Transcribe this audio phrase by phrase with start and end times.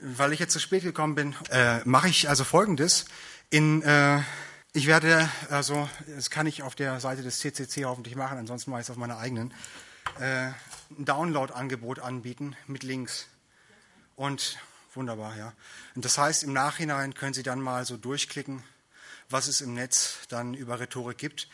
[0.00, 3.06] Weil ich jetzt zu spät gekommen bin, äh, mache ich also Folgendes.
[3.50, 4.20] In, äh,
[4.72, 8.80] ich werde, also das kann ich auf der Seite des CCC hoffentlich machen, ansonsten mache
[8.80, 9.52] ich es auf meiner eigenen,
[10.20, 10.50] äh,
[10.90, 13.26] ein Download-Angebot anbieten mit Links.
[14.14, 14.58] Und
[14.94, 15.52] wunderbar, ja.
[15.96, 18.62] Und das heißt, im Nachhinein können Sie dann mal so durchklicken,
[19.30, 21.48] was es im Netz dann über Rhetorik gibt.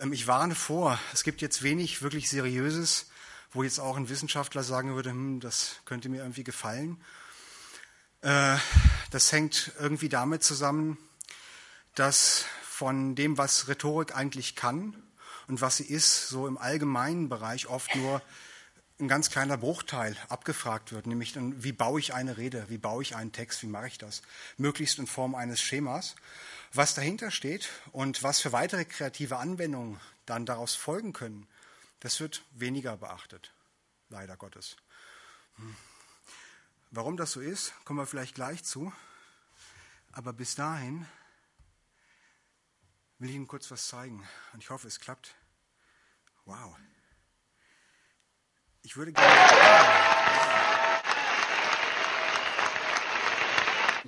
[0.00, 3.06] Ähm, ich warne vor, es gibt jetzt wenig wirklich Seriöses,
[3.52, 7.00] wo jetzt auch ein Wissenschaftler sagen würde, hm, das könnte mir irgendwie gefallen.
[8.26, 8.58] Äh,
[9.12, 10.98] das hängt irgendwie damit zusammen,
[11.94, 15.00] dass von dem, was Rhetorik eigentlich kann
[15.46, 18.20] und was sie ist, so im allgemeinen Bereich oft nur
[18.98, 23.00] ein ganz kleiner Bruchteil abgefragt wird, nämlich dann, wie baue ich eine Rede, wie baue
[23.02, 24.22] ich einen Text, wie mache ich das,
[24.56, 26.16] möglichst in Form eines Schemas.
[26.72, 31.46] Was dahinter steht und was für weitere kreative Anwendungen dann daraus folgen können,
[32.00, 33.52] das wird weniger beachtet,
[34.08, 34.76] leider Gottes.
[35.58, 35.76] Hm.
[36.90, 38.92] Warum das so ist, kommen wir vielleicht gleich zu.
[40.12, 41.06] Aber bis dahin
[43.18, 44.26] will ich Ihnen kurz was zeigen.
[44.52, 45.34] Und ich hoffe, es klappt.
[46.44, 46.76] Wow.
[48.82, 50.36] Ich würde gerne.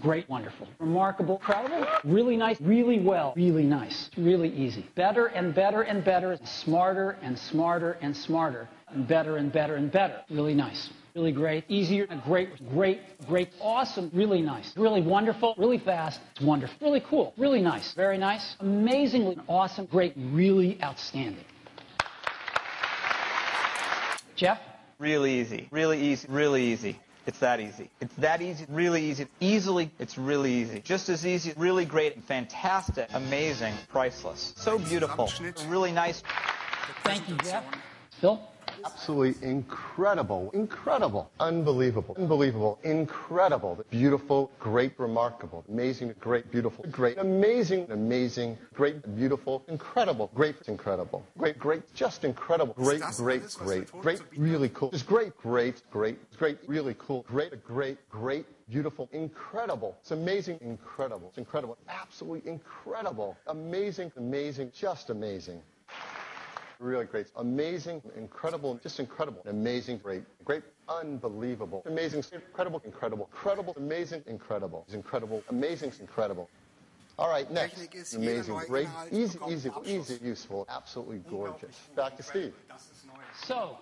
[0.00, 4.84] Great, wonderful, remarkable, incredible, really nice, really well, really nice, really easy.
[4.94, 9.90] Better and better and better, smarter and smarter and smarter, and better and better and
[9.90, 10.22] better.
[10.30, 16.20] Really nice, really great, easier, great, great, great, awesome, really nice, really wonderful, really fast,
[16.30, 21.44] it's wonderful, really cool, really nice, very nice, amazingly awesome, great, really outstanding.
[24.36, 24.60] Jeff?
[25.00, 27.00] Really easy, really easy, really easy.
[27.26, 27.90] It's that easy.
[28.00, 29.26] It's that easy, really easy.
[29.40, 30.80] Easily, it's really easy.
[30.80, 34.54] Just as easy, really great, fantastic, amazing, priceless.
[34.56, 35.28] So beautiful,
[35.66, 36.22] really nice.
[37.02, 37.64] Thank you, Jeff.
[38.20, 38.40] Phil?
[38.84, 48.56] Absolutely incredible, incredible, unbelievable, unbelievable, incredible, beautiful, great, remarkable, amazing, great, beautiful, great, amazing, amazing,
[48.74, 54.90] great, beautiful, incredible, great, incredible, great, great, just incredible, great, great, great, great, really cool,
[54.90, 59.96] just great, great, great, great, really cool, great, great, great, beautiful, incredible.
[60.00, 61.28] It's amazing, incredible.
[61.28, 61.78] It's incredible.
[61.88, 63.36] Absolutely incredible.
[63.46, 65.60] Amazing, amazing, just amazing.
[66.80, 67.26] Really great.
[67.36, 69.42] Amazing, incredible, just incredible.
[69.46, 71.82] Amazing, great, great, unbelievable.
[71.86, 74.84] Amazing, incredible, incredible, incredible, amazing, incredible.
[74.86, 76.48] It's incredible, amazing, incredible.
[77.18, 78.14] All right, next.
[78.14, 81.76] Amazing, great, easy, easy, easy, useful, absolutely gorgeous.
[81.96, 82.54] Back to Steve.
[83.42, 83.76] So,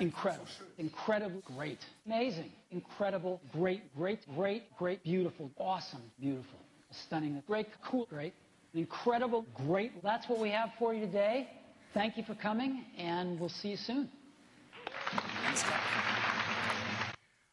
[0.00, 0.46] incredible,
[0.78, 6.58] incredible, great, amazing, incredible, great, great, great, great, beautiful, awesome, beautiful,
[6.90, 8.32] stunning, great, cool, great,
[8.72, 10.02] incredible, great.
[10.02, 11.48] That's what we have for you today.
[11.94, 14.10] Thank you for coming and we'll see you soon.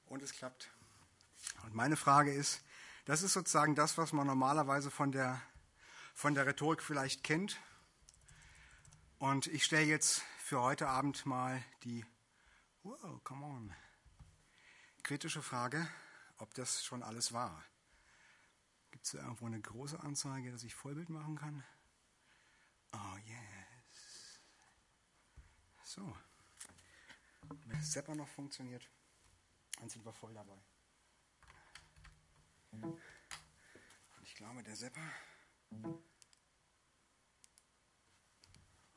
[0.07, 0.69] Und es klappt.
[1.65, 2.63] Und meine Frage ist,
[3.03, 5.41] das ist sozusagen das, was man normalerweise von der,
[6.13, 7.59] von der Rhetorik vielleicht kennt.
[9.17, 12.05] Und ich stelle jetzt für heute Abend mal die,
[12.83, 13.73] wow, come on,
[15.03, 15.85] kritische Frage,
[16.37, 17.61] ob das schon alles war.
[18.91, 21.63] Gibt es da irgendwo eine große Anzeige, dass ich Vollbild machen kann?
[22.93, 23.58] Oh yes.
[25.89, 26.15] So.
[27.65, 28.87] Wenn Zapper noch funktioniert,
[29.79, 30.61] dann sind wir voll dabei.
[32.69, 33.01] Und
[34.21, 35.01] ich glaube, der Zapper.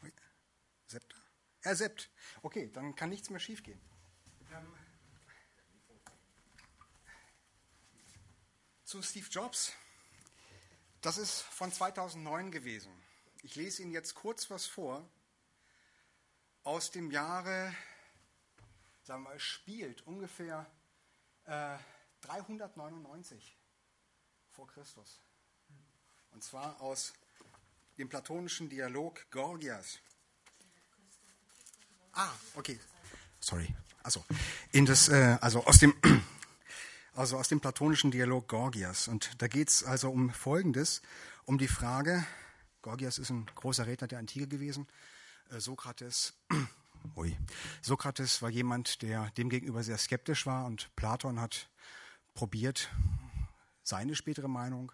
[0.02, 0.12] Ui,
[0.88, 1.14] er?
[1.62, 2.10] Er seppt.
[2.42, 3.81] Okay, dann kann nichts mehr schiefgehen.
[4.52, 4.70] Ähm,
[8.84, 9.72] zu Steve Jobs.
[11.00, 12.92] Das ist von 2009 gewesen.
[13.42, 15.08] Ich lese Ihnen jetzt kurz was vor
[16.65, 17.75] aus dem Jahre,
[19.03, 20.67] sagen wir, spielt ungefähr
[21.45, 21.77] äh,
[22.23, 23.59] 399
[24.50, 25.21] vor Christus.
[26.31, 27.12] Und zwar aus
[27.99, 29.99] dem platonischen Dialog Gorgias.
[32.12, 32.79] Ah, okay.
[33.41, 33.75] Sorry.
[34.03, 34.25] Also,
[34.73, 35.94] in das, äh, also aus dem,
[37.15, 39.08] also aus dem platonischen Dialog Gorgias.
[39.08, 41.03] Und da geht es also um Folgendes,
[41.44, 42.25] um die Frage,
[42.82, 44.88] Gorgias ist ein großer Redner der Antike gewesen,
[45.60, 46.34] Sokrates,
[47.16, 47.37] ui,
[47.81, 51.70] Sokrates war jemand, der demgegenüber sehr skeptisch war und Platon hat
[52.34, 52.90] probiert,
[53.82, 54.93] seine spätere Meinung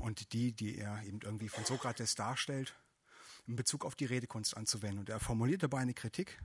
[0.00, 2.74] und die, die er eben irgendwie von Sokrates darstellt,
[3.46, 5.00] in Bezug auf die Redekunst anzuwenden.
[5.00, 6.40] Und er formuliert dabei eine Kritik,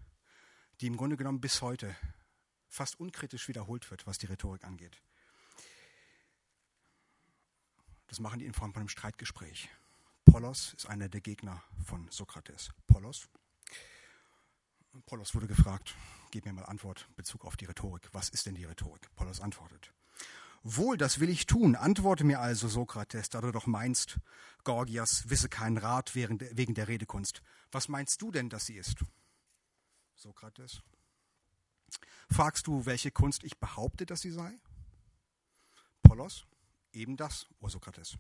[0.82, 1.96] die im Grunde genommen bis heute
[2.68, 5.02] fast unkritisch wiederholt wird, was die Rhetorik angeht.
[8.08, 9.70] Das machen die in Form von einem Streitgespräch.
[10.32, 12.70] Polos ist einer der Gegner von Sokrates.
[12.86, 13.28] Polos.
[15.08, 15.96] Polos wurde gefragt,
[16.30, 18.10] gib mir mal Antwort in Bezug auf die Rhetorik.
[18.12, 19.10] Was ist denn die Rhetorik?
[19.16, 19.92] Polos antwortet.
[20.62, 21.76] Wohl, das will ich tun.
[21.76, 24.20] Antworte mir also, Sokrates, da du doch meinst,
[24.64, 27.42] Gorgias wisse keinen Rat wegen der Redekunst.
[27.72, 28.98] Was meinst du denn, dass sie ist?
[30.16, 30.84] Sokrates.
[32.30, 34.60] Fragst du, welche Kunst ich behaupte, dass sie sei?
[36.04, 36.46] Polos.
[36.92, 38.18] Eben das, o Sokrates.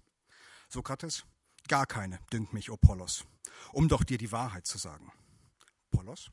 [0.69, 1.23] Sokrates.
[1.69, 3.25] Gar keine, dünkt mich, o Polos,
[3.73, 5.13] um doch dir die Wahrheit zu sagen.
[5.91, 6.31] Polos.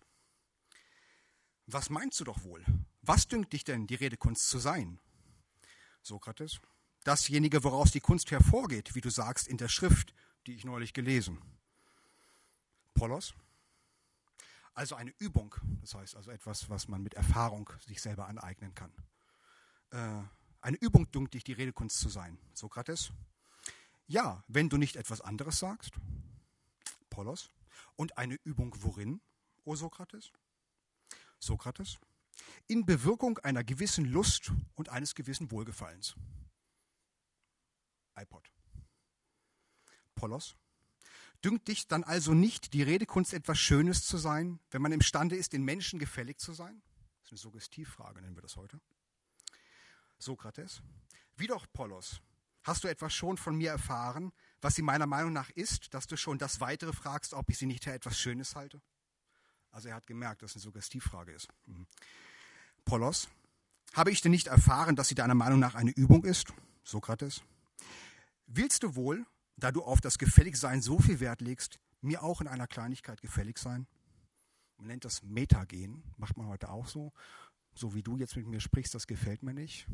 [1.67, 2.65] Was meinst du doch wohl?
[3.03, 4.99] Was dünkt dich denn, die Redekunst zu sein?
[6.01, 6.59] Sokrates.
[7.05, 10.15] Dasjenige, woraus die Kunst hervorgeht, wie du sagst, in der Schrift,
[10.47, 11.39] die ich neulich gelesen.
[12.95, 13.35] Polos.
[14.73, 18.93] Also eine Übung, das heißt also etwas, was man mit Erfahrung sich selber aneignen kann.
[19.91, 20.23] Äh,
[20.63, 22.39] eine Übung dünkt dich, die Redekunst zu sein.
[22.55, 23.13] Sokrates.
[24.07, 25.93] Ja, wenn du nicht etwas anderes sagst.
[27.11, 27.51] Polos.
[27.97, 29.21] Und eine Übung worin,
[29.65, 30.33] o Sokrates?
[31.39, 31.99] Sokrates
[32.67, 36.15] in Bewirkung einer gewissen Lust und eines gewissen Wohlgefallens.
[38.19, 38.51] iPod.
[40.15, 40.57] Polos.
[41.45, 45.53] Dünkt dich dann also nicht, die Redekunst etwas Schönes zu sein, wenn man imstande ist,
[45.53, 46.83] den Menschen gefällig zu sein?
[47.21, 48.81] Das ist eine Suggestivfrage, nennen wir das heute.
[50.19, 50.81] Sokrates.
[51.37, 52.23] Wie doch, Polos,
[52.67, 56.17] hast du etwas schon von mir erfahren, was sie meiner Meinung nach ist, dass du
[56.17, 58.83] schon das Weitere fragst, ob ich sie nicht für etwas Schönes halte?
[59.71, 61.49] Also er hat gemerkt, dass es eine Suggestivfrage ist.
[61.67, 61.87] Mhm.
[62.85, 63.29] Polos,
[63.95, 66.53] habe ich denn nicht erfahren, dass sie deiner Meinung nach eine Übung ist?
[66.83, 67.43] Sokrates.
[68.47, 69.27] Willst du wohl,
[69.57, 73.59] da du auf das Gefälligsein so viel Wert legst, mir auch in einer Kleinigkeit gefällig
[73.59, 73.87] sein?
[74.77, 77.13] Man nennt das Metagen, macht man heute auch so.
[77.77, 79.87] So wie du jetzt mit mir sprichst, das gefällt mir nicht.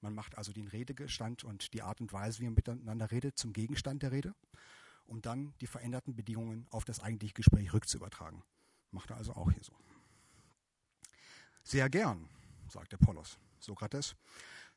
[0.00, 3.52] Man macht also den Redegestand und die Art und Weise, wie man miteinander redet, zum
[3.52, 4.32] Gegenstand der Rede,
[5.06, 8.44] um dann die veränderten Bedingungen auf das eigentliche Gespräch rückzuübertragen.
[8.92, 9.72] Macht er also auch hier so.
[11.64, 12.28] Sehr gern,
[12.68, 13.38] sagt Apollos.
[13.58, 14.14] Sokrates.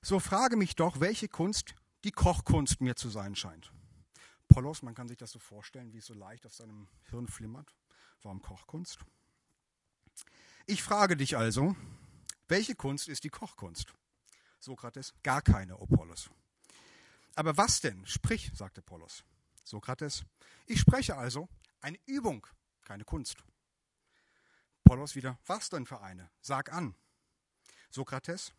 [0.02, 3.72] So frage mich doch, welche Kunst die Kochkunst mir zu sein scheint.
[4.50, 7.76] Apollos, man kann sich das so vorstellen, wie es so leicht auf seinem Hirn flimmert.
[8.24, 9.00] Warum Kochkunst?
[10.66, 11.76] Ich frage dich also,
[12.48, 13.94] welche Kunst ist die Kochkunst?
[14.60, 16.30] Sokrates, gar keine, Apollos.
[17.36, 18.06] Aber was denn?
[18.06, 19.24] Sprich, sagte Apollos.
[19.64, 20.24] Sokrates,
[20.66, 21.50] ich spreche also,
[21.82, 22.46] eine Übung,
[22.84, 23.44] keine Kunst.
[24.86, 26.30] Apollos wieder, was denn für eine?
[26.42, 26.96] Sag an.
[27.90, 28.54] Sokrates,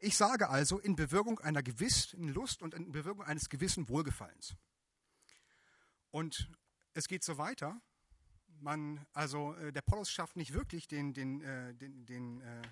[0.00, 4.54] ich sage also in Bewirkung einer gewissen Lust und in Bewirkung eines gewissen Wohlgefallens.
[6.10, 6.50] Und
[6.92, 7.80] es geht so weiter.
[8.60, 12.62] Man, also äh, der Polos schafft nicht wirklich den, den, äh, den, den äh,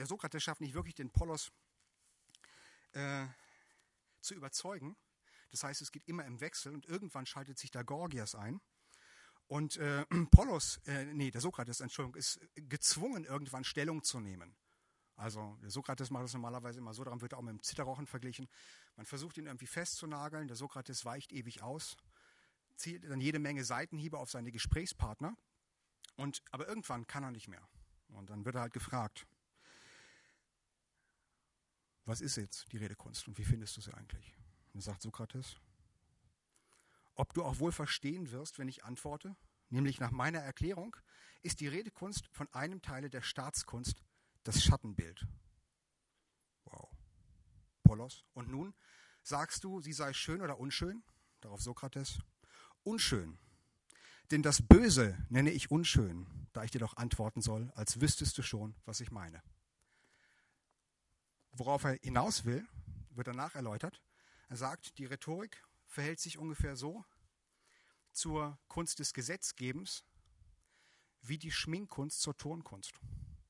[0.00, 1.52] der Sokrates schafft nicht wirklich den Polos
[2.92, 3.26] äh,
[4.22, 4.96] zu überzeugen.
[5.50, 8.62] Das heißt, es geht immer im Wechsel und irgendwann schaltet sich da Gorgias ein
[9.46, 14.56] und äh, Polos, äh, nee, der Sokrates, Entschuldigung, ist gezwungen, irgendwann Stellung zu nehmen.
[15.16, 18.06] Also der Sokrates macht das normalerweise immer so, daran wird er auch mit dem Zitterrochen
[18.06, 18.48] verglichen.
[18.96, 21.98] Man versucht ihn irgendwie festzunageln, der Sokrates weicht ewig aus,
[22.76, 25.36] zielt dann jede Menge Seitenhiebe auf seine Gesprächspartner,
[26.16, 27.66] und, aber irgendwann kann er nicht mehr.
[28.08, 29.26] Und dann wird er halt gefragt,
[32.10, 34.34] was ist jetzt die Redekunst und wie findest du sie eigentlich?
[34.66, 35.56] Und dann sagt Sokrates,
[37.14, 39.36] ob du auch wohl verstehen wirst, wenn ich antworte,
[39.68, 40.96] nämlich nach meiner Erklärung,
[41.42, 44.02] ist die Redekunst von einem Teile der Staatskunst
[44.42, 45.24] das Schattenbild.
[46.64, 46.90] Wow.
[47.84, 48.24] Polos.
[48.32, 48.74] Und nun
[49.22, 51.04] sagst du, sie sei schön oder unschön?
[51.40, 52.18] Darauf Sokrates.
[52.82, 53.38] Unschön.
[54.32, 58.42] Denn das Böse nenne ich unschön, da ich dir doch antworten soll, als wüsstest du
[58.42, 59.40] schon, was ich meine.
[61.52, 62.66] Worauf er hinaus will,
[63.10, 64.02] wird danach erläutert.
[64.48, 67.04] Er sagt, die Rhetorik verhält sich ungefähr so
[68.12, 70.04] zur Kunst des Gesetzgebens
[71.22, 72.94] wie die Schminkkunst zur Tonkunst.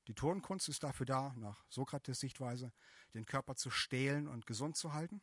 [0.07, 2.73] Die Tonkunst ist dafür da, nach Sokrates Sichtweise,
[3.15, 5.21] den Körper zu stählen und gesund zu halten.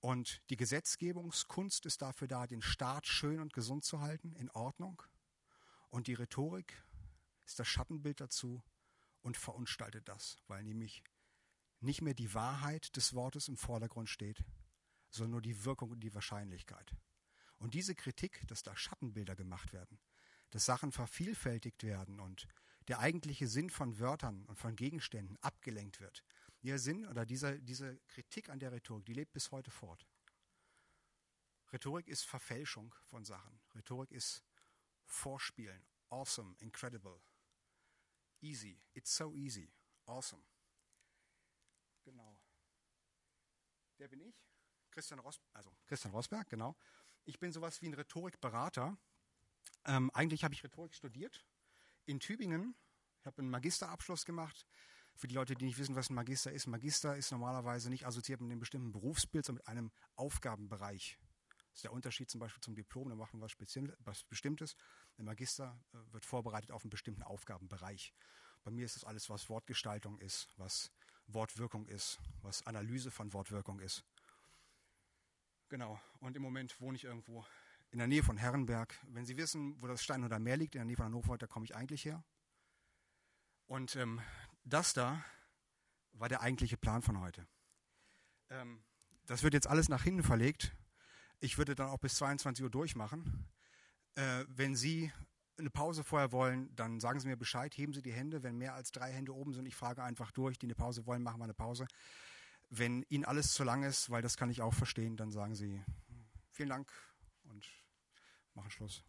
[0.00, 5.02] Und die Gesetzgebungskunst ist dafür da, den Staat schön und gesund zu halten, in Ordnung.
[5.90, 6.80] Und die Rhetorik
[7.44, 8.62] ist das Schattenbild dazu
[9.28, 11.02] und verunstaltet das, weil nämlich
[11.80, 14.42] nicht mehr die Wahrheit des Wortes im Vordergrund steht,
[15.10, 16.96] sondern nur die Wirkung und die Wahrscheinlichkeit.
[17.58, 19.98] Und diese Kritik, dass da Schattenbilder gemacht werden,
[20.48, 22.48] dass Sachen vervielfältigt werden und
[22.88, 26.24] der eigentliche Sinn von Wörtern und von Gegenständen abgelenkt wird.
[26.62, 30.06] Ihr Sinn oder diese, diese Kritik an der Rhetorik, die lebt bis heute fort.
[31.70, 33.60] Rhetorik ist Verfälschung von Sachen.
[33.74, 34.42] Rhetorik ist
[35.04, 35.84] Vorspielen.
[36.08, 37.20] Awesome, incredible,
[38.40, 38.80] easy.
[38.94, 39.70] It's so easy.
[40.06, 40.42] Awesome.
[42.04, 42.38] Genau.
[43.98, 44.34] Der bin ich.
[44.90, 46.76] Christian, Ros also Christian Rosberg, genau.
[47.24, 48.96] Ich bin sowas wie ein Rhetorikberater.
[49.84, 51.46] Ähm, eigentlich habe ich Rhetorik studiert
[52.06, 52.74] in Tübingen.
[53.20, 54.66] Ich habe einen Magisterabschluss gemacht,
[55.18, 58.40] Für die Leute, die nicht wissen, was ein Magister ist, Magister ist normalerweise nicht assoziiert
[58.40, 61.18] mit einem bestimmten Berufsbild, sondern mit einem Aufgabenbereich.
[61.78, 64.74] Ist der Unterschied zum Beispiel zum Diplom, da machen wir was Bestimmtes.
[65.16, 68.12] Der Magister äh, wird vorbereitet auf einen bestimmten Aufgabenbereich.
[68.64, 70.90] Bei mir ist das alles, was Wortgestaltung ist, was
[71.28, 74.04] Wortwirkung ist, was Analyse von Wortwirkung ist.
[75.68, 77.46] Genau, und im Moment wohne ich irgendwo
[77.92, 78.98] in der Nähe von Herrenberg.
[79.06, 81.46] Wenn Sie wissen, wo das Stein oder Meer liegt, in der Nähe von Hannover, da
[81.46, 82.24] komme ich eigentlich her.
[83.66, 84.20] Und ähm,
[84.64, 85.24] das da
[86.14, 87.46] war der eigentliche Plan von heute.
[88.50, 88.82] Ähm,
[89.26, 90.74] das wird jetzt alles nach hinten verlegt.
[91.40, 93.48] Ich würde dann auch bis 22 Uhr durchmachen.
[94.14, 95.12] Äh, wenn Sie
[95.56, 98.42] eine Pause vorher wollen, dann sagen Sie mir Bescheid, heben Sie die Hände.
[98.42, 101.22] Wenn mehr als drei Hände oben sind, ich frage einfach durch, die eine Pause wollen,
[101.22, 101.86] machen wir eine Pause.
[102.70, 105.82] Wenn Ihnen alles zu lang ist, weil das kann ich auch verstehen, dann sagen Sie
[106.50, 106.92] vielen Dank
[107.44, 107.64] und
[108.54, 109.04] machen Schluss.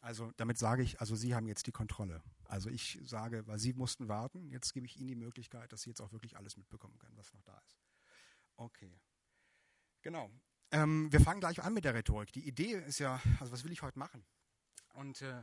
[0.00, 2.22] Also damit sage ich, also Sie haben jetzt die Kontrolle.
[2.44, 5.90] Also ich sage, weil Sie mussten warten, jetzt gebe ich Ihnen die Möglichkeit, dass Sie
[5.90, 7.80] jetzt auch wirklich alles mitbekommen können, was noch da ist.
[8.56, 9.00] Okay.
[10.02, 10.30] Genau.
[10.70, 12.32] Ähm, wir fangen gleich an mit der Rhetorik.
[12.32, 14.24] Die Idee ist ja, also was will ich heute machen?
[14.92, 15.42] Und äh,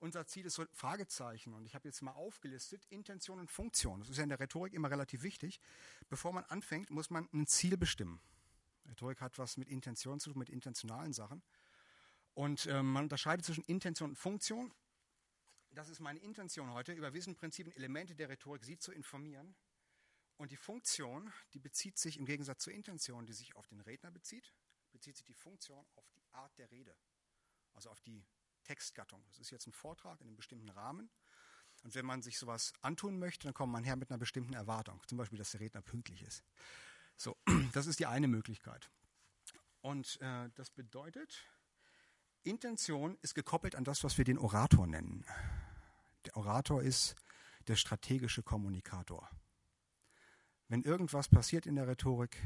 [0.00, 1.54] unser Ziel ist so Fragezeichen.
[1.54, 4.00] Und ich habe jetzt mal aufgelistet, Intention und Funktion.
[4.00, 5.60] Das ist ja in der Rhetorik immer relativ wichtig.
[6.08, 8.20] Bevor man anfängt, muss man ein Ziel bestimmen.
[8.86, 11.42] Rhetorik hat was mit Intention zu tun, mit intentionalen Sachen.
[12.34, 14.74] Und äh, man unterscheidet zwischen Intention und Funktion.
[15.70, 19.54] Das ist meine Intention heute, über Wissenprinzipien, Elemente der Rhetorik Sie zu informieren.
[20.36, 24.10] Und die Funktion, die bezieht sich im Gegensatz zur Intention, die sich auf den Redner
[24.10, 24.52] bezieht,
[24.96, 26.96] bezieht sich die Funktion auf die Art der Rede,
[27.74, 28.24] also auf die
[28.64, 29.22] Textgattung.
[29.28, 31.10] Das ist jetzt ein Vortrag in einem bestimmten Rahmen.
[31.84, 35.02] Und wenn man sich sowas antun möchte, dann kommt man her mit einer bestimmten Erwartung.
[35.06, 36.42] Zum Beispiel, dass der Redner pünktlich ist.
[37.14, 37.36] So,
[37.74, 38.90] das ist die eine Möglichkeit.
[39.82, 41.44] Und äh, das bedeutet,
[42.42, 45.26] Intention ist gekoppelt an das, was wir den Orator nennen.
[46.24, 47.16] Der Orator ist
[47.68, 49.28] der strategische Kommunikator.
[50.68, 52.42] Wenn irgendwas passiert in der Rhetorik,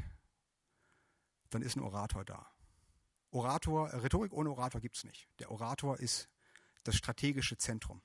[1.51, 2.51] dann ist ein Orator da.
[3.31, 5.27] Orator, Rhetorik ohne Orator gibt es nicht.
[5.39, 6.29] Der Orator ist
[6.83, 8.01] das strategische Zentrum.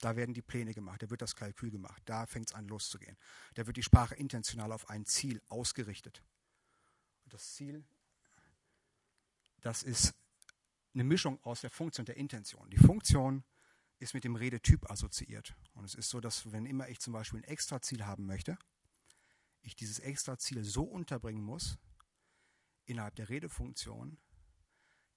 [0.00, 3.16] Da werden die Pläne gemacht, da wird das Kalkül gemacht, da fängt es an loszugehen.
[3.54, 6.24] Da wird die Sprache intentional auf ein Ziel ausgerichtet.
[7.24, 7.84] Und das Ziel,
[9.60, 10.12] das ist
[10.92, 12.68] eine Mischung aus der Funktion und der Intention.
[12.70, 13.44] Die Funktion
[14.00, 15.54] ist mit dem Redetyp assoziiert.
[15.74, 18.58] Und es ist so, dass wenn immer ich zum Beispiel ein Extraziel haben möchte,
[19.62, 21.78] ich dieses Extraziel so unterbringen muss,
[22.84, 24.18] innerhalb der Redefunktion,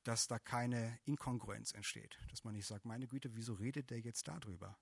[0.04, 2.20] dass da keine Inkongruenz entsteht.
[2.30, 4.78] Dass man nicht sagt, meine Güte, wieso redet der jetzt darüber?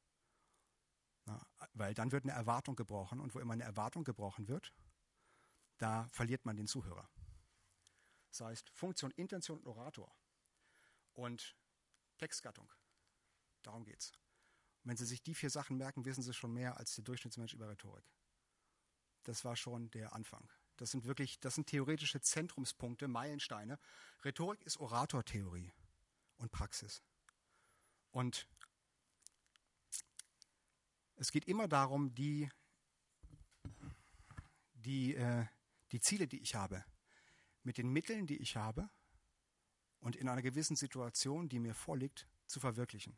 [1.26, 4.74] Na, weil dann wird eine Erwartung gebrochen und wo immer eine Erwartung gebrochen wird,
[5.78, 7.10] da verliert man den Zuhörer.
[8.30, 10.14] Das heißt, Funktion, Intention und Orator
[11.14, 11.56] und
[12.18, 12.72] Textgattung.
[13.62, 14.12] Darum geht's.
[14.82, 17.54] Und wenn Sie sich die vier Sachen merken, wissen Sie schon mehr als der Durchschnittsmensch
[17.54, 18.06] über Rhetorik.
[19.24, 20.50] Das war schon der Anfang.
[20.78, 23.80] Das sind wirklich, das sind theoretische Zentrumspunkte, Meilensteine.
[24.24, 25.72] Rhetorik ist Oratortheorie
[26.38, 27.02] und Praxis.
[28.12, 28.48] Und
[31.16, 32.50] es geht immer darum, die,
[34.74, 35.46] die, äh,
[35.92, 36.84] die Ziele, die ich habe,
[37.64, 38.90] mit den Mitteln, die ich habe
[40.00, 43.18] und in einer gewissen Situation, die mir vorliegt, zu verwirklichen.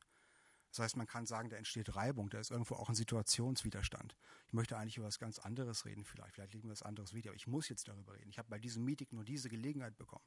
[0.75, 4.17] Das heißt, man kann sagen, da entsteht Reibung, da ist irgendwo auch ein Situationswiderstand.
[4.47, 6.33] Ich möchte eigentlich über was ganz anderes reden vielleicht.
[6.33, 8.29] Vielleicht liegt mir was anderes wieder, aber ich muss jetzt darüber reden.
[8.29, 10.25] Ich habe bei diesem Meeting nur diese Gelegenheit bekommen.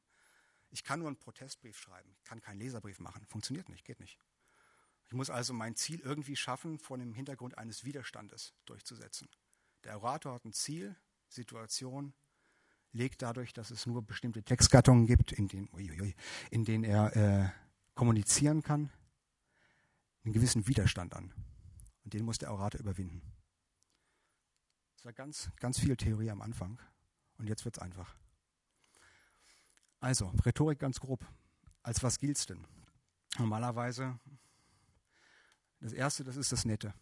[0.71, 3.27] Ich kann nur einen Protestbrief schreiben, ich kann keinen Leserbrief machen.
[3.27, 4.19] Funktioniert nicht, geht nicht.
[5.07, 9.29] Ich muss also mein Ziel irgendwie schaffen, vor dem Hintergrund eines Widerstandes durchzusetzen.
[9.85, 10.97] Der Orator hat ein Ziel,
[11.29, 12.15] Situation,
[12.93, 15.69] legt dadurch, dass es nur bestimmte Textgattungen gibt, in denen,
[16.51, 17.51] in denen er äh,
[17.95, 18.91] kommunizieren kann,
[20.25, 21.33] einen gewissen Widerstand an.
[22.05, 23.23] Und den muss der Orator überwinden.
[24.97, 26.81] Das war ganz, ganz viel Theorie am Anfang.
[27.37, 28.15] Und jetzt wird es einfach.
[30.01, 31.27] Also, Rhetorik ganz grob.
[31.83, 32.67] Als was gilt es denn?
[33.39, 34.19] Normalerweise,
[35.81, 36.95] das erste, das ist das Nette.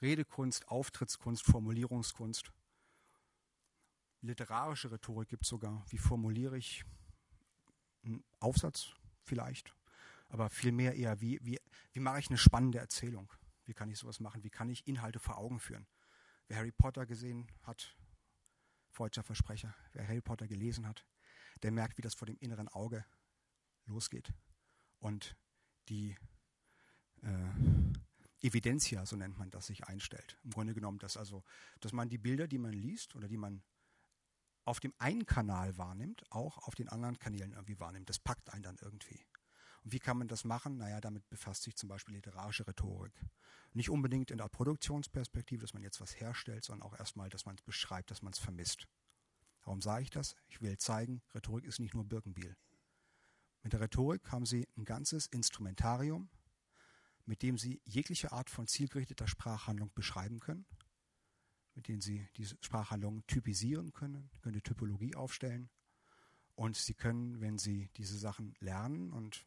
[0.00, 2.52] Redekunst, Auftrittskunst, Formulierungskunst.
[4.22, 5.84] Literarische Rhetorik gibt es sogar.
[5.88, 6.84] Wie formuliere ich
[8.04, 9.74] einen Aufsatz vielleicht?
[10.34, 11.60] Aber vielmehr eher, wie, wie,
[11.92, 13.32] wie mache ich eine spannende Erzählung?
[13.66, 14.42] Wie kann ich sowas machen?
[14.42, 15.86] Wie kann ich Inhalte vor Augen führen?
[16.48, 17.96] Wer Harry Potter gesehen hat,
[18.90, 21.06] falscher Versprecher, wer Harry Potter gelesen hat,
[21.62, 23.06] der merkt, wie das vor dem inneren Auge
[23.86, 24.34] losgeht.
[24.98, 25.36] Und
[25.88, 26.16] die
[27.22, 30.36] äh, Evidentia, so nennt man das, sich einstellt.
[30.42, 31.44] Im Grunde genommen, dass also,
[31.78, 33.62] dass man die Bilder, die man liest oder die man
[34.64, 38.08] auf dem einen Kanal wahrnimmt, auch auf den anderen Kanälen irgendwie wahrnimmt.
[38.08, 39.24] Das packt einen dann irgendwie.
[39.84, 40.78] Wie kann man das machen?
[40.78, 43.12] Naja, damit befasst sich zum Beispiel literarische Rhetorik.
[43.74, 47.56] Nicht unbedingt in der Produktionsperspektive, dass man jetzt was herstellt, sondern auch erstmal, dass man
[47.56, 48.88] es beschreibt, dass man es vermisst.
[49.62, 50.36] Warum sage ich das?
[50.48, 52.56] Ich will zeigen, Rhetorik ist nicht nur Birkenbiel.
[53.62, 56.30] Mit der Rhetorik haben Sie ein ganzes Instrumentarium,
[57.26, 60.66] mit dem Sie jegliche Art von zielgerichteter Sprachhandlung beschreiben können,
[61.74, 65.68] mit dem Sie diese Sprachhandlung typisieren können, können eine Typologie aufstellen
[66.54, 69.44] und Sie können, wenn Sie diese Sachen lernen und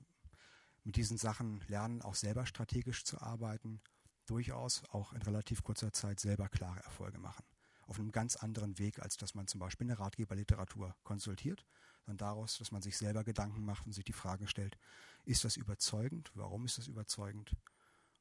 [0.88, 3.82] mit diesen Sachen lernen, auch selber strategisch zu arbeiten,
[4.26, 7.44] durchaus auch in relativ kurzer Zeit selber klare Erfolge machen.
[7.88, 11.66] Auf einem ganz anderen Weg, als dass man zum Beispiel eine Ratgeberliteratur konsultiert,
[12.06, 14.78] sondern daraus, dass man sich selber Gedanken macht und sich die Frage stellt,
[15.26, 16.32] ist das überzeugend?
[16.36, 17.52] Warum ist das überzeugend?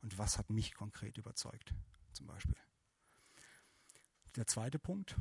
[0.03, 1.73] Und was hat mich konkret überzeugt?
[2.15, 2.57] Zum Beispiel.
[4.35, 5.15] Der zweite Punkt,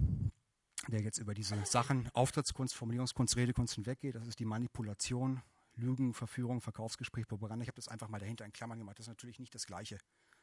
[0.88, 5.44] der jetzt über diese Sachen Auftrittskunst, Formulierungskunst, Redekunst hinweggeht, das ist die Manipulation
[5.76, 7.64] Lügen, Verführung, Verkaufsgespräch, Propaganda.
[7.64, 9.00] Ich habe das einfach mal dahinter in Klammern gemacht.
[9.00, 9.98] Das ist natürlich nicht das Gleiche.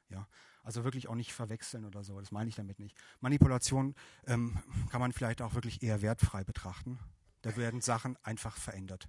[0.08, 0.28] Ja,
[0.62, 2.20] also wirklich auch nicht verwechseln oder so.
[2.20, 2.96] Das meine ich damit nicht.
[3.20, 3.94] Manipulation
[4.26, 4.58] ähm,
[4.90, 6.98] kann man vielleicht auch wirklich eher wertfrei betrachten.
[7.40, 9.08] Da werden Sachen einfach verändert.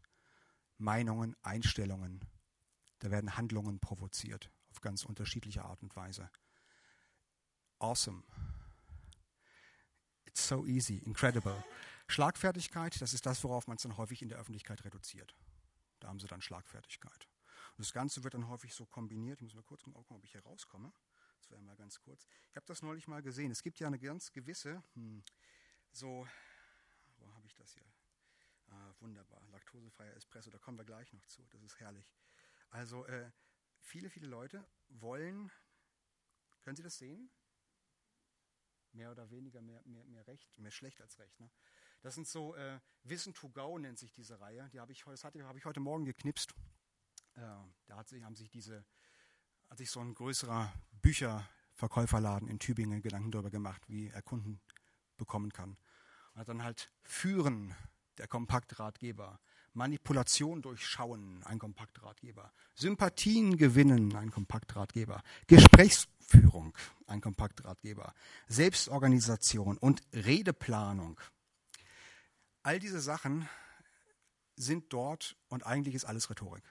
[0.78, 2.22] Meinungen, Einstellungen.
[3.00, 6.30] Da werden Handlungen provoziert auf ganz unterschiedliche Art und Weise.
[7.80, 8.24] Awesome.
[10.26, 11.64] It's so easy, incredible.
[12.08, 15.36] Schlagfertigkeit, das ist das, worauf man es dann häufig in der Öffentlichkeit reduziert.
[16.04, 17.30] Da haben sie dann Schlagfertigkeit.
[17.78, 19.40] Und das Ganze wird dann häufig so kombiniert.
[19.40, 20.92] Ich muss mal kurz gucken, ob ich hier rauskomme.
[21.40, 22.28] Das wäre mal ganz kurz.
[22.50, 23.52] Ich habe das neulich mal gesehen.
[23.52, 25.24] Es gibt ja eine ganz gewisse, hm,
[25.94, 26.28] so,
[27.20, 27.90] wo habe ich das hier?
[28.68, 31.48] Ah, wunderbar, laktosefreier Espresso, da kommen wir gleich noch zu.
[31.52, 32.12] Das ist herrlich.
[32.70, 33.32] Also, äh,
[33.80, 35.50] viele, viele Leute wollen,
[36.64, 37.32] können Sie das sehen?
[38.92, 41.40] Mehr oder weniger, mehr, mehr, mehr recht, mehr schlecht als recht.
[41.40, 41.50] Ne?
[42.04, 44.70] Das sind so äh, Wissen to Go nennt sich diese Reihe.
[44.74, 46.54] Die habe ich, das hatte, habe ich heute Morgen geknipst.
[47.36, 47.40] Äh,
[47.88, 48.84] da hat sich, haben sich diese,
[49.70, 54.60] hat sich so ein größerer Bücherverkäuferladen in Tübingen Gedanken darüber gemacht, wie er Kunden
[55.16, 55.78] bekommen kann.
[56.34, 57.74] Und hat dann halt Führen,
[58.18, 59.40] der Kompaktratgeber,
[59.72, 68.14] Manipulation durchschauen, ein Kompaktratgeber, Sympathien gewinnen, ein Kompaktratgeber, Gesprächsführung, ein Kompaktratgeber,
[68.50, 71.20] Selbstorganisation und Redeplanung,
[72.64, 73.50] All diese Sachen
[74.56, 76.64] sind dort und eigentlich ist alles Rhetorik.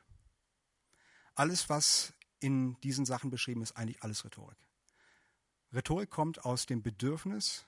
[1.35, 4.57] Alles, was in diesen Sachen beschrieben ist, eigentlich alles Rhetorik.
[5.73, 7.67] Rhetorik kommt aus dem Bedürfnis,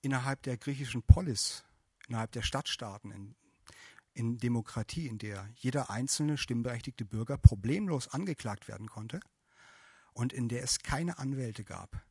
[0.00, 1.62] innerhalb der griechischen Polis,
[2.08, 3.36] innerhalb der Stadtstaaten, in,
[4.14, 9.20] in Demokratie, in der jeder einzelne stimmberechtigte Bürger problemlos angeklagt werden konnte
[10.14, 12.02] und in der es keine Anwälte gab,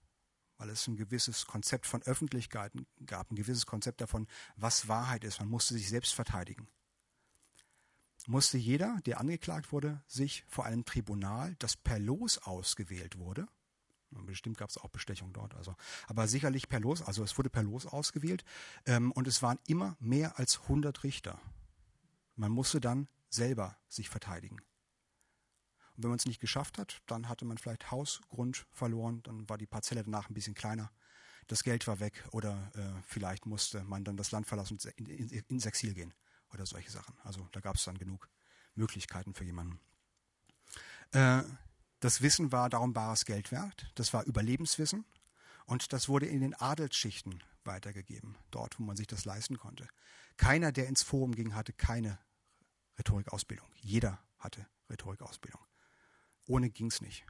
[0.57, 2.73] weil es ein gewisses Konzept von Öffentlichkeit
[3.05, 5.39] gab, ein gewisses Konzept davon, was Wahrheit ist.
[5.39, 6.67] Man musste sich selbst verteidigen.
[8.25, 13.47] Musste jeder, der angeklagt wurde, sich vor einem Tribunal, das per Los ausgewählt wurde,
[14.11, 15.75] bestimmt gab es auch Bestechung dort, also,
[16.07, 18.43] aber sicherlich per Los, also es wurde per Los ausgewählt
[18.85, 21.39] ähm, und es waren immer mehr als 100 Richter.
[22.35, 24.61] Man musste dann selber sich verteidigen.
[25.97, 29.49] Und wenn man es nicht geschafft hat, dann hatte man vielleicht Haus, Grund verloren, dann
[29.49, 30.91] war die Parzelle danach ein bisschen kleiner.
[31.47, 35.05] Das Geld war weg oder äh, vielleicht musste man dann das Land verlassen und in,
[35.07, 36.13] in, ins Exil gehen
[36.53, 37.17] oder solche Sachen.
[37.23, 38.29] Also da gab es dann genug
[38.75, 39.79] Möglichkeiten für jemanden.
[41.11, 41.43] Äh,
[41.99, 43.91] das Wissen war darum bares Geld wert.
[43.95, 45.03] Das war Überlebenswissen.
[45.65, 49.87] Und das wurde in den Adelsschichten weitergegeben, dort, wo man sich das leisten konnte.
[50.37, 52.19] Keiner, der ins Forum ging, hatte keine
[52.97, 53.67] Rhetorikausbildung.
[53.75, 55.59] Jeder hatte Rhetorikausbildung.
[56.47, 57.25] Ohne ging es nicht.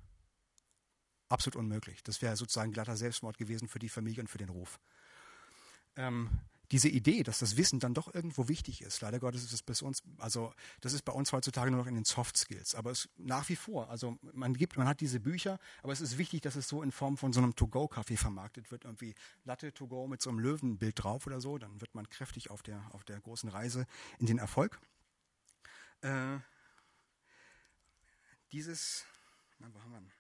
[1.30, 2.04] Absolut unmöglich.
[2.04, 4.80] Das wäre sozusagen glatter Selbstmord gewesen für die Familie und für den Ruf.
[5.98, 6.30] Ähm,
[6.72, 9.74] diese Idee, dass das Wissen dann doch irgendwo wichtig ist, leider Gottes ist es bei
[9.86, 13.08] uns, also das ist bei uns heutzutage nur noch in den Soft Skills, aber es
[13.16, 16.58] nach wie vor, also man gibt, man hat diese Bücher, aber es ist wichtig, dass
[16.58, 20.30] es so in Form von so einem To-Go-Kaffee vermarktet wird, irgendwie Latte To-Go mit so
[20.30, 23.86] einem Löwenbild drauf oder so, dann wird man kräftig auf der, auf der großen Reise
[24.20, 24.78] in den Erfolg.
[26.02, 26.40] Äh,
[28.52, 29.06] dieses,
[29.60, 30.12] na, wo haben wir ihn?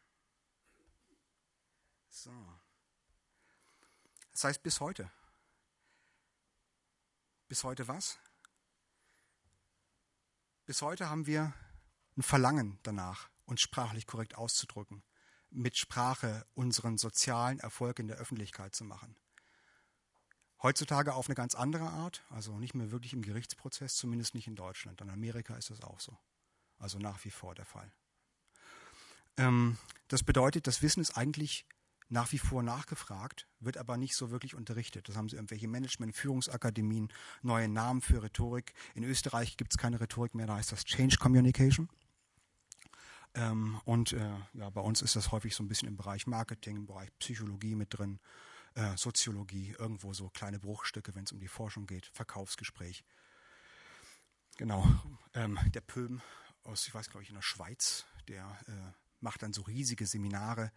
[2.10, 2.32] So.
[4.32, 5.12] Das heißt bis heute.
[7.48, 8.18] Bis heute was?
[10.66, 11.54] Bis heute haben wir
[12.18, 15.04] ein Verlangen danach, uns sprachlich korrekt auszudrücken,
[15.50, 19.16] mit Sprache unseren sozialen Erfolg in der Öffentlichkeit zu machen.
[20.62, 24.56] Heutzutage auf eine ganz andere Art, also nicht mehr wirklich im Gerichtsprozess, zumindest nicht in
[24.56, 25.00] Deutschland.
[25.02, 26.18] In Amerika ist das auch so.
[26.80, 27.94] Also nach wie vor der Fall.
[29.38, 31.66] Ähm, das bedeutet, das Wissen ist eigentlich
[32.10, 35.10] nach wie vor nachgefragt, wird aber nicht so wirklich unterrichtet.
[35.10, 38.74] Das haben sie irgendwelche Management, Führungsakademien, neue Namen für Rhetorik.
[38.96, 41.90] In Österreich gibt es keine Rhetorik mehr, da heißt das Change Communication.
[43.34, 46.78] Ähm, und äh, ja, bei uns ist das häufig so ein bisschen im Bereich Marketing,
[46.78, 48.20] im Bereich Psychologie mit drin,
[48.76, 53.04] äh, Soziologie, irgendwo so kleine Bruchstücke, wenn es um die Forschung geht, Verkaufsgespräch.
[54.58, 54.88] Genau.
[55.34, 56.22] Ähm, der Pöhm
[56.64, 60.72] aus, ich weiß glaube ich, in der Schweiz, der äh, macht dann so riesige Seminare.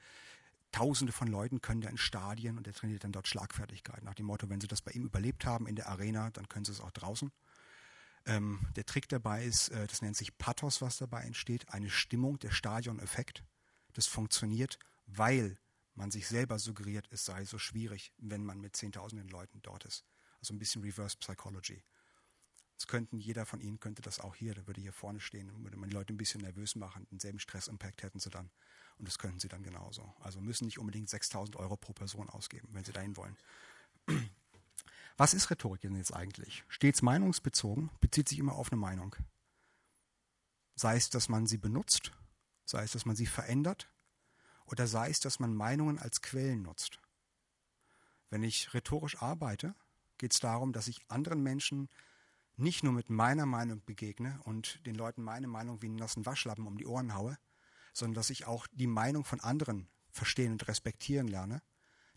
[0.72, 4.04] Tausende von Leuten können da in Stadien und der trainiert dann dort Schlagfertigkeit.
[4.04, 6.64] Nach dem Motto, wenn sie das bei ihm überlebt haben in der Arena, dann können
[6.64, 7.32] sie es auch draußen.
[8.26, 12.38] Ähm, der Trick dabei ist, äh, das nennt sich Pathos, was dabei entsteht, eine Stimmung,
[12.38, 13.42] der Stadioneffekt.
[13.94, 15.58] Das funktioniert, weil
[15.94, 20.04] man sich selber suggeriert, es sei so schwierig, wenn man mit zehntausenden Leuten dort ist.
[20.40, 21.82] Also ein bisschen Reverse Psychology.
[22.80, 25.64] Das könnten, jeder von Ihnen könnte das auch hier, da würde hier vorne stehen und
[25.64, 27.06] würde man die Leute ein bisschen nervös machen.
[27.10, 28.50] Denselben Stressimpact hätten sie dann.
[28.96, 30.14] Und das könnten sie dann genauso.
[30.20, 33.36] Also müssen nicht unbedingt 6000 Euro pro Person ausgeben, wenn sie dahin wollen.
[35.18, 36.64] Was ist Rhetorik denn jetzt eigentlich?
[36.68, 39.14] Stets meinungsbezogen, bezieht sich immer auf eine Meinung.
[40.74, 42.12] Sei es, dass man sie benutzt,
[42.64, 43.90] sei es, dass man sie verändert,
[44.64, 46.98] oder sei es, dass man Meinungen als Quellen nutzt.
[48.30, 49.74] Wenn ich rhetorisch arbeite,
[50.16, 51.90] geht es darum, dass ich anderen Menschen
[52.60, 56.66] nicht nur mit meiner Meinung begegne und den Leuten meine Meinung wie einen nassen Waschlappen
[56.66, 57.38] um die Ohren haue,
[57.92, 61.62] sondern dass ich auch die Meinung von anderen verstehen und respektieren lerne.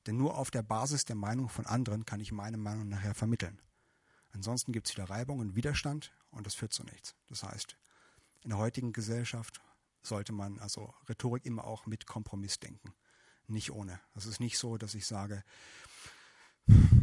[0.05, 3.61] Denn nur auf der Basis der Meinung von anderen kann ich meine Meinung nachher vermitteln.
[4.33, 7.15] Ansonsten gibt es wieder Reibung und Widerstand und das führt zu nichts.
[7.29, 7.77] Das heißt,
[8.41, 9.61] in der heutigen Gesellschaft
[10.01, 12.93] sollte man also Rhetorik immer auch mit Kompromiss denken.
[13.47, 13.99] Nicht ohne.
[14.15, 15.43] Es ist nicht so, dass ich sage,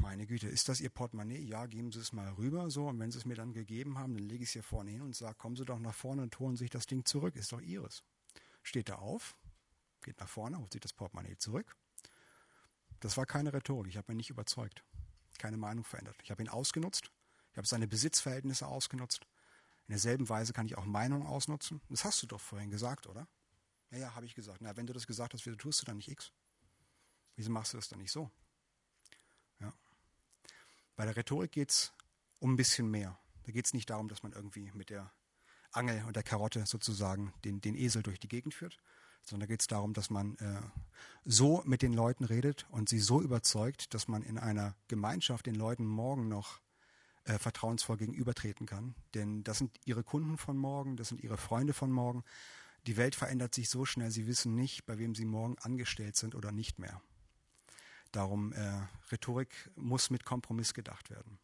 [0.01, 1.45] meine Güte, ist das Ihr Portemonnaie?
[1.45, 2.71] Ja, geben Sie es mal rüber.
[2.71, 4.91] So, und wenn Sie es mir dann gegeben haben, dann lege ich es hier vorne
[4.91, 7.37] hin und sage, kommen Sie doch nach vorne und holen sich das Ding zurück.
[7.37, 8.03] Ist doch Ihres.
[8.63, 9.37] Steht da auf,
[10.03, 11.77] geht nach vorne, holt sich das Portemonnaie zurück.
[13.01, 13.91] Das war keine Rhetorik.
[13.91, 14.85] Ich habe ihn nicht überzeugt.
[15.39, 16.17] Keine Meinung verändert.
[16.23, 17.11] Ich habe ihn ausgenutzt.
[17.53, 19.27] Ich habe seine Besitzverhältnisse ausgenutzt.
[19.87, 21.81] In derselben Weise kann ich auch Meinung ausnutzen.
[21.89, 23.27] Das hast du doch vorhin gesagt, oder?
[23.91, 24.61] Ja, ja, habe ich gesagt.
[24.61, 26.33] Na, wenn du das gesagt hast, wieso tust du dann nicht X?
[27.37, 28.31] Wieso machst du das dann nicht so?
[31.01, 31.95] Bei der Rhetorik geht es
[32.41, 33.19] um ein bisschen mehr.
[33.45, 35.11] Da geht es nicht darum, dass man irgendwie mit der
[35.73, 38.77] Angel und der Karotte sozusagen den, den Esel durch die Gegend führt,
[39.23, 40.61] sondern da geht es darum, dass man äh,
[41.25, 45.55] so mit den Leuten redet und sie so überzeugt, dass man in einer Gemeinschaft den
[45.55, 46.61] Leuten morgen noch
[47.25, 48.95] äh, vertrauensvoll gegenübertreten kann.
[49.15, 52.25] Denn das sind ihre Kunden von morgen, das sind ihre Freunde von morgen.
[52.87, 56.35] Die Welt verändert sich so schnell, sie wissen nicht, bei wem sie morgen angestellt sind
[56.35, 57.01] oder nicht mehr.
[58.13, 61.39] Darum, äh, Rhetorik muss mit Kompromiss gedacht werden.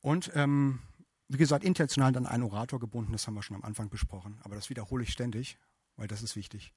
[0.00, 0.80] Und ähm,
[1.28, 4.54] wie gesagt, intentional dann ein Orator gebunden, das haben wir schon am Anfang besprochen, aber
[4.54, 5.58] das wiederhole ich ständig,
[5.96, 6.74] weil das ist wichtig.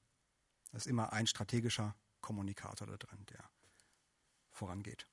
[0.71, 3.43] Da ist immer ein strategischer Kommunikator da drin, der
[4.51, 5.07] vorangeht.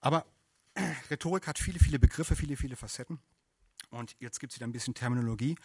[0.00, 0.26] Aber
[1.10, 3.20] Rhetorik hat viele, viele Begriffe, viele, viele Facetten.
[3.90, 5.56] Und jetzt gibt es wieder ein bisschen Terminologie.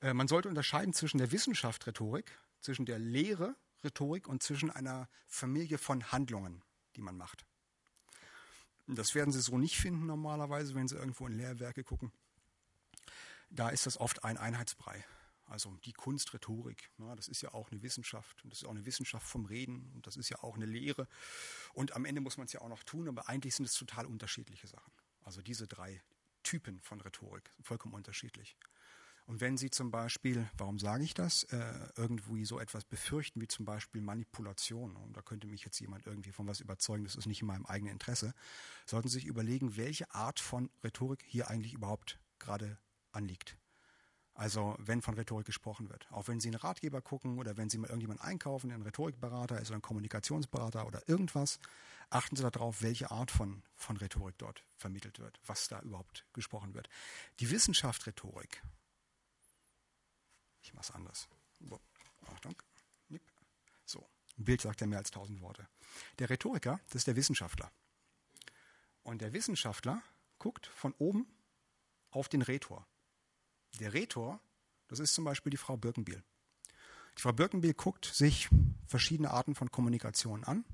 [0.00, 5.08] Äh, man sollte unterscheiden zwischen der Wissenschaft Rhetorik, zwischen der Lehre Rhetorik und zwischen einer
[5.26, 6.62] Familie von Handlungen,
[6.96, 7.46] die man macht.
[8.86, 12.12] Das werden Sie so nicht finden normalerweise, wenn Sie irgendwo in Lehrwerke gucken.
[13.50, 15.04] Da ist das oft ein Einheitsbrei.
[15.46, 18.86] Also die Kunstrhetorik, ja, das ist ja auch eine Wissenschaft und das ist auch eine
[18.86, 21.08] Wissenschaft vom Reden und das ist ja auch eine Lehre.
[21.72, 24.06] Und am Ende muss man es ja auch noch tun, aber eigentlich sind es total
[24.06, 24.92] unterschiedliche Sachen.
[25.22, 26.02] Also diese drei
[26.44, 28.56] Typen von Rhetorik, vollkommen unterschiedlich.
[29.30, 33.46] Und wenn Sie zum Beispiel, warum sage ich das, äh, irgendwie so etwas befürchten wie
[33.46, 37.26] zum Beispiel Manipulation, und da könnte mich jetzt jemand irgendwie von was überzeugen, das ist
[37.26, 38.34] nicht in meinem eigenen Interesse,
[38.86, 42.76] sollten Sie sich überlegen, welche Art von Rhetorik hier eigentlich überhaupt gerade
[43.12, 43.56] anliegt.
[44.34, 46.10] Also wenn von Rhetorik gesprochen wird.
[46.10, 49.68] Auch wenn Sie einen Ratgeber gucken oder wenn Sie mal irgendjemanden einkaufen, einen Rhetorikberater ist
[49.68, 51.60] oder einen Kommunikationsberater oder irgendwas,
[52.08, 56.74] achten Sie darauf, welche Art von, von Rhetorik dort vermittelt wird, was da überhaupt gesprochen
[56.74, 56.88] wird.
[57.38, 58.60] Die Wissenschaft Rhetorik,
[60.62, 61.28] ich mache es anders.
[62.26, 62.54] Achtung.
[63.84, 64.06] So,
[64.38, 65.68] ein Bild sagt ja mehr als tausend Worte.
[66.18, 67.70] Der Rhetoriker, das ist der Wissenschaftler.
[69.02, 70.02] Und der Wissenschaftler
[70.38, 71.26] guckt von oben
[72.10, 72.86] auf den Rhetor.
[73.78, 74.40] Der Rhetor,
[74.88, 76.22] das ist zum Beispiel die Frau Birkenbiel.
[77.18, 78.48] Die Frau Birkenbiel guckt sich
[78.86, 80.64] verschiedene Arten von Kommunikation an,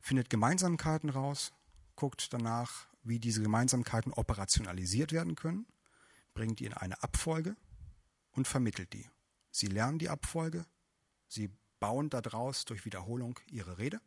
[0.00, 1.52] findet Gemeinsamkeiten raus,
[1.96, 5.66] guckt danach, wie diese Gemeinsamkeiten operationalisiert werden können,
[6.34, 7.56] bringt die in eine Abfolge
[8.32, 9.08] und vermittelt die.
[9.58, 10.64] Sie lernen die Abfolge,
[11.26, 14.00] sie bauen daraus durch Wiederholung ihre Rede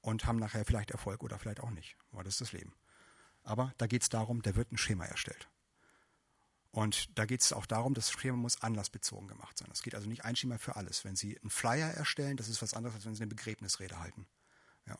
[0.00, 2.74] und haben nachher vielleicht Erfolg oder vielleicht auch nicht, weil das ist das Leben.
[3.44, 5.48] Aber da geht es darum, da wird ein Schema erstellt.
[6.72, 9.68] Und da geht es auch darum, das Schema muss anlassbezogen gemacht sein.
[9.72, 11.04] Es geht also nicht ein Schema für alles.
[11.04, 14.26] Wenn Sie einen Flyer erstellen, das ist was anderes, als wenn Sie eine Begräbnisrede halten.
[14.86, 14.98] Ja.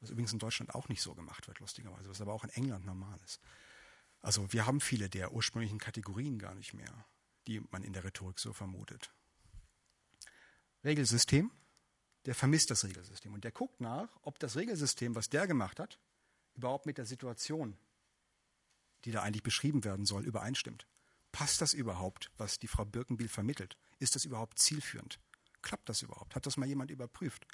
[0.00, 2.86] Was übrigens in Deutschland auch nicht so gemacht wird, lustigerweise, was aber auch in England
[2.86, 3.38] normal ist.
[4.22, 7.04] Also wir haben viele der ursprünglichen Kategorien gar nicht mehr.
[7.46, 9.12] Die man in der Rhetorik so vermutet.
[10.84, 11.50] Regelsystem,
[12.26, 15.98] der vermisst das Regelsystem und der guckt nach, ob das Regelsystem, was der gemacht hat,
[16.54, 17.76] überhaupt mit der Situation,
[19.04, 20.86] die da eigentlich beschrieben werden soll, übereinstimmt.
[21.32, 23.76] Passt das überhaupt, was die Frau Birkenbiel vermittelt?
[23.98, 25.20] Ist das überhaupt zielführend?
[25.62, 26.34] Klappt das überhaupt?
[26.34, 27.46] Hat das mal jemand überprüft?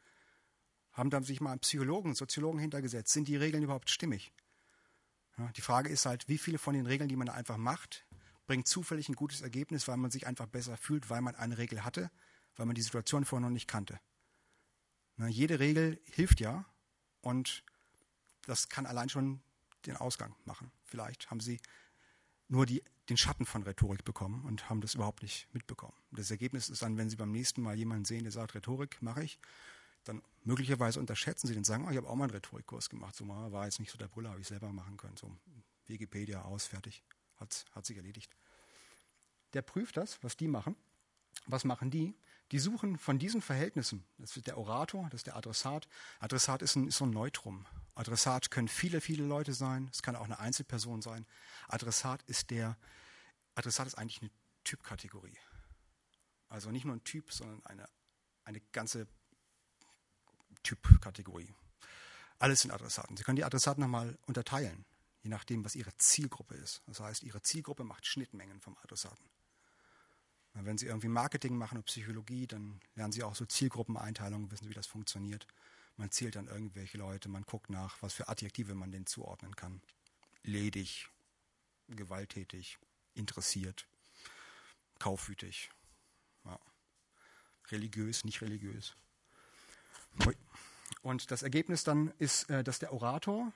[0.92, 3.12] Haben da sich mal Psychologen, Soziologen hintergesetzt?
[3.12, 4.32] Sind die Regeln überhaupt stimmig?
[5.36, 8.05] Ja, die Frage ist halt, wie viele von den Regeln, die man einfach macht,
[8.46, 11.84] bringt zufällig ein gutes Ergebnis, weil man sich einfach besser fühlt, weil man eine Regel
[11.84, 12.10] hatte,
[12.56, 13.98] weil man die Situation vorher noch nicht kannte.
[15.16, 16.64] Na, jede Regel hilft ja
[17.20, 17.64] und
[18.42, 19.40] das kann allein schon
[19.86, 20.70] den Ausgang machen.
[20.84, 21.60] Vielleicht haben Sie
[22.48, 25.94] nur die, den Schatten von Rhetorik bekommen und haben das überhaupt nicht mitbekommen.
[26.12, 29.24] Das Ergebnis ist dann, wenn Sie beim nächsten Mal jemanden sehen, der sagt, Rhetorik mache
[29.24, 29.38] ich,
[30.04, 33.26] dann möglicherweise unterschätzen Sie den, sagen, oh, ich habe auch mal einen Rhetorikkurs gemacht, so
[33.26, 35.36] war jetzt nicht so der Brüller, habe ich selber machen können, so
[35.86, 37.02] Wikipedia aus, fertig,
[37.36, 38.34] hat, hat sich erledigt.
[39.52, 40.76] Der prüft das, was die machen.
[41.46, 42.14] Was machen die?
[42.52, 45.88] Die suchen von diesen Verhältnissen, das ist der Orator, das ist der Adressat.
[46.20, 47.66] Adressat ist, ein, ist so ein Neutrum.
[47.96, 51.26] Adressat können viele, viele Leute sein, es kann auch eine Einzelperson sein.
[51.66, 52.76] Adressat ist der,
[53.56, 54.30] Adressat ist eigentlich eine
[54.62, 55.36] Typkategorie.
[56.48, 57.88] Also nicht nur ein Typ, sondern eine,
[58.44, 59.08] eine ganze
[60.62, 61.52] Typkategorie.
[62.38, 63.16] Alles sind Adressaten.
[63.16, 64.84] Sie können die Adressaten nochmal unterteilen,
[65.26, 66.82] je nachdem, was Ihre Zielgruppe ist.
[66.86, 69.28] Das heißt, Ihre Zielgruppe macht Schnittmengen vom Adressaten.
[70.54, 74.70] Wenn Sie irgendwie Marketing machen und Psychologie, dann lernen Sie auch so Zielgruppeneinteilungen, wissen Sie,
[74.70, 75.48] wie das funktioniert.
[75.96, 79.82] Man zählt dann irgendwelche Leute, man guckt nach, was für Adjektive man denen zuordnen kann.
[80.44, 81.08] Ledig,
[81.88, 82.78] gewalttätig,
[83.14, 83.88] interessiert,
[85.00, 85.70] kaufwütig,
[86.44, 86.60] ja.
[87.72, 88.94] religiös, nicht religiös.
[91.02, 93.52] Und das Ergebnis dann ist, äh, dass der Orator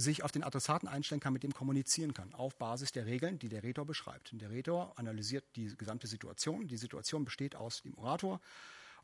[0.00, 3.48] sich auf den Adressaten einstellen kann, mit dem kommunizieren kann, auf Basis der Regeln, die
[3.48, 4.30] der Rhetor beschreibt.
[4.32, 6.68] Der Rhetor analysiert die gesamte Situation.
[6.68, 8.40] Die Situation besteht aus dem Orator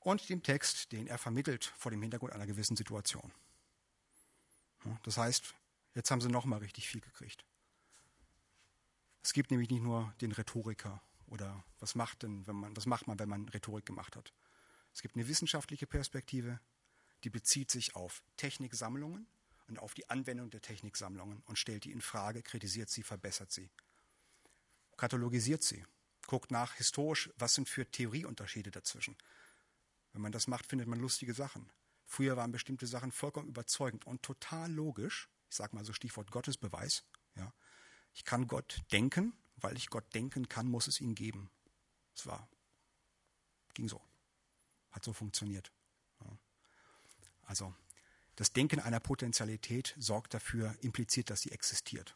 [0.01, 3.33] und dem Text, den er vermittelt vor dem Hintergrund einer gewissen Situation.
[5.03, 5.55] Das heißt,
[5.95, 7.45] jetzt haben sie nochmal richtig viel gekriegt.
[9.23, 13.09] Es gibt nämlich nicht nur den Rhetoriker oder was macht, denn, wenn man, was macht
[13.09, 14.33] man, wenn man Rhetorik gemacht hat.
[14.95, 16.61] Es gibt eine wissenschaftliche Perspektive,
[17.25, 19.27] die bezieht sich auf Techniksammlungen
[19.69, 23.71] und auf die Anwendung der Techniksammlungen und stellt die in Frage, kritisiert sie, verbessert sie,
[24.97, 25.85] katalogisiert sie,
[26.27, 29.17] guckt nach historisch, was sind für Theorieunterschiede dazwischen.
[30.13, 31.71] Wenn man das macht, findet man lustige Sachen.
[32.05, 35.29] Früher waren bestimmte Sachen vollkommen überzeugend und total logisch.
[35.51, 37.05] Ich sage mal so Stichwort Gottesbeweis.
[37.35, 37.53] Ja.
[38.15, 41.51] Ich kann Gott denken, weil ich Gott denken kann, muss es ihn geben.
[42.15, 42.49] Es war,
[43.75, 44.01] ging so,
[44.91, 45.71] hat so funktioniert.
[46.21, 46.39] Ja.
[47.43, 47.75] Also
[48.37, 52.15] das Denken einer Potentialität sorgt dafür, impliziert, dass sie existiert.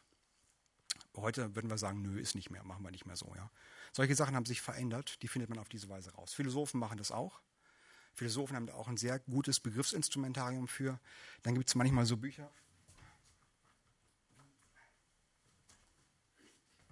[1.15, 3.33] Heute würden wir sagen, nö, ist nicht mehr, machen wir nicht mehr so.
[3.35, 3.51] Ja.
[3.91, 6.33] Solche Sachen haben sich verändert, die findet man auf diese Weise raus.
[6.33, 7.41] Philosophen machen das auch.
[8.13, 10.99] Philosophen haben da auch ein sehr gutes Begriffsinstrumentarium für.
[11.41, 12.49] Dann gibt es manchmal so Bücher.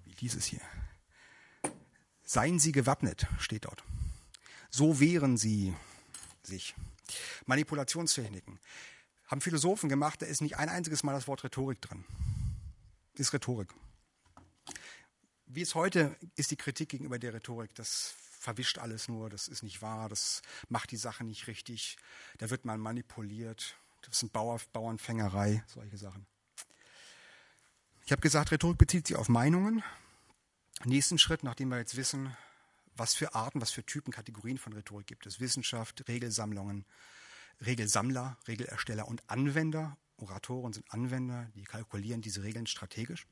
[0.05, 0.61] Wie dieses hier.
[2.23, 3.83] Seien Sie gewappnet, steht dort.
[4.69, 5.75] So wehren Sie
[6.43, 6.75] sich.
[7.45, 8.59] Manipulationstechniken
[9.29, 12.03] haben Philosophen gemacht, da ist nicht ein einziges Mal das Wort Rhetorik drin.
[13.13, 13.69] Ist Rhetorik.
[15.45, 19.63] Wie es heute ist die Kritik gegenüber der Rhetorik, das verwischt alles nur, das ist
[19.63, 21.97] nicht wahr, das macht die Sache nicht richtig,
[22.37, 26.25] da wird man manipuliert, das sind Bauer, Bauernfängerei, solche Sachen.
[28.05, 29.83] Ich habe gesagt, Rhetorik bezieht sich auf Meinungen.
[30.85, 32.35] Nächsten Schritt, nachdem wir jetzt wissen,
[32.95, 36.85] was für Arten, was für Typen, Kategorien von Rhetorik gibt es, Wissenschaft, Regelsammlungen,
[37.65, 39.97] Regelsammler, Regelersteller und Anwender.
[40.17, 43.27] Oratoren sind Anwender, die kalkulieren diese Regeln strategisch.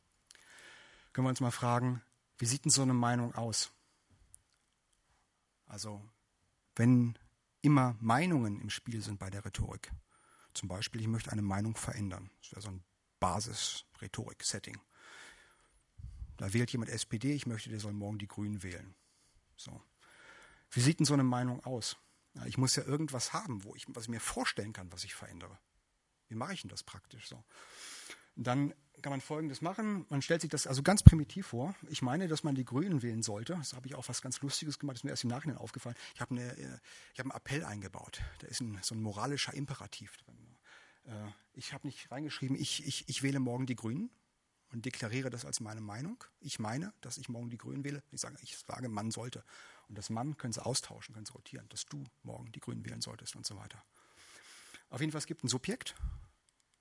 [1.13, 2.01] Können wir uns mal fragen,
[2.37, 3.71] wie sieht denn so eine Meinung aus?
[5.65, 6.01] Also,
[6.75, 7.17] wenn
[7.61, 9.91] immer Meinungen im Spiel sind bei der Rhetorik,
[10.53, 12.83] zum Beispiel, ich möchte eine Meinung verändern, das wäre so ein
[13.19, 14.79] Basis-Rhetorik-Setting.
[16.37, 18.95] Da wählt jemand SPD, ich möchte, der soll morgen die Grünen wählen.
[19.55, 19.81] So.
[20.71, 21.97] Wie sieht denn so eine Meinung aus?
[22.45, 25.57] Ich muss ja irgendwas haben, wo ich, was ich mir vorstellen kann, was ich verändere.
[26.27, 27.43] Wie mache ich denn das praktisch so?
[28.37, 30.05] dann kann man Folgendes machen.
[30.09, 31.75] Man stellt sich das also ganz primitiv vor.
[31.89, 33.53] Ich meine, dass man die Grünen wählen sollte.
[33.53, 34.95] Das habe ich auch was ganz Lustiges gemacht.
[34.95, 35.95] Das ist mir erst im Nachhinein aufgefallen.
[36.15, 36.79] Ich habe, eine, äh,
[37.13, 38.21] ich habe einen Appell eingebaut.
[38.39, 40.35] Da ist ein, so ein moralischer Imperativ drin.
[41.05, 44.09] Äh, ich habe nicht reingeschrieben, ich, ich, ich wähle morgen die Grünen
[44.71, 46.23] und deklariere das als meine Meinung.
[46.39, 48.03] Ich meine, dass ich morgen die Grünen wähle.
[48.11, 49.43] Ich sage, ich sage, man sollte.
[49.87, 53.01] Und das Mann können sie austauschen, können sie rotieren, dass du morgen die Grünen wählen
[53.01, 53.83] solltest und so weiter.
[54.89, 55.95] Auf jeden Fall, es gibt ein Subjekt,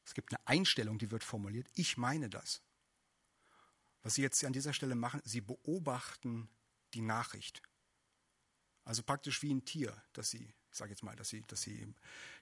[0.05, 1.69] es gibt eine Einstellung, die wird formuliert.
[1.75, 2.63] Ich meine das.
[4.03, 6.49] Was Sie jetzt an dieser Stelle machen, Sie beobachten
[6.95, 7.63] die Nachricht.
[8.85, 11.93] Also praktisch wie ein Tier, das sie, ich sage jetzt mal, dass sie, dass sie,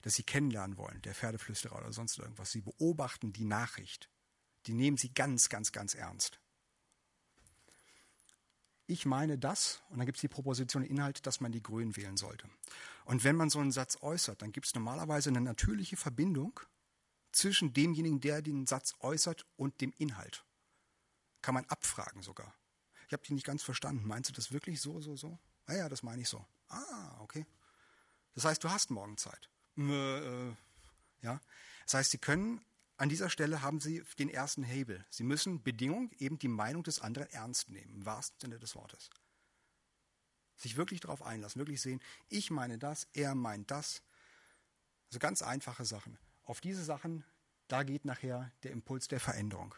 [0.03, 2.51] dass sie kennenlernen wollen, der Pferdeflüsterer oder sonst irgendwas.
[2.51, 4.09] Sie beobachten die Nachricht.
[4.67, 6.39] Die nehmen sie ganz, ganz, ganz ernst.
[8.87, 12.17] Ich meine das, und dann gibt es die Proposition Inhalt, dass man die Grünen wählen
[12.17, 12.47] sollte.
[13.05, 16.59] Und wenn man so einen Satz äußert, dann gibt es normalerweise eine natürliche Verbindung
[17.31, 20.45] zwischen demjenigen, der den Satz äußert, und dem Inhalt.
[21.41, 22.53] Kann man abfragen sogar.
[23.07, 24.07] Ich habe dich nicht ganz verstanden.
[24.07, 25.37] Meinst du das wirklich so, so, so?
[25.65, 26.45] Ah ja, das meine ich so.
[26.69, 27.45] Ah, okay.
[28.35, 29.49] Das heißt, du hast morgen Zeit.
[29.77, 30.49] Äh,
[31.21, 31.39] ja.
[31.85, 32.61] Das heißt, Sie können
[32.97, 35.05] an dieser Stelle haben Sie den ersten Hebel.
[35.09, 39.09] Sie müssen Bedingung, eben die Meinung des anderen ernst nehmen, im wahrsten Sinne des Wortes.
[40.55, 44.01] Sich wirklich darauf einlassen, wirklich sehen, ich meine das, er meint das.
[45.09, 46.17] Also ganz einfache Sachen.
[46.43, 47.25] Auf diese Sachen,
[47.67, 49.75] da geht nachher der Impuls der Veränderung.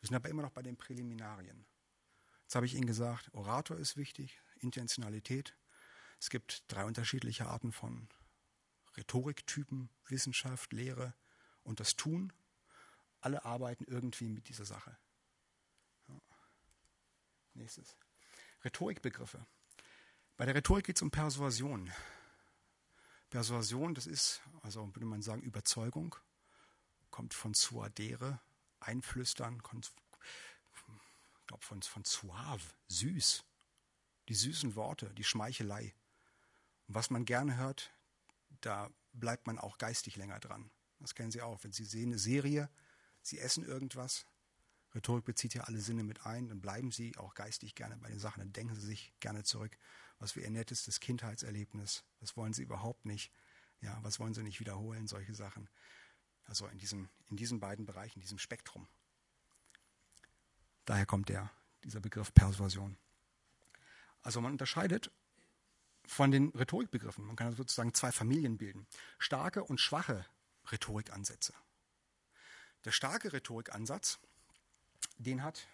[0.00, 1.66] Wir sind aber immer noch bei den Präliminarien.
[2.42, 5.56] Jetzt habe ich Ihnen gesagt, Orator ist wichtig, Intentionalität.
[6.20, 8.08] Es gibt drei unterschiedliche Arten von
[8.96, 11.14] Rhetoriktypen, Wissenschaft, Lehre
[11.62, 12.32] und das Tun.
[13.20, 14.96] Alle arbeiten irgendwie mit dieser Sache.
[16.08, 16.20] Ja.
[17.54, 17.96] Nächstes.
[18.64, 19.46] Rhetorikbegriffe.
[20.36, 21.90] Bei der Rhetorik geht es um Persuasion.
[23.28, 26.16] Persuasion, das ist, also würde man sagen, Überzeugung,
[27.10, 28.40] kommt von suadere,
[28.80, 29.92] einflüstern, kommt,
[30.74, 33.44] ich glaube von, von suave, süß.
[34.28, 35.94] Die süßen Worte, die Schmeichelei.
[36.86, 37.92] Und was man gerne hört,
[38.60, 40.70] da bleibt man auch geistig länger dran.
[41.00, 41.62] Das kennen Sie auch.
[41.64, 42.70] Wenn Sie sehen eine Serie,
[43.30, 44.26] Sie essen irgendwas,
[44.94, 48.18] Rhetorik bezieht ja alle Sinne mit ein, dann bleiben Sie auch geistig gerne bei den
[48.18, 49.76] Sachen, dann denken Sie sich gerne zurück.
[50.18, 53.32] Was für Ihr nettestes Kindheitserlebnis, das wollen Sie überhaupt nicht.
[53.80, 55.68] Ja, was wollen Sie nicht wiederholen, solche Sachen.
[56.44, 58.88] Also in, diesem, in diesen beiden Bereichen, in diesem Spektrum.
[60.84, 61.50] Daher kommt der,
[61.84, 62.98] dieser Begriff Persuasion.
[64.22, 65.12] Also man unterscheidet
[66.04, 67.24] von den Rhetorikbegriffen.
[67.24, 68.86] Man kann sozusagen zwei Familien bilden.
[69.18, 70.26] Starke und schwache
[70.70, 71.54] Rhetorikansätze.
[72.84, 74.18] Der starke Rhetorikansatz,
[75.18, 75.66] den hat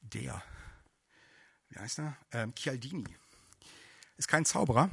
[0.00, 0.42] der,
[1.68, 2.16] wie heißt er?
[2.32, 3.04] Ähm, Chialdini.
[4.16, 4.90] Ist kein Zauberer,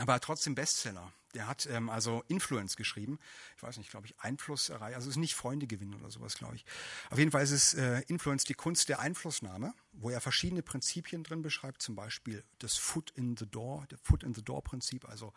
[0.00, 1.12] aber trotzdem Bestseller.
[1.34, 3.18] Der hat ähm, also Influence geschrieben.
[3.56, 4.94] Ich weiß nicht, glaube ich, Einfluss erreichen.
[4.94, 6.64] Also es ist nicht Freunde gewinnen oder sowas, glaube ich.
[7.10, 11.24] Auf jeden Fall ist es äh, Influence die Kunst der Einflussnahme, wo er verschiedene Prinzipien
[11.24, 15.08] drin beschreibt, zum Beispiel das Foot in the Door, der Foot in the Door Prinzip.
[15.08, 15.32] Also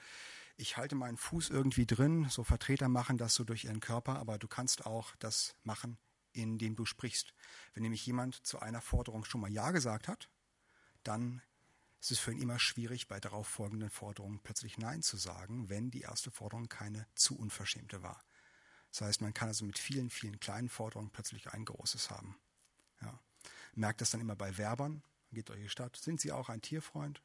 [0.57, 2.27] ich halte meinen Fuß irgendwie drin.
[2.29, 5.97] So Vertreter machen das so durch ihren Körper, aber du kannst auch das machen,
[6.33, 7.33] indem du sprichst.
[7.73, 10.29] Wenn nämlich jemand zu einer Forderung schon mal Ja gesagt hat,
[11.03, 11.41] dann
[11.99, 16.01] es ist für ihn immer schwierig, bei darauffolgenden Forderungen plötzlich Nein zu sagen, wenn die
[16.01, 18.23] erste Forderung keine zu unverschämte war.
[18.91, 22.37] Das heißt, man kann also mit vielen, vielen kleinen Forderungen plötzlich ein großes haben.
[23.01, 23.19] Ja.
[23.73, 25.95] Merkt das dann immer bei Werbern, geht durch die Stadt.
[25.97, 27.21] Sind Sie auch ein Tierfreund?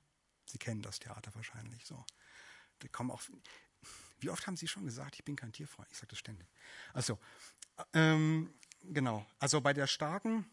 [0.47, 2.05] Sie kennen das Theater wahrscheinlich so.
[2.89, 3.23] Kommen auch.
[4.21, 5.89] Wie oft haben Sie schon gesagt, ich bin kein Tierfreund?
[5.91, 6.49] Ich sage das ständig.
[6.93, 7.19] Also,
[7.93, 9.27] ähm, genau.
[9.39, 10.47] Also bei der starken,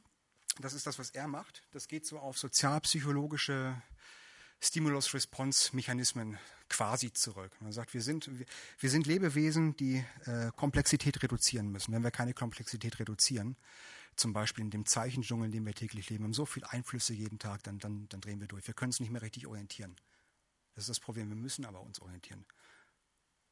[0.60, 1.64] das ist das, was er macht.
[1.72, 3.82] Das geht so auf sozialpsychologische
[4.62, 6.38] Stimulus-Response-Mechanismen
[6.68, 7.52] quasi zurück.
[7.62, 8.30] Man sagt, wir sind,
[8.80, 11.94] wir sind Lebewesen, die äh, Komplexität reduzieren müssen.
[11.94, 13.56] Wenn wir keine Komplexität reduzieren,
[14.16, 17.40] zum Beispiel in dem Zeichendschungel, in dem wir täglich leben, haben so viele Einflüsse jeden
[17.40, 18.68] Tag, dann, dann, dann drehen wir durch.
[18.68, 19.96] Wir können uns nicht mehr richtig orientieren.
[20.80, 21.30] Das ist das Problem.
[21.30, 22.46] Wir müssen aber uns orientieren.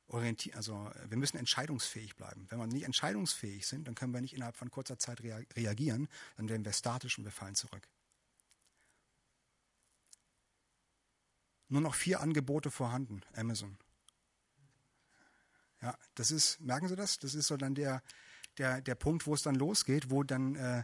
[0.07, 2.47] Orientier also wir müssen entscheidungsfähig bleiben.
[2.49, 6.07] Wenn wir nicht entscheidungsfähig sind, dann können wir nicht innerhalb von kurzer Zeit rea reagieren,
[6.37, 7.87] dann werden wir statisch und wir fallen zurück.
[11.69, 13.77] nur noch vier Angebote vorhanden, Amazon.
[15.81, 17.19] Ja, das ist, merken Sie das?
[17.19, 18.01] Das ist so dann der,
[18.57, 20.83] der, der Punkt, wo es dann losgeht, wo dann äh,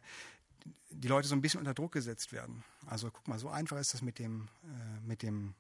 [0.90, 2.64] die Leute so ein bisschen unter Druck gesetzt werden.
[2.86, 5.56] Also guck mal, so einfach ist das mit dem, äh, mit dem,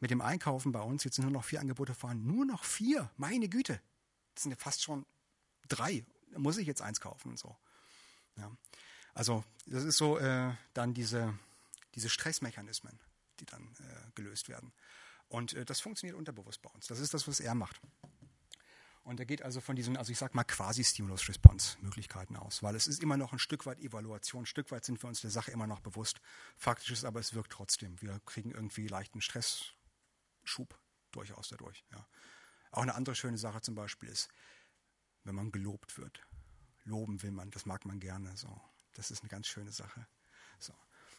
[0.00, 1.04] mit dem Einkaufen bei uns.
[1.04, 2.26] Jetzt sind nur noch vier Angebote vorhanden.
[2.26, 3.80] Nur noch vier, meine Güte.
[4.34, 5.06] Das sind ja fast schon
[5.68, 6.04] drei.
[6.32, 7.56] Da muss ich jetzt eins kaufen und so.
[8.36, 8.50] Ja.
[9.14, 11.38] Also das ist so äh, dann diese,
[11.94, 12.98] diese Stressmechanismen
[13.40, 14.72] die dann äh, gelöst werden.
[15.28, 16.86] Und äh, das funktioniert unterbewusst bei uns.
[16.86, 17.80] Das ist das, was er macht.
[19.02, 22.88] Und er geht also von diesen, also ich sag mal quasi Stimulus-Response-Möglichkeiten aus, weil es
[22.88, 25.52] ist immer noch ein Stück weit Evaluation, ein Stück weit sind wir uns der Sache
[25.52, 26.20] immer noch bewusst.
[26.56, 28.00] Faktisch ist aber, es wirkt trotzdem.
[28.02, 29.20] Wir kriegen irgendwie leichten
[30.46, 30.78] Stressschub
[31.12, 31.84] durchaus dadurch.
[31.92, 32.06] Ja.
[32.70, 34.28] Auch eine andere schöne Sache zum Beispiel ist,
[35.24, 36.26] wenn man gelobt wird.
[36.84, 38.36] Loben will man, das mag man gerne.
[38.36, 38.60] So.
[38.94, 40.06] Das ist eine ganz schöne Sache.
[40.58, 40.72] So.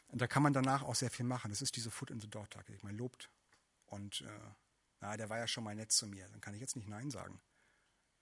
[0.08, 1.50] Und da kann man danach auch sehr viel machen.
[1.50, 2.84] Das ist diese Foot in the Door Taktik.
[2.84, 3.30] Man lobt
[3.86, 4.52] und äh,
[5.02, 6.28] na, der war ja schon mal nett zu mir.
[6.30, 7.40] Dann kann ich jetzt nicht Nein sagen.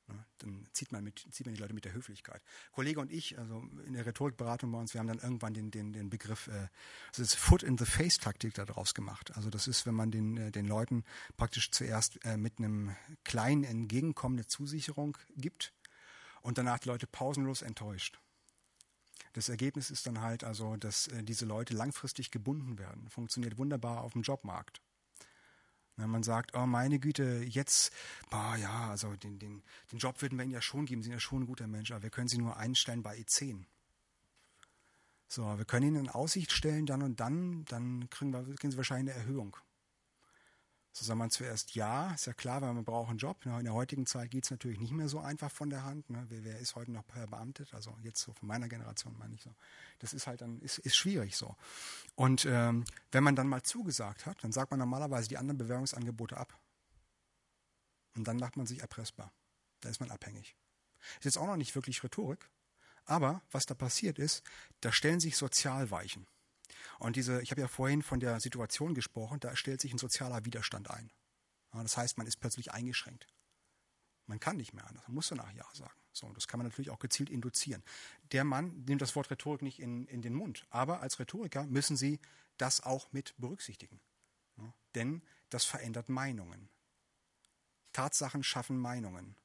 [0.07, 0.25] Ne?
[0.37, 2.41] dann zieht man, mit, zieht man die Leute mit der Höflichkeit.
[2.71, 5.93] Kollege und ich, also in der Rhetorikberatung bei uns, wir haben dann irgendwann den, den,
[5.93, 6.67] den Begriff, äh,
[7.11, 9.35] das ist Foot-in-the-Face-Taktik daraus gemacht.
[9.35, 11.03] Also das ist, wenn man den, äh, den Leuten
[11.37, 15.73] praktisch zuerst äh, mit einem kleinen Entgegenkommen eine Zusicherung gibt
[16.41, 18.19] und danach die Leute pausenlos enttäuscht.
[19.33, 23.09] Das Ergebnis ist dann halt also, dass äh, diese Leute langfristig gebunden werden.
[23.09, 24.81] Funktioniert wunderbar auf dem Jobmarkt.
[25.97, 27.93] Wenn man sagt, oh meine Güte, jetzt,
[28.29, 31.13] boah, ja, also den, den, den Job würden wir Ihnen ja schon geben, Sie sind
[31.13, 33.65] ja schon ein guter Mensch, aber wir können Sie nur einstellen bei E10.
[35.27, 38.77] So, wir können Ihnen in Aussicht stellen, dann und dann, dann kriegen, wir, kriegen Sie
[38.77, 39.55] wahrscheinlich eine Erhöhung.
[40.97, 43.45] So sagt man zuerst ja, ist ja klar, weil man braucht einen Job.
[43.45, 46.09] In der heutigen Zeit geht es natürlich nicht mehr so einfach von der Hand.
[46.09, 46.25] Ne?
[46.29, 47.73] Wer, wer, ist heute noch verbeamtet?
[47.73, 49.53] Also jetzt so von meiner Generation meine ich so.
[49.99, 51.53] Das ist halt dann, ist, ist schwierig so.
[52.15, 56.37] Und ähm, wenn man dann mal zugesagt hat, dann sagt man normalerweise die anderen Bewerbungsangebote
[56.37, 56.57] ab.
[58.15, 59.33] Und dann macht man sich erpressbar.
[59.81, 60.55] Da ist man abhängig.
[61.17, 62.49] Ist jetzt auch noch nicht wirklich Rhetorik,
[63.03, 64.43] aber was da passiert ist,
[64.79, 66.25] da stellen sich Sozialweichen.
[66.99, 70.45] Und diese, ich habe ja vorhin von der Situation gesprochen, da stellt sich ein sozialer
[70.45, 71.11] Widerstand ein.
[71.71, 73.27] Das heißt, man ist plötzlich eingeschränkt.
[74.27, 75.93] Man kann nicht mehr anders, man muss danach Ja sagen.
[76.11, 77.83] So, das kann man natürlich auch gezielt induzieren.
[78.31, 81.97] Der Mann nimmt das Wort Rhetorik nicht in, in den Mund, aber als Rhetoriker müssen
[81.97, 82.19] Sie
[82.57, 83.99] das auch mit berücksichtigen.
[84.57, 86.69] Ja, denn das verändert Meinungen.
[87.91, 89.35] Tatsachen schaffen Meinungen.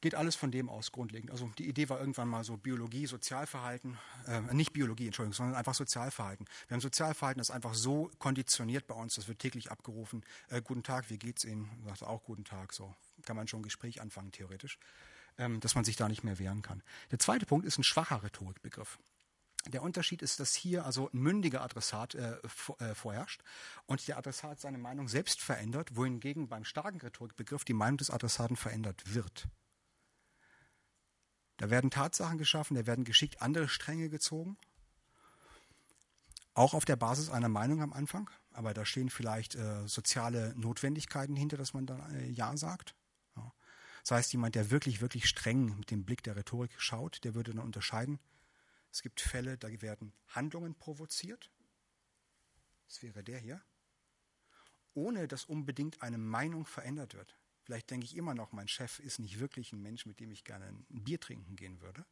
[0.00, 1.30] Geht alles von dem aus grundlegend.
[1.30, 5.74] Also die Idee war irgendwann mal so Biologie, Sozialverhalten, äh, nicht Biologie, Entschuldigung, sondern einfach
[5.74, 6.46] Sozialverhalten.
[6.68, 10.24] Wir haben Sozialverhalten, das ist einfach so konditioniert bei uns, das wird täglich abgerufen.
[10.48, 11.70] Äh, guten Tag, wie geht's Ihnen?
[11.86, 12.94] Sagt auch guten Tag, so
[13.24, 14.78] kann man schon ein Gespräch anfangen theoretisch,
[15.36, 16.82] ähm, dass man sich da nicht mehr wehren kann.
[17.10, 18.98] Der zweite Punkt ist ein schwacher Rhetorikbegriff.
[19.66, 22.38] Der Unterschied ist, dass hier also ein mündiger Adressat äh,
[22.78, 23.42] äh, vorherrscht
[23.86, 28.56] und der Adressat seine Meinung selbst verändert, wohingegen beim starken Rhetorikbegriff die Meinung des Adressaten
[28.56, 29.48] verändert wird.
[31.58, 34.56] Da werden Tatsachen geschaffen, da werden geschickt andere Stränge gezogen.
[36.54, 41.36] Auch auf der Basis einer Meinung am Anfang, aber da stehen vielleicht äh, soziale Notwendigkeiten
[41.36, 42.94] hinter, dass man dann äh, Ja sagt.
[43.36, 43.52] Ja.
[44.02, 47.52] Das heißt, jemand, der wirklich, wirklich streng mit dem Blick der Rhetorik schaut, der würde
[47.52, 48.18] dann unterscheiden.
[48.90, 51.50] Es gibt Fälle, da werden Handlungen provoziert.
[52.86, 53.62] Das wäre der hier.
[54.94, 57.37] Ohne dass unbedingt eine Meinung verändert wird.
[57.68, 60.42] Vielleicht denke ich immer noch, mein Chef ist nicht wirklich ein Mensch, mit dem ich
[60.42, 62.06] gerne ein Bier trinken gehen würde,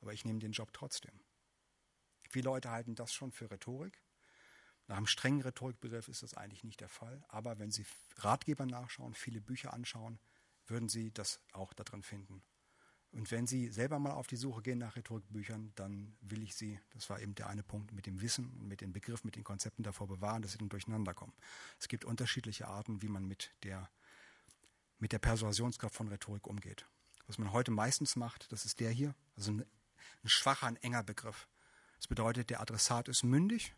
[0.00, 1.18] aber ich nehme den Job trotzdem.
[2.30, 4.00] Viele Leute halten das schon für Rhetorik.
[4.86, 7.84] Nach einem strengen Rhetorikbegriff ist das eigentlich nicht der Fall, aber wenn Sie
[8.18, 10.20] Ratgeber nachschauen, viele Bücher anschauen,
[10.68, 12.44] würden Sie das auch darin finden.
[13.10, 16.78] Und wenn Sie selber mal auf die Suche gehen nach Rhetorikbüchern, dann will ich Sie,
[16.90, 19.42] das war eben der eine Punkt, mit dem Wissen und mit den Begriffen, mit den
[19.42, 21.34] Konzepten davor bewahren, dass Sie dann durcheinander kommen.
[21.80, 23.90] Es gibt unterschiedliche Arten, wie man mit der
[24.98, 26.86] mit der Persuasionskraft von Rhetorik umgeht.
[27.26, 29.60] Was man heute meistens macht, das ist der hier, also ein,
[30.22, 31.48] ein schwacher, ein enger Begriff.
[31.96, 33.74] Das bedeutet, der Adressat ist mündig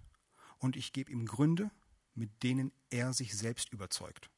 [0.59, 1.71] und ich gebe ihm Gründe,
[2.15, 4.31] mit denen er sich selbst überzeugt.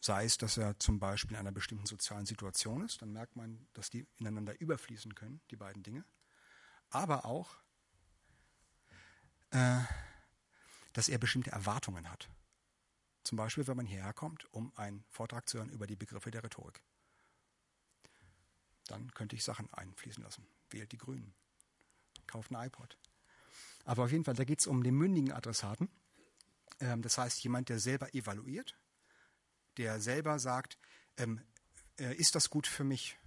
[0.00, 3.66] Sei es, dass er zum Beispiel in einer bestimmten sozialen Situation ist, dann merkt man,
[3.72, 6.04] dass die ineinander überfließen können, die beiden Dinge.
[6.90, 7.56] Aber auch,
[9.50, 9.80] äh,
[10.92, 12.28] dass er bestimmte Erwartungen hat.
[13.24, 16.44] Zum Beispiel, wenn man hierher kommt, um einen Vortrag zu hören über die Begriffe der
[16.44, 16.82] Rhetorik.
[18.86, 20.46] Dann könnte ich Sachen einfließen lassen.
[20.70, 21.34] Wählt die Grünen.
[22.26, 22.98] Kauft ein iPod.
[23.84, 25.88] Aber auf jeden Fall, da geht es um den mündigen Adressaten.
[26.80, 28.76] Ähm, das heißt, jemand, der selber evaluiert,
[29.78, 30.78] der selber sagt,
[31.16, 31.40] ähm,
[31.98, 33.18] äh, ist das gut für mich?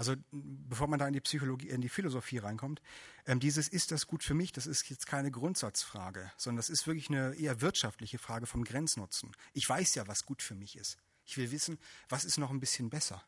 [0.00, 2.80] Also bevor man da in die Psychologie, in die Philosophie reinkommt,
[3.26, 6.86] ähm, dieses ist das gut für mich, das ist jetzt keine Grundsatzfrage, sondern das ist
[6.86, 9.36] wirklich eine eher wirtschaftliche Frage vom Grenznutzen.
[9.52, 10.96] Ich weiß ja, was gut für mich ist.
[11.26, 11.78] Ich will wissen,
[12.08, 13.22] was ist noch ein bisschen besser.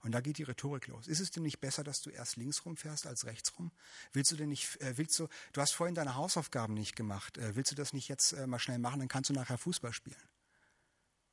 [0.00, 1.06] Und da geht die Rhetorik los.
[1.06, 3.72] Ist es denn nicht besser, dass du erst links rumfährst als rechts rum?
[4.12, 7.56] Willst du denn nicht, äh, willst du, du hast vorhin deine Hausaufgaben nicht gemacht, äh,
[7.56, 10.28] willst du das nicht jetzt äh, mal schnell machen, dann kannst du nachher Fußball spielen.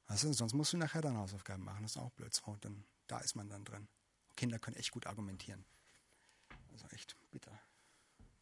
[0.07, 2.33] Weißt du, sonst musst du nachher deine Hausaufgaben machen, das ist auch blöd.
[2.33, 3.89] So, dann, da ist man dann drin.
[4.35, 5.65] Kinder können echt gut argumentieren.
[6.71, 7.57] Also echt bitter.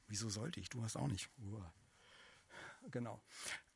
[0.08, 0.70] Wieso sollte ich?
[0.70, 1.30] Du hast auch nicht.
[1.39, 1.74] Uah.
[2.91, 3.22] Genau.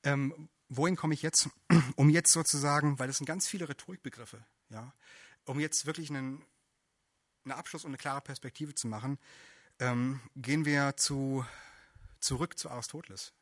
[0.04, 1.50] Ähm, wohin komme ich jetzt?
[1.96, 4.94] Um jetzt sozusagen, weil das sind ganz viele Rhetorikbegriffe, ja,
[5.46, 6.46] um jetzt wirklich einen,
[7.44, 9.18] einen Abschluss und eine klare Perspektive zu machen,
[9.80, 11.46] ähm, gehen wir zu,
[12.20, 13.34] zurück zu Aristoteles.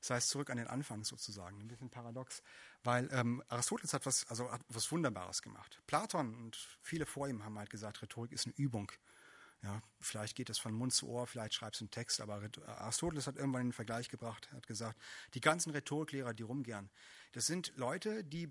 [0.00, 1.60] Das heißt, zurück an den Anfang sozusagen.
[1.60, 2.42] Ein bisschen paradox,
[2.82, 5.80] weil ähm, Aristoteles hat was, also hat was Wunderbares gemacht.
[5.86, 8.90] Platon und viele vor ihm haben halt gesagt, Rhetorik ist eine Übung.
[9.62, 13.26] Ja, vielleicht geht das von Mund zu Ohr, vielleicht schreibst du einen Text, aber Aristoteles
[13.26, 14.98] hat irgendwann einen Vergleich gebracht, hat gesagt,
[15.34, 16.88] die ganzen Rhetoriklehrer, die rumgern,
[17.32, 18.48] das sind Leute, die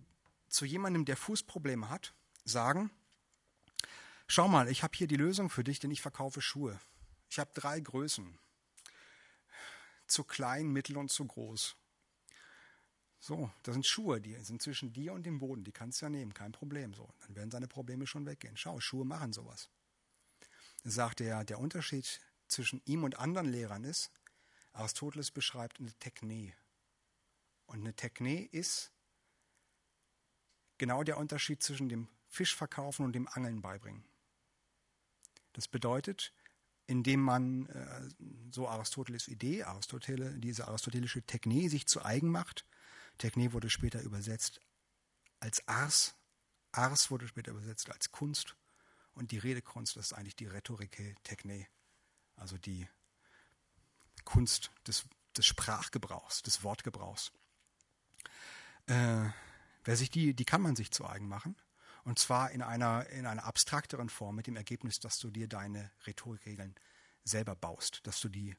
[0.50, 2.14] zu jemandem, der Fußprobleme hat,
[2.46, 2.92] sagen,
[4.28, 6.80] schau mal, ich habe hier die Lösung für dich, denn ich verkaufe Schuhe.
[7.30, 8.38] Ich habe drei Größen.
[10.08, 11.76] Zu klein, mittel und zu groß.
[13.20, 16.10] So, das sind Schuhe, die sind zwischen dir und dem Boden, die kannst du ja
[16.10, 16.94] nehmen, kein Problem.
[16.94, 18.56] So, dann werden seine Probleme schon weggehen.
[18.56, 19.70] Schau, Schuhe machen sowas
[20.84, 24.12] sagt er, der Unterschied zwischen ihm und anderen Lehrern ist,
[24.74, 26.54] Aristoteles beschreibt eine Techne.
[27.66, 28.92] Und eine Techne ist
[30.78, 34.04] genau der Unterschied zwischen dem Fischverkaufen und dem Angeln beibringen.
[35.54, 36.34] Das bedeutet,
[36.88, 38.10] indem man äh,
[38.52, 42.66] so Aristoteles Idee, Aristotele, diese aristotelische Techne sich zu eigen macht.
[43.20, 44.60] Techne wurde später übersetzt
[45.40, 46.16] als Ars.
[46.72, 48.56] Ars wurde später übersetzt als Kunst.
[49.14, 51.68] Und die Redekunst ist eigentlich die Rhetorike Techne,
[52.36, 52.88] also die
[54.24, 55.06] Kunst des,
[55.36, 57.32] des Sprachgebrauchs, des Wortgebrauchs.
[58.88, 59.30] Äh,
[59.84, 61.56] wer sich die, die kann man sich zu eigen machen.
[62.06, 65.92] Und zwar in einer, in einer abstrakteren Form mit dem Ergebnis, dass du dir deine
[66.08, 66.76] Rhetorikregeln
[67.24, 68.56] selber baust, dass du die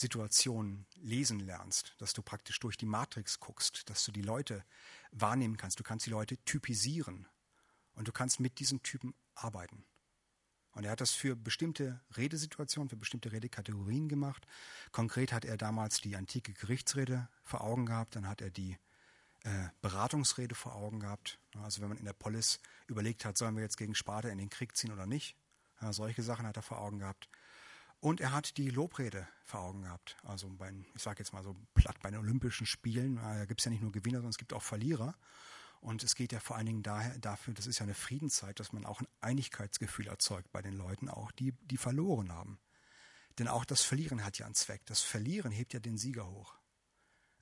[0.00, 4.64] Situation lesen lernst, dass du praktisch durch die Matrix guckst, dass du die Leute
[5.12, 5.78] wahrnehmen kannst.
[5.78, 7.28] Du kannst die Leute typisieren
[7.94, 9.84] und du kannst mit diesen Typen arbeiten.
[10.72, 14.46] Und er hat das für bestimmte Redesituationen, für bestimmte Redekategorien gemacht.
[14.92, 18.78] Konkret hat er damals die antike Gerichtsrede vor Augen gehabt, dann hat er die
[19.42, 21.38] äh, Beratungsrede vor Augen gehabt.
[21.62, 24.48] Also wenn man in der Polis überlegt hat, sollen wir jetzt gegen Sparta in den
[24.48, 25.36] Krieg ziehen oder nicht.
[25.80, 27.28] Ja, solche Sachen hat er vor Augen gehabt.
[28.00, 30.16] Und er hat die Lobrede vor Augen gehabt.
[30.24, 33.66] Also bei, ich sage jetzt mal so platt, bei den Olympischen Spielen, da gibt es
[33.66, 35.14] ja nicht nur Gewinner, sondern es gibt auch Verlierer.
[35.80, 38.72] Und es geht ja vor allen Dingen daher, dafür, das ist ja eine Friedenszeit, dass
[38.72, 42.58] man auch ein Einigkeitsgefühl erzeugt bei den Leuten, auch die, die verloren haben.
[43.38, 44.84] Denn auch das Verlieren hat ja einen Zweck.
[44.86, 46.59] Das Verlieren hebt ja den Sieger hoch.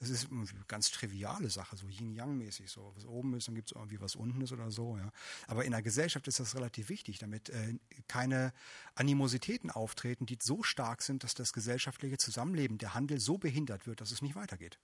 [0.00, 3.76] Es ist eine ganz triviale Sache, so Yin-Yang-mäßig, so was oben ist, dann gibt es
[3.76, 4.96] irgendwie was unten ist oder so.
[4.96, 5.10] Ja.
[5.46, 8.52] Aber in der Gesellschaft ist das relativ wichtig, damit äh, keine
[8.94, 14.00] Animositäten auftreten, die so stark sind, dass das gesellschaftliche Zusammenleben, der Handel so behindert wird,
[14.00, 14.78] dass es nicht weitergeht.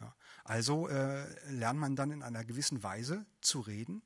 [0.00, 0.14] Ja.
[0.44, 4.02] Also äh, lernt man dann in einer gewissen Weise zu reden,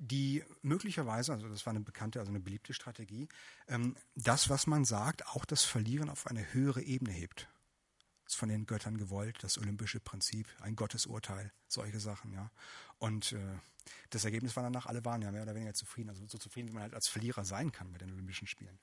[0.00, 3.28] die möglicherweise, also das war eine bekannte, also eine beliebte Strategie,
[3.68, 7.48] ähm, das, was man sagt, auch das Verlieren auf eine höhere Ebene hebt.
[8.30, 12.48] Ist von den Göttern gewollt, das olympische Prinzip, ein Gottesurteil, solche Sachen, ja.
[12.98, 13.58] Und äh,
[14.10, 16.72] das Ergebnis war danach, alle waren ja mehr oder weniger zufrieden, also so zufrieden, wie
[16.74, 18.78] man halt als Verlierer sein kann bei den Olympischen Spielen.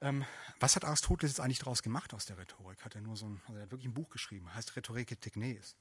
[0.00, 0.24] Ähm,
[0.60, 2.84] was hat Aristoteles jetzt eigentlich daraus gemacht aus der Rhetorik?
[2.84, 5.74] Hat er nur so ein, also er hat wirklich ein Buch geschrieben, heißt Rhetorik Technes.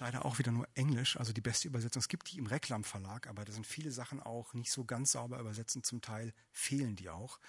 [0.00, 2.00] Leider auch wieder nur Englisch, also die beste Übersetzung.
[2.00, 5.12] Es gibt die im Reklam Verlag, aber da sind viele Sachen auch nicht so ganz
[5.12, 7.40] sauber übersetzt zum Teil fehlen die auch.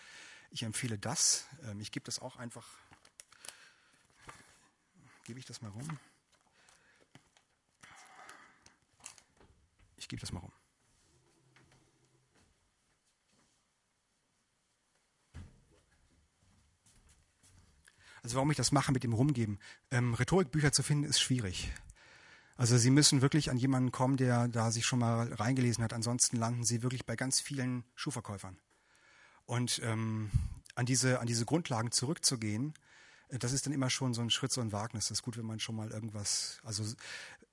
[0.56, 1.48] Ich empfehle das.
[1.66, 2.66] Ähm, ich gebe das auch einfach.
[5.26, 6.00] Gebe ich das mal rum?
[9.98, 10.54] Ich gebe das mal rum.
[18.24, 19.60] Also warum ich das mache mit dem Rumgeben.
[19.92, 21.74] Ähm, Rhetorikbücher zu finden ist schwierig.
[22.56, 25.92] Also Sie müssen wirklich an jemanden kommen, der da sich schon mal reingelesen hat.
[25.92, 28.58] Ansonsten landen Sie wirklich bei ganz vielen Schuhverkäufern.
[29.46, 30.32] Und ähm,
[30.76, 32.74] an, diese, an diese Grundlagen zurückzugehen,
[33.30, 35.08] äh, das ist dann immer schon so ein Schritt, so ein Wagnis.
[35.08, 36.84] Das ist gut, wenn man schon mal irgendwas, also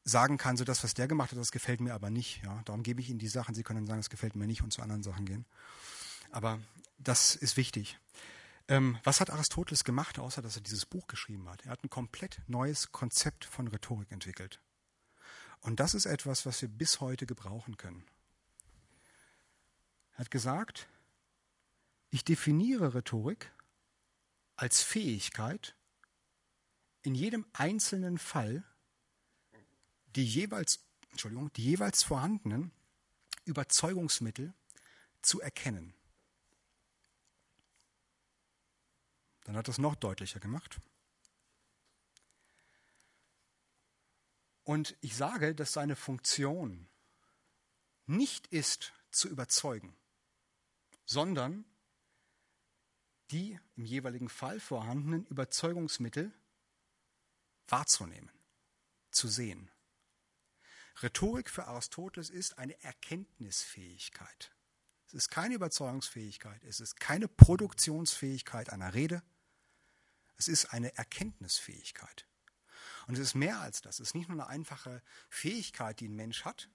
[0.05, 2.43] sagen kann, so das, was der gemacht hat, das gefällt mir aber nicht.
[2.45, 3.55] Ja, darum gebe ich Ihnen die Sachen.
[3.55, 5.45] Sie können dann sagen, das gefällt mir nicht und zu anderen Sachen gehen.
[6.31, 6.59] Aber
[6.99, 7.99] das ist wichtig.
[8.69, 11.65] Ähm, was hat Aristoteles gemacht, außer dass er dieses Buch geschrieben hat?
[11.65, 14.61] Er hat ein komplett neues Konzept von Rhetorik entwickelt.
[15.61, 18.05] Und das ist etwas, was wir bis heute gebrauchen können.
[20.15, 20.89] Er hat gesagt,
[22.13, 23.51] ich definiere Rhetorik
[24.55, 25.75] als Fähigkeit,
[27.01, 28.63] in jedem einzelnen Fall
[30.15, 32.71] die jeweils, Entschuldigung, die jeweils vorhandenen
[33.47, 34.53] Überzeugungsmittel
[35.23, 35.95] zu erkennen.
[39.45, 40.81] Dann hat es noch deutlicher gemacht.
[44.65, 46.89] Und ich sage, dass seine Funktion
[48.05, 49.97] nicht ist zu überzeugen,
[51.07, 51.65] sondern
[53.33, 56.33] die im jeweiligen Fall vorhandenen Überzeugungsmittel
[57.67, 58.31] wahrzunehmen,
[59.11, 59.71] zu sehen.
[61.03, 64.55] Rhetorik für Aristoteles ist eine Erkenntnisfähigkeit.
[65.07, 69.23] Es ist keine Überzeugungsfähigkeit, es ist keine Produktionsfähigkeit einer Rede,
[70.37, 72.27] es ist eine Erkenntnisfähigkeit.
[73.07, 74.01] Und es ist mehr als das.
[74.01, 76.69] Es ist nicht nur eine einfache Fähigkeit, die ein Mensch hat,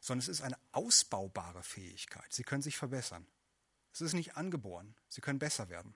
[0.00, 2.32] sondern es ist eine ausbaubare Fähigkeit.
[2.32, 3.26] Sie können sich verbessern.
[3.92, 4.94] Es ist nicht angeboren.
[5.08, 5.94] Sie können besser werden.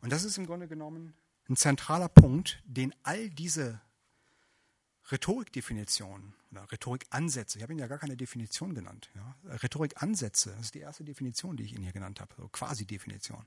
[0.00, 1.14] Und das ist im Grunde genommen
[1.48, 3.80] ein zentraler Punkt, den all diese
[5.10, 9.10] Rhetorikdefinitionen oder Rhetorikansätze, ich habe Ihnen ja gar keine Definition genannt.
[9.14, 9.36] Ja?
[9.44, 13.44] Rhetorikansätze, das ist die erste Definition, die ich Ihnen hier genannt habe, so Quasi-Definition.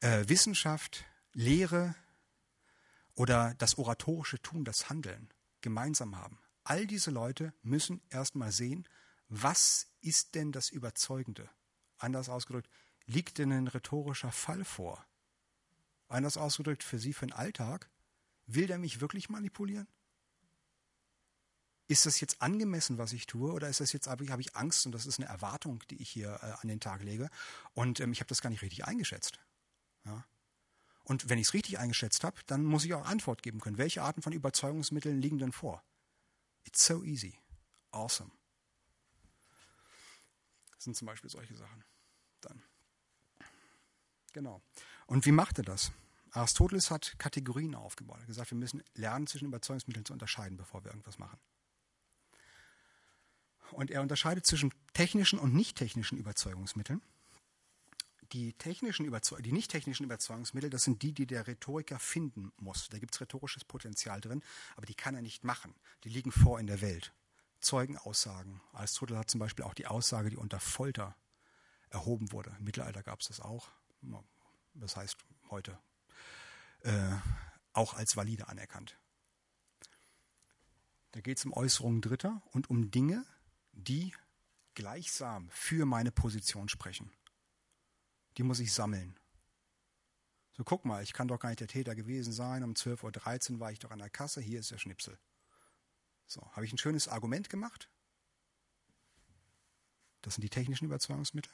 [0.00, 1.94] Äh, Wissenschaft, Lehre
[3.14, 5.28] oder das oratorische Tun, das Handeln
[5.60, 6.38] gemeinsam haben.
[6.64, 8.86] All diese Leute müssen erstmal sehen,
[9.28, 11.48] was ist denn das Überzeugende?
[12.02, 12.68] Anders ausgedrückt,
[13.06, 15.04] liegt denn ein rhetorischer Fall vor?
[16.08, 17.88] Anders ausgedrückt, für Sie, für den Alltag,
[18.46, 19.86] will der mich wirklich manipulieren?
[21.88, 24.92] Ist das jetzt angemessen, was ich tue, oder ist das jetzt, habe ich Angst und
[24.92, 27.28] das ist eine Erwartung, die ich hier äh, an den Tag lege
[27.74, 29.40] und ähm, ich habe das gar nicht richtig eingeschätzt?
[30.04, 30.24] Ja?
[31.04, 33.78] Und wenn ich es richtig eingeschätzt habe, dann muss ich auch Antwort geben können.
[33.78, 35.82] Welche Arten von Überzeugungsmitteln liegen denn vor?
[36.64, 37.38] It's so easy.
[37.90, 38.30] Awesome.
[40.74, 41.84] Das sind zum Beispiel solche Sachen.
[42.42, 42.62] Dann.
[44.32, 44.62] Genau.
[45.06, 45.92] Und wie macht er das?
[46.32, 48.16] Aristoteles hat Kategorien aufgebaut.
[48.16, 51.38] Er hat gesagt, wir müssen lernen, zwischen Überzeugungsmitteln zu unterscheiden, bevor wir irgendwas machen.
[53.72, 57.02] Und er unterscheidet zwischen technischen und nicht technischen Überzeugungsmitteln.
[58.32, 62.88] Die, technischen Überzeug die nicht technischen Überzeugungsmittel, das sind die, die der Rhetoriker finden muss.
[62.88, 64.42] Da gibt es rhetorisches Potenzial drin,
[64.74, 65.74] aber die kann er nicht machen.
[66.04, 67.12] Die liegen vor in der Welt.
[67.60, 68.62] Zeugenaussagen.
[68.72, 71.14] Aristoteles hat zum Beispiel auch die Aussage, die unter Folter
[71.92, 72.54] erhoben wurde.
[72.58, 73.68] Im Mittelalter gab es das auch.
[74.74, 75.16] Das heißt
[75.50, 75.78] heute
[76.80, 77.12] äh,
[77.72, 78.98] auch als valide anerkannt.
[81.12, 83.24] Da geht es um Äußerungen Dritter und um Dinge,
[83.72, 84.14] die
[84.74, 87.12] gleichsam für meine Position sprechen
[88.36, 89.18] die muss ich sammeln.
[90.56, 92.62] So, guck mal, ich kann doch gar nicht der Täter gewesen sein.
[92.62, 95.18] Um 12.13 Uhr war ich doch an der Kasse, hier ist der Schnipsel.
[96.26, 97.88] So, habe ich ein schönes Argument gemacht?
[100.20, 101.52] Das sind die technischen Überzeugungsmittel.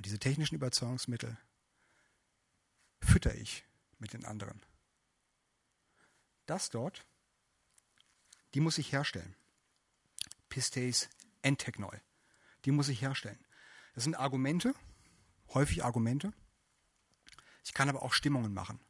[0.00, 1.36] Und diese technischen Überzeugungsmittel
[3.02, 3.66] fütter ich
[3.98, 4.58] mit den anderen.
[6.46, 7.04] Das dort,
[8.54, 9.36] die muss ich herstellen.
[10.48, 11.10] Pistes
[11.42, 12.00] Enteknoi.
[12.64, 13.44] Die muss ich herstellen.
[13.94, 14.72] Das sind Argumente,
[15.52, 16.32] häufig Argumente.
[17.66, 18.80] Ich kann aber auch Stimmungen machen.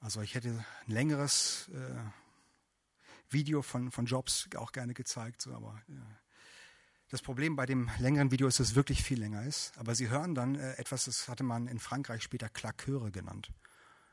[0.00, 2.00] Also ich hätte ein längeres äh,
[3.28, 6.18] Video von, von Jobs auch gerne gezeigt, so, aber ja.
[7.08, 9.72] Das Problem bei dem längeren Video ist, dass es wirklich viel länger ist.
[9.78, 13.50] Aber Sie hören dann äh, etwas, das hatte man in Frankreich später Claqueure genannt.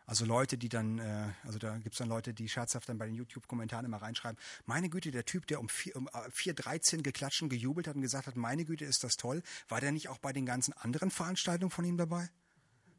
[0.06, 3.06] Also Leute, die dann, äh, also da gibt es dann Leute, die scherzhaft dann bei
[3.06, 7.50] den YouTube-Kommentaren immer reinschreiben, meine Güte, der Typ, der um 4.13 um 4, äh, geklatscht
[7.50, 10.34] gejubelt hat und gesagt hat, meine Güte, ist das toll, war der nicht auch bei
[10.34, 12.30] den ganzen anderen Veranstaltungen von ihm dabei?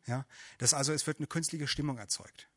[0.06, 0.26] Ja,
[0.58, 2.48] das also, es wird eine künstliche Stimmung erzeugt.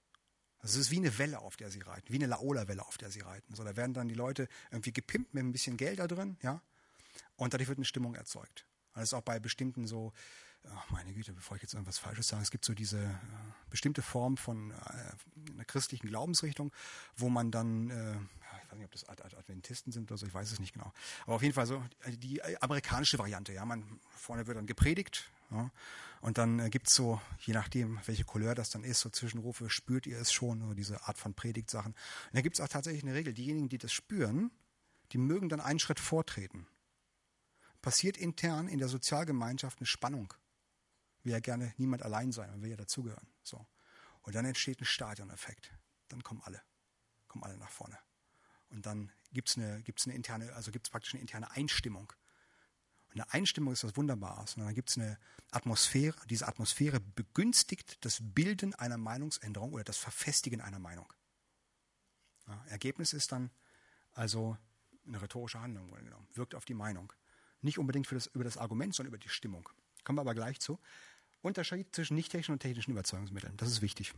[0.59, 3.11] Also es ist wie eine Welle, auf der sie reiten, wie eine Laola-Welle, auf der
[3.11, 3.53] sie reiten.
[3.53, 6.61] So, da werden dann die Leute irgendwie gepimpt mit ein bisschen Geld da drin, ja,
[7.35, 8.65] und dadurch wird eine Stimmung erzeugt.
[8.95, 10.11] Ist auch bei bestimmten so
[10.75, 13.15] ach meine Güte, bevor ich jetzt irgendwas Falsches sage, es gibt so diese äh,
[13.69, 16.71] bestimmte Form von äh, einer christlichen Glaubensrichtung,
[17.15, 18.15] wo man dann, äh,
[18.63, 20.73] ich weiß nicht, ob das Ad Ad Adventisten sind oder so, ich weiß es nicht
[20.73, 20.91] genau.
[21.23, 25.29] Aber auf jeden Fall so äh, die amerikanische Variante, ja, man vorne wird dann gepredigt,
[25.51, 25.71] ja,
[26.19, 30.07] und dann äh, es so, je nachdem, welche Couleur das dann ist, so Zwischenrufe, spürt
[30.07, 31.93] ihr es schon, so diese Art von Predigtsachen.
[31.93, 34.51] Und da gibt es auch tatsächlich eine Regel, diejenigen, die das spüren,
[35.13, 36.67] die mögen dann einen Schritt vortreten.
[37.87, 40.33] Passiert intern in der Sozialgemeinschaft eine Spannung
[41.23, 43.25] will ja gerne niemand allein sein, man will ja dazugehören.
[43.43, 43.65] So.
[44.23, 45.71] Und dann entsteht ein Stadioneffekt.
[46.09, 46.61] Dann kommen alle,
[47.29, 47.97] kommen alle nach vorne.
[48.71, 52.11] Und dann gibt es eine, gibt's eine interne, also gibt es praktisch eine interne Einstimmung.
[53.07, 54.57] Und eine Einstimmung ist was Wunderbares.
[54.57, 55.17] Und dann gibt es eine
[55.51, 56.17] Atmosphäre.
[56.29, 61.13] Diese Atmosphäre begünstigt das Bilden einer Meinungsänderung oder das Verfestigen einer Meinung.
[62.47, 63.49] Ja, Ergebnis ist dann
[64.11, 64.57] also
[65.05, 67.13] eine rhetorische Handlung, genommen, wirkt auf die Meinung.
[67.61, 69.69] Nicht unbedingt das, über das Argument, sondern über die Stimmung.
[70.03, 70.79] Kommen wir aber gleich zu.
[71.41, 73.57] Unterschied zwischen nicht technischen und technischen Überzeugungsmitteln.
[73.57, 74.13] Das ist wichtig.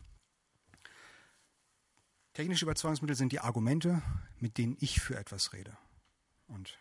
[2.32, 4.02] Technische Überzeugungsmittel sind die Argumente,
[4.38, 5.76] mit denen ich für etwas rede.
[6.46, 6.78] Und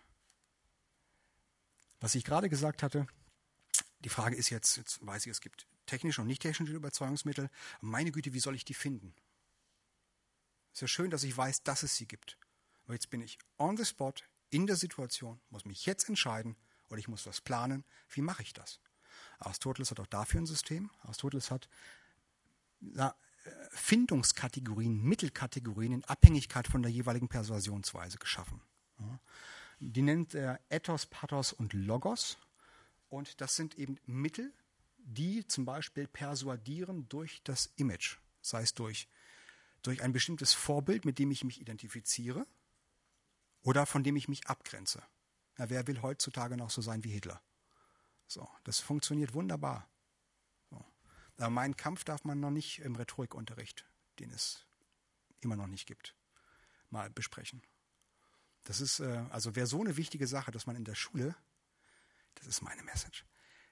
[1.99, 3.07] was ich gerade gesagt hatte,
[3.99, 7.49] die Frage ist jetzt, jetzt weiß ich, es gibt technische und nicht technische Überzeugungsmittel.
[7.81, 9.13] Meine Güte, wie soll ich die finden?
[10.71, 12.37] Ist ja schön, dass ich weiß, dass es sie gibt.
[12.85, 14.13] Aber jetzt bin ich on the spot,
[14.49, 16.55] in der Situation, muss mich jetzt entscheiden
[16.89, 17.83] oder ich muss was planen.
[18.09, 18.79] Wie mache ich das?
[19.39, 20.89] Aristoteles hat auch dafür ein System.
[21.03, 21.69] Aristoteles hat
[22.79, 28.61] na, äh, Findungskategorien, Mittelkategorien in Abhängigkeit von der jeweiligen Persuasionsweise geschaffen.
[29.79, 32.37] Die nennt er Ethos, Pathos und Logos.
[33.09, 34.53] Und das sind eben Mittel,
[34.97, 39.07] die zum Beispiel persuadieren durch das Image, sei es durch,
[39.81, 42.45] durch ein bestimmtes Vorbild, mit dem ich mich identifiziere,
[43.61, 45.03] oder von dem ich mich abgrenze.
[45.57, 47.41] Ja, wer will heutzutage noch so sein wie Hitler?
[48.27, 49.89] So, das funktioniert wunderbar.
[50.69, 50.85] So.
[51.37, 53.85] Aber meinen Kampf darf man noch nicht im Rhetorikunterricht,
[54.19, 54.65] den es
[55.41, 56.15] immer noch nicht gibt,
[56.89, 57.61] mal besprechen.
[58.63, 61.35] Das ist äh, also wäre so eine wichtige Sache, dass man in der Schule,
[62.35, 63.25] das ist meine Message,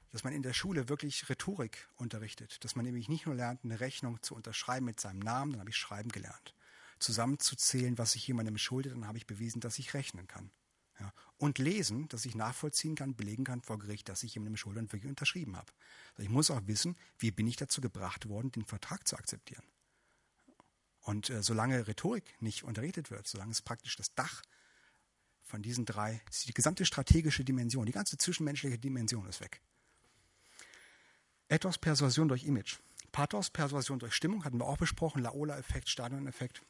[0.10, 3.80] dass man in der Schule wirklich Rhetorik unterrichtet, dass man nämlich nicht nur lernt, eine
[3.80, 6.56] Rechnung zu unterschreiben mit seinem Namen, dann habe ich schreiben gelernt,
[7.00, 10.52] zusammenzuzählen, was ich jemandem schulde, dann habe ich bewiesen, dass ich rechnen kann.
[11.00, 11.14] Ja.
[11.38, 14.92] Und lesen, dass ich nachvollziehen kann, belegen kann vor Gericht, dass ich jemandem schulde und
[14.92, 15.72] wirklich unterschrieben habe.
[16.12, 19.64] Also ich muss auch wissen, wie bin ich dazu gebracht worden, den Vertrag zu akzeptieren.
[21.02, 24.42] Und äh, solange Rhetorik nicht unterrichtet wird, solange es praktisch das Dach
[25.44, 29.62] von diesen drei, die gesamte strategische Dimension, die ganze zwischenmenschliche Dimension ist weg.
[31.48, 32.80] Ethos, Persuasion durch Image.
[33.14, 36.62] Pathos, Persuasion durch Stimmung, hatten wir auch besprochen, Laola-Effekt, Stadion-Effekt.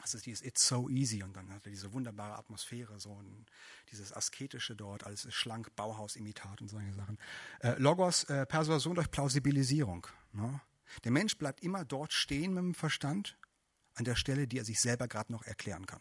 [0.00, 3.46] Das ist dieses It's so easy und dann hat er diese wunderbare Atmosphäre, so ein,
[3.90, 7.18] dieses asketische dort, alles ist schlank, Bauhaus-Imitat und solche Sachen.
[7.60, 10.06] Äh, Logos, äh, Persuasion durch Plausibilisierung.
[10.32, 10.60] Ne?
[11.04, 13.36] Der Mensch bleibt immer dort stehen mit dem Verstand,
[13.94, 16.00] an der Stelle, die er sich selber gerade noch erklären kann.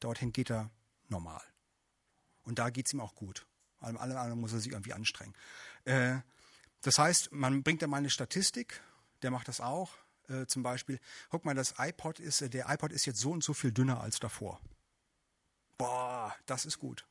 [0.00, 0.70] Dorthin geht er
[1.08, 1.42] normal.
[2.42, 3.46] Und da geht es ihm auch gut.
[3.80, 5.34] Allem anderen muss er sich irgendwie anstrengen.
[5.84, 6.18] Äh,
[6.82, 8.80] das heißt, man bringt da mal eine Statistik,
[9.22, 9.96] der macht das auch.
[10.28, 10.98] Äh, zum Beispiel,
[11.28, 14.00] guck mal, das iPod ist, äh, der iPod ist jetzt so und so viel dünner
[14.00, 14.60] als davor.
[15.76, 17.06] Boah, das ist gut.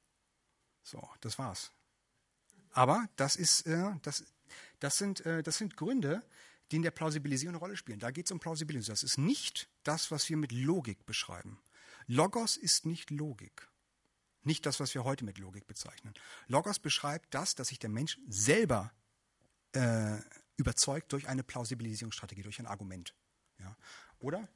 [0.84, 1.72] So, das war's.
[2.72, 4.26] Aber das ist, äh, das,
[4.80, 6.24] das sind, äh, das sind Gründe,
[6.72, 8.00] die in der Plausibilisierung eine Rolle spielen.
[8.00, 8.94] Da geht es um Plausibilisierung.
[8.94, 11.60] Das ist nicht das, was wir mit Logik beschreiben.
[12.08, 13.68] Logos ist nicht Logik.
[14.42, 16.14] Nicht das, was wir heute mit Logik bezeichnen.
[16.48, 18.92] Logos beschreibt das, dass sich der Mensch selber
[19.74, 20.18] äh,
[20.58, 23.16] überzeugt durch eine Plausibilisierungsstrategie, durch ein Argument.
[23.60, 23.76] Ja?
[24.20, 24.48] Oder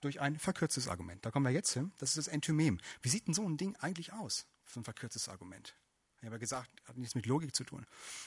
[0.00, 1.24] durch ein verkürztes Argument.
[1.24, 1.92] Da kommen wir jetzt hin.
[1.98, 2.80] Das ist das Enthymem.
[3.00, 5.76] Wie sieht denn so ein Ding eigentlich aus, so ein verkürztes Argument?
[6.18, 7.84] Ich habe ja gesagt, hat nichts mit Logik zu tun.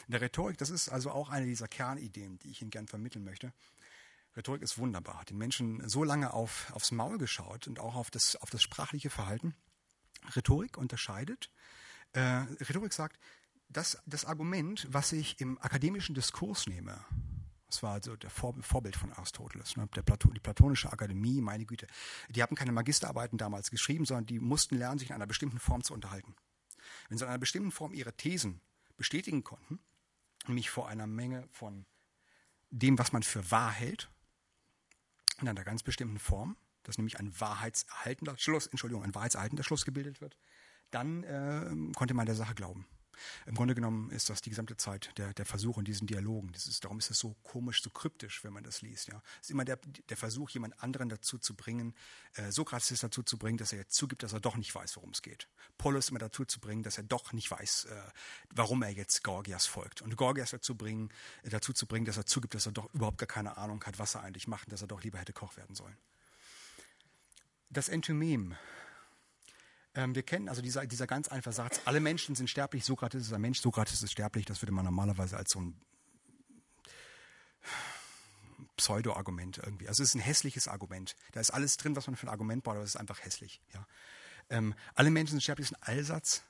[0.08, 3.24] In der Rhetorik, das ist also auch eine dieser Kernideen, die ich Ihnen gern vermitteln
[3.24, 3.54] möchte.
[4.36, 8.12] Rhetorik ist wunderbar, hat den Menschen so lange auf, aufs Maul geschaut und auch auf
[8.12, 9.56] das, auf das sprachliche Verhalten.
[10.36, 11.50] Rhetorik unterscheidet.
[12.12, 13.18] Äh, Rhetorik sagt,
[13.70, 17.04] das, das Argument, was ich im akademischen Diskurs nehme,
[17.68, 19.88] das war also der Vor Vorbild von Aristoteles, ne?
[19.96, 21.88] der Platon, die platonische Akademie, meine Güte.
[22.30, 25.84] Die haben keine Magisterarbeiten damals geschrieben, sondern die mussten lernen, sich in einer bestimmten Form
[25.84, 26.36] zu unterhalten.
[27.10, 28.62] Wenn sie in einer bestimmten Form ihre Thesen
[28.98, 29.80] bestätigen konnten,
[30.48, 31.86] nämlich vor einer Menge von
[32.70, 34.10] dem, was man für wahr hält,
[35.42, 40.22] in einer ganz bestimmten Form, dass nämlich ein wahrheitserhaltender Schluss, Entschuldigung, ein wahrheitserhaltender Schluss gebildet
[40.22, 40.38] wird,
[40.92, 42.88] dann äh, konnte man der Sache glauben.
[43.46, 46.52] Im Grunde genommen ist das die gesamte Zeit der, der Versuch in diesen Dialogen.
[46.54, 49.08] Das ist, darum ist es so komisch, so kryptisch, wenn man das liest.
[49.08, 49.22] Ja.
[49.42, 51.94] Es ist immer der, der Versuch, jemand anderen dazu zu bringen,
[52.36, 55.12] äh, Sokrates dazu zu bringen, dass er jetzt zugibt, dass er doch nicht weiß, worum
[55.12, 55.48] es geht.
[55.78, 58.02] Pollus immer dazu zu bringen, dass er doch nicht weiß, äh,
[58.52, 60.02] warum er jetzt Gorgias folgt.
[60.02, 61.10] Und Gorgias dazu, bringen,
[61.44, 64.00] äh, dazu zu bringen, dass er zugibt, dass er doch überhaupt gar keine Ahnung hat,
[64.00, 65.98] was er eigentlich macht und dass er doch lieber hätte Koch werden sollen.
[67.70, 68.58] Das Enthymem, ähm,
[69.96, 73.42] wir kennen also dieser, dieser ganz einfache Satz, alle Menschen sind sterblich, Sokrates ist ein
[73.42, 75.80] Mensch, Sokrates ist sterblich, das würde man normalerweise als so ein
[78.78, 79.88] Pseudo-Argument irgendwie.
[79.88, 81.16] Also es ist ein hässliches Argument.
[81.32, 83.62] Da ist alles drin, was man für ein Argument braucht, aber es ist einfach hässlich.
[83.74, 83.88] Ja.
[84.50, 86.44] Ähm, alle Menschen sind sterblich ist ein Allsatz.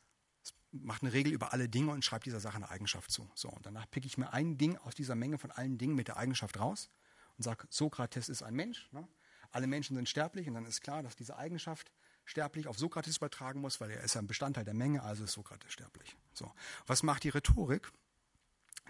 [0.43, 3.29] Es macht eine Regel über alle Dinge und schreibt dieser Sache eine Eigenschaft zu.
[3.35, 6.07] So, und danach picke ich mir ein Ding aus dieser Menge von allen Dingen mit
[6.07, 6.89] der Eigenschaft raus
[7.37, 8.89] und sage, Sokrates ist ein Mensch.
[8.91, 9.07] Ne?
[9.51, 11.91] Alle Menschen sind sterblich und dann ist klar, dass diese Eigenschaft
[12.25, 15.33] sterblich auf Sokrates übertragen muss, weil er ist ja ein Bestandteil der Menge, also ist
[15.33, 16.17] Sokrates sterblich.
[16.33, 16.51] So.
[16.87, 17.91] Was macht die Rhetorik?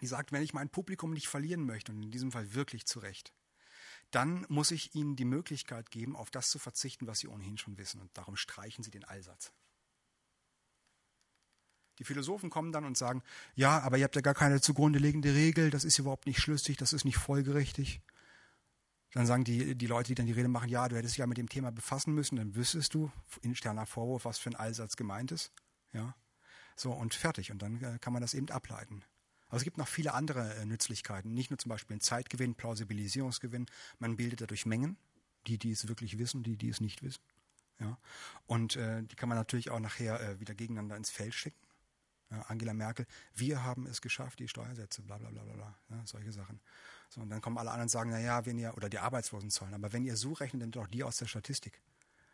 [0.02, 3.00] Die sagt, wenn ich mein Publikum nicht verlieren möchte, und in diesem Fall wirklich zu
[3.00, 3.34] Recht,
[4.12, 7.78] dann muss ich ihnen die Möglichkeit geben, auf das zu verzichten, was sie ohnehin schon
[7.78, 8.02] wissen.
[8.02, 9.52] Und darum streichen sie den Allsatz.
[12.00, 13.24] Die Philosophen kommen dann und sagen,
[13.56, 16.76] ja, aber ihr habt ja gar keine zugrunde liegende Regel, das ist überhaupt nicht schlüssig,
[16.78, 18.02] das ist nicht folgerichtig.
[19.16, 21.26] Dann sagen die, die Leute, die dann die Rede machen, ja, du hättest dich ja
[21.26, 23.10] mit dem Thema befassen müssen, dann wüsstest du,
[23.42, 25.54] in sterner Vorwurf, was für ein Allsatz gemeint ist.
[25.94, 26.16] Ja.
[26.76, 27.50] So, und fertig.
[27.50, 29.06] Und dann äh, kann man das eben ableiten.
[29.48, 31.34] Aber es gibt noch viele andere äh, Nützlichkeiten.
[31.34, 33.68] Nicht nur zum Beispiel ein Zeitgewinn, Plausibilisierungsgewinn.
[34.00, 34.98] Man bildet dadurch Mengen,
[35.48, 37.24] die, die es wirklich wissen, die, die es nicht wissen.
[37.80, 37.98] Ja.
[38.48, 41.66] Und äh, die kann man natürlich auch nachher äh, wieder gegeneinander ins Feld schicken.
[42.48, 46.60] Angela Merkel, wir haben es geschafft, die Steuersätze, bla bla bla bla, ja, solche Sachen.
[47.10, 49.94] So, und dann kommen alle anderen und sagen, naja, wenn ihr, oder die Arbeitslosenzahlen, aber
[49.94, 51.82] wenn ihr so rechnet, dann doch die aus der Statistik.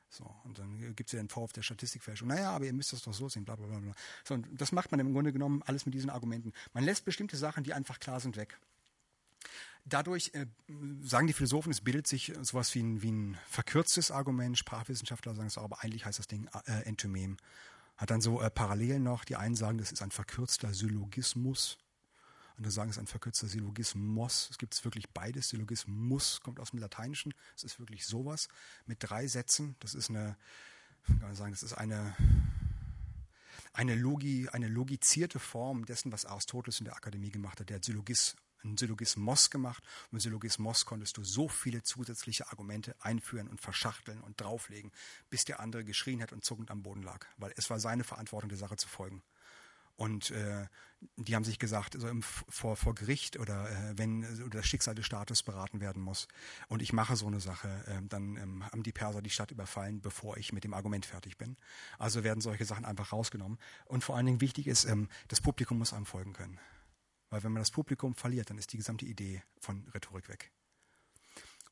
[0.10, 2.28] So, und dann gibt es ja den Vorwurf der Statistikfälschung.
[2.28, 3.94] Naja, aber ihr müsst das doch so sehen, bla bla bla bla.
[4.26, 6.52] So, und das macht man im Grunde genommen alles mit diesen Argumenten.
[6.74, 8.60] Man lässt bestimmte Sachen, die einfach klar sind, weg.
[9.86, 10.48] dadurch, äh,
[11.02, 14.58] sagen die Philosophen, es bildet sich sowas wie ein, wie ein verkürztes Argument.
[14.58, 17.38] Sprachwissenschaftler sagen es auch, aber eigentlich heißt das Ding äh, Entomem.
[17.98, 19.26] Hat dann so äh, Parallelen noch.
[19.26, 21.78] Die einen sagen, das ist ein verkürzter Syllogismus.
[22.58, 24.50] Andere sagen, es ein verkürzter Syllogismus.
[24.50, 25.50] Es gibt wirklich beides.
[25.50, 27.34] Syllogismus kommt aus dem Lateinischen.
[27.56, 28.48] Es ist wirklich sowas
[28.86, 29.76] mit drei Sätzen.
[29.80, 30.38] Das ist eine,
[31.06, 32.16] kann man sagen, das ist eine
[33.74, 37.70] eine, Logi, eine logizierte Form dessen, was Aristoteles in der Akademie gemacht hat.
[37.70, 39.84] Der hat Syllogis, einen Syllogismus gemacht.
[40.06, 44.92] Und mit Syllogismus konntest du so viele zusätzliche Argumente einführen und verschachteln und drauflegen,
[45.30, 47.26] bis der andere geschrien hat und zuckend am Boden lag.
[47.38, 49.22] Weil es war seine Verantwortung, der Sache zu folgen.
[50.02, 50.66] Und äh,
[51.18, 54.66] die haben sich gesagt, also im, vor, vor Gericht oder äh, wenn äh, oder das
[54.66, 56.28] Schicksal des Staates beraten werden muss
[56.70, 60.02] und ich mache so eine Sache, äh, dann ähm, haben die Perser die Stadt überfallen,
[60.02, 61.56] bevor ich mit dem Argument fertig bin.
[62.00, 63.60] Also werden solche Sachen einfach rausgenommen.
[63.86, 66.60] Und vor allen Dingen wichtig ist, ähm, das Publikum muss einem folgen können.
[67.30, 70.52] Weil wenn man das Publikum verliert, dann ist die gesamte Idee von Rhetorik weg.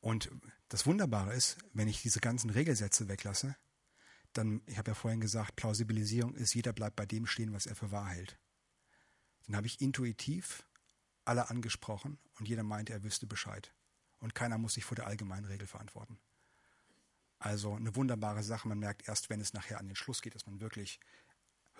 [0.01, 0.29] Und
[0.67, 3.55] das Wunderbare ist, wenn ich diese ganzen Regelsätze weglasse,
[4.33, 7.75] dann, ich habe ja vorhin gesagt, Plausibilisierung ist, jeder bleibt bei dem stehen, was er
[7.75, 8.37] für wahr hält.
[9.45, 10.65] Dann habe ich intuitiv
[11.25, 13.73] alle angesprochen und jeder meinte, er wüsste Bescheid.
[14.19, 16.19] Und keiner muss sich vor der allgemeinen Regel verantworten.
[17.39, 18.67] Also eine wunderbare Sache.
[18.67, 20.99] Man merkt erst, wenn es nachher an den Schluss geht, dass man wirklich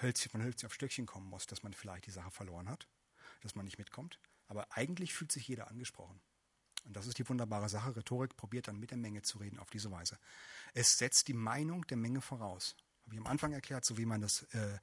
[0.02, 2.88] Hölzchen von Hölzchen auf Stöckchen kommen muss, dass man vielleicht die Sache verloren hat,
[3.41, 4.20] dass man nicht mitkommt.
[4.47, 6.22] Aber eigentlich fühlt sich jeder angesprochen.
[6.86, 7.96] Und das ist die wunderbare Sache.
[7.96, 10.18] Rhetorik probiert dann mit der Menge zu reden auf diese Weise.
[10.74, 12.76] Es setzt die Meinung der Menge voraus.
[13.06, 14.80] Habe ich am Anfang erklärt, so wie man das, äh,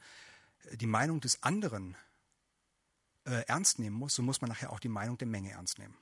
[0.72, 1.96] die Meinung des anderen
[3.24, 5.96] äh, ernst nehmen muss, so muss man nachher auch die Meinung der Menge ernst nehmen.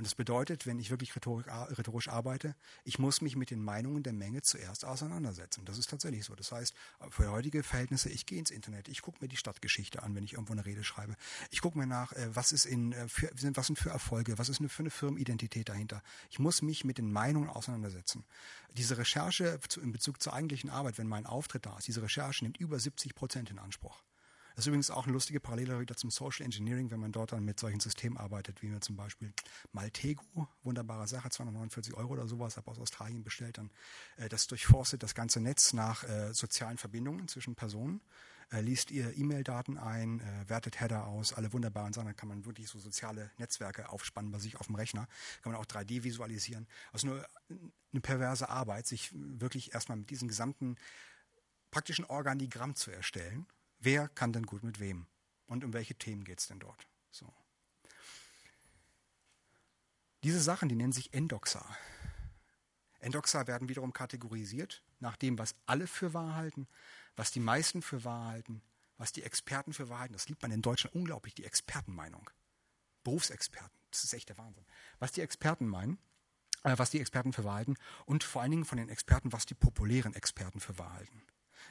[0.00, 4.14] Und das bedeutet, wenn ich wirklich rhetorisch arbeite, ich muss mich mit den Meinungen der
[4.14, 5.66] Menge zuerst auseinandersetzen.
[5.66, 6.34] Das ist tatsächlich so.
[6.34, 6.74] Das heißt,
[7.10, 10.32] für heutige Verhältnisse, ich gehe ins Internet, ich gucke mir die Stadtgeschichte an, wenn ich
[10.32, 11.16] irgendwo eine Rede schreibe.
[11.50, 14.48] Ich gucke mir nach, äh, was ist in, äh, für, was sind für Erfolge, was
[14.48, 16.02] ist für eine Firmenidentität dahinter.
[16.30, 18.24] Ich muss mich mit den Meinungen auseinandersetzen.
[18.78, 22.56] Diese Recherche in Bezug zur eigentlichen Arbeit, wenn mein Auftritt da ist, diese Recherche nimmt
[22.56, 24.00] über 70 Prozent in Anspruch.
[24.60, 27.46] Das ist übrigens auch eine lustige Parallele wieder zum Social Engineering, wenn man dort dann
[27.46, 29.32] mit solchen Systemen arbeitet, wie wir zum Beispiel
[29.72, 33.70] Maltego, wunderbare Sache, 249 Euro oder sowas, habe aus Australien bestellt, dann
[34.18, 38.02] äh, das durchforstet das ganze Netz nach äh, sozialen Verbindungen zwischen Personen,
[38.52, 42.68] äh, liest ihr E-Mail-Daten ein, wertet Header aus, alle wunderbaren Sachen, dann kann man wirklich
[42.68, 45.08] so soziale Netzwerke aufspannen bei sich auf dem Rechner,
[45.40, 46.68] kann man auch 3D visualisieren.
[46.92, 50.76] Also nur eine perverse Arbeit, sich wirklich erstmal mit diesem gesamten
[51.70, 53.46] praktischen Organigramm zu erstellen
[53.80, 55.06] Wer kann denn gut mit wem?
[55.46, 56.86] Und um welche Themen geht es denn dort?
[57.10, 57.32] So.
[60.22, 61.64] Diese Sachen, die nennen sich Endoxa.
[63.00, 66.68] Endoxa werden wiederum kategorisiert nach dem, was alle für wahr halten,
[67.16, 68.62] was die meisten für wahr halten,
[68.98, 70.12] was die Experten für wahr halten.
[70.12, 72.28] Das liebt man in Deutschland unglaublich, die Expertenmeinung.
[73.02, 74.66] Berufsexperten, das ist echt der Wahnsinn.
[74.98, 75.98] Was die Experten meinen,
[76.64, 79.46] äh, was die Experten für wahr halten und vor allen Dingen von den Experten, was
[79.46, 81.22] die populären Experten für wahr halten.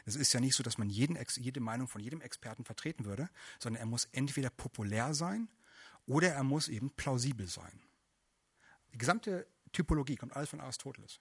[0.05, 3.29] Es ist ja nicht so, dass man jeden, jede Meinung von jedem Experten vertreten würde,
[3.59, 5.49] sondern er muss entweder populär sein
[6.07, 7.81] oder er muss eben plausibel sein.
[8.93, 11.19] Die gesamte Typologie kommt alles von Aristoteles.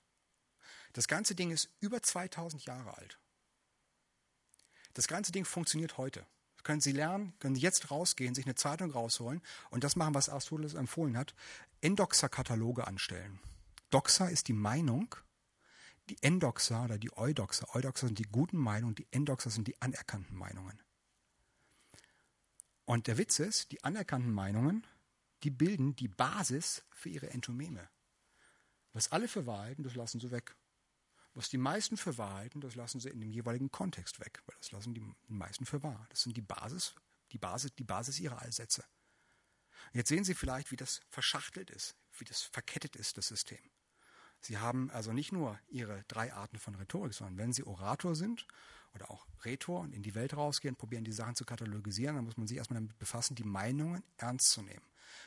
[0.93, 3.19] Das ganze Ding ist über 2000 Jahre alt.
[4.95, 6.27] Das ganze Ding funktioniert heute.
[6.63, 10.29] Können Sie lernen, können Sie jetzt rausgehen, sich eine Zeitung rausholen und das machen, was
[10.29, 11.35] Aristoteles empfohlen hat,
[11.81, 13.39] Endoxa-Kataloge anstellen.
[13.91, 15.15] Doxa ist die Meinung
[16.11, 17.75] die Endoxer oder die Eudoxer.
[17.75, 20.81] Eudoxer sind die guten Meinungen, die Endoxer sind die anerkannten Meinungen.
[22.85, 24.87] Und der Witz ist, die anerkannten Meinungen,
[25.43, 27.89] die bilden die Basis für ihre Entomeme.
[28.93, 30.57] Was alle für wahr das lassen sie weg.
[31.35, 34.73] Was die meisten für wahr das lassen sie in dem jeweiligen Kontext weg, weil das
[34.73, 36.07] lassen die meisten für wahr.
[36.09, 36.95] Das sind die Basis,
[37.31, 38.85] die Basis, die Basis ihrer Allsätze.
[39.93, 43.71] Jetzt sehen Sie vielleicht, wie das verschachtelt ist, wie das verkettet ist, das System.
[44.41, 48.47] Sie haben also nicht nur ihre drei Arten von Rhetorik, sondern wenn Sie Orator sind
[48.95, 52.37] oder auch Rhetor und in die Welt rausgehen, probieren die Sachen zu katalogisieren, dann muss
[52.37, 54.83] man sich erstmal damit befassen, die Meinungen ernst zu nehmen.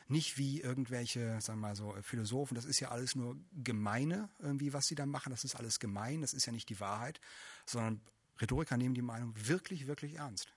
[0.07, 4.73] Nicht wie irgendwelche, sagen wir mal so, Philosophen, das ist ja alles nur gemeine, irgendwie,
[4.73, 7.19] was sie da machen, das ist alles gemein, das ist ja nicht die Wahrheit,
[7.65, 8.01] sondern
[8.39, 10.53] Rhetoriker nehmen die Meinung wirklich, wirklich ernst.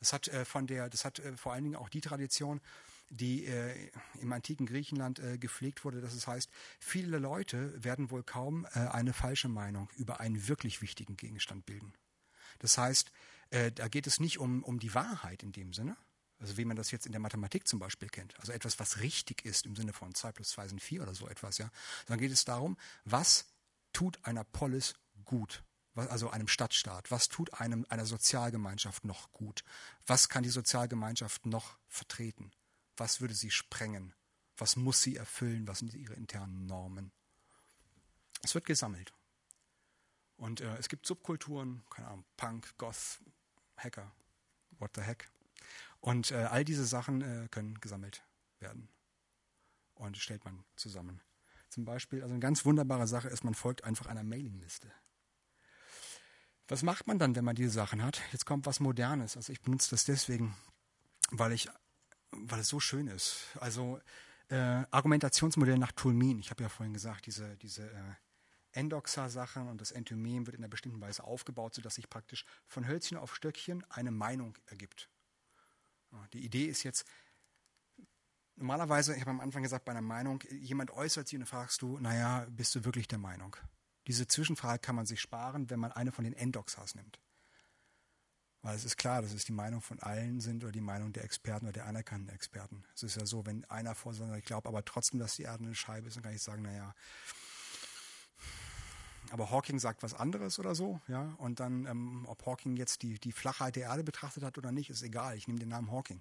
[0.00, 2.60] Das hat äh, von der, das hat äh, vor allen Dingen auch die Tradition,
[3.08, 3.90] die äh,
[4.20, 6.00] im antiken Griechenland äh, gepflegt wurde.
[6.00, 11.16] Das heißt, viele Leute werden wohl kaum äh, eine falsche Meinung über einen wirklich wichtigen
[11.16, 11.92] Gegenstand bilden.
[12.58, 13.12] Das heißt,
[13.50, 15.96] äh, da geht es nicht um, um die Wahrheit in dem Sinne,
[16.38, 19.44] also wie man das jetzt in der Mathematik zum Beispiel kennt, also etwas, was richtig
[19.44, 21.70] ist im Sinne von 2 plus 2 sind 4 oder so etwas, ja,
[22.06, 23.46] sondern geht es darum, was
[23.92, 24.94] tut einer Polis
[25.24, 25.62] gut
[25.96, 27.10] also einem Stadtstaat?
[27.10, 29.64] Was tut einem, einer Sozialgemeinschaft noch gut?
[30.06, 32.52] Was kann die Sozialgemeinschaft noch vertreten?
[32.96, 34.14] Was würde sie sprengen?
[34.56, 35.66] Was muss sie erfüllen?
[35.66, 37.12] Was sind ihre internen Normen?
[38.42, 39.12] Es wird gesammelt.
[40.36, 43.20] Und äh, es gibt Subkulturen, keine Ahnung, Punk, Goth,
[43.76, 44.12] Hacker,
[44.78, 45.30] what the heck.
[46.00, 48.22] Und äh, all diese Sachen äh, können gesammelt
[48.58, 48.88] werden.
[49.94, 51.22] Und stellt man zusammen.
[51.70, 54.92] Zum Beispiel, also eine ganz wunderbare Sache ist, man folgt einfach einer Mailingliste.
[56.68, 58.20] Was macht man dann, wenn man diese Sachen hat?
[58.32, 59.36] Jetzt kommt was Modernes.
[59.36, 60.56] Also ich benutze das deswegen,
[61.30, 61.68] weil ich,
[62.30, 63.56] weil es so schön ist.
[63.60, 64.00] Also
[64.48, 66.38] äh, Argumentationsmodell nach Toulmin.
[66.38, 68.14] Ich habe ja vorhin gesagt, diese, diese äh,
[68.72, 73.16] Endoxa-Sachen und das Enthymem wird in einer bestimmten Weise aufgebaut, sodass sich praktisch von Hölzchen
[73.16, 75.08] auf Stöckchen eine Meinung ergibt.
[76.32, 77.06] Die Idee ist jetzt,
[78.54, 81.98] normalerweise, ich habe am Anfang gesagt, bei einer Meinung, jemand äußert sie und fragst du,
[81.98, 83.56] naja, bist du wirklich der Meinung?
[84.06, 87.18] Diese Zwischenfrage kann man sich sparen, wenn man eine von den Endoxas nimmt.
[88.66, 91.22] Weil es ist klar, dass es die Meinung von allen sind oder die Meinung der
[91.22, 92.82] Experten oder der anerkannten Experten.
[92.96, 95.74] Es ist ja so, wenn einer vorsagt, ich glaube aber trotzdem, dass die Erde eine
[95.76, 96.92] Scheibe ist, dann kann ich sagen, naja,
[99.30, 101.32] aber Hawking sagt was anderes oder so, ja.
[101.38, 104.90] Und dann, ähm, ob Hawking jetzt die, die Flachheit der Erde betrachtet hat oder nicht,
[104.90, 105.36] ist egal.
[105.36, 106.20] Ich nehme den Namen Hawking.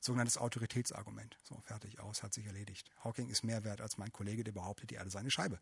[0.00, 1.38] Sogenanntes Autoritätsargument.
[1.42, 2.88] So, fertig, aus, hat sich erledigt.
[3.02, 5.58] Hawking ist mehr wert als mein Kollege, der behauptet, die Erde sei eine Scheibe.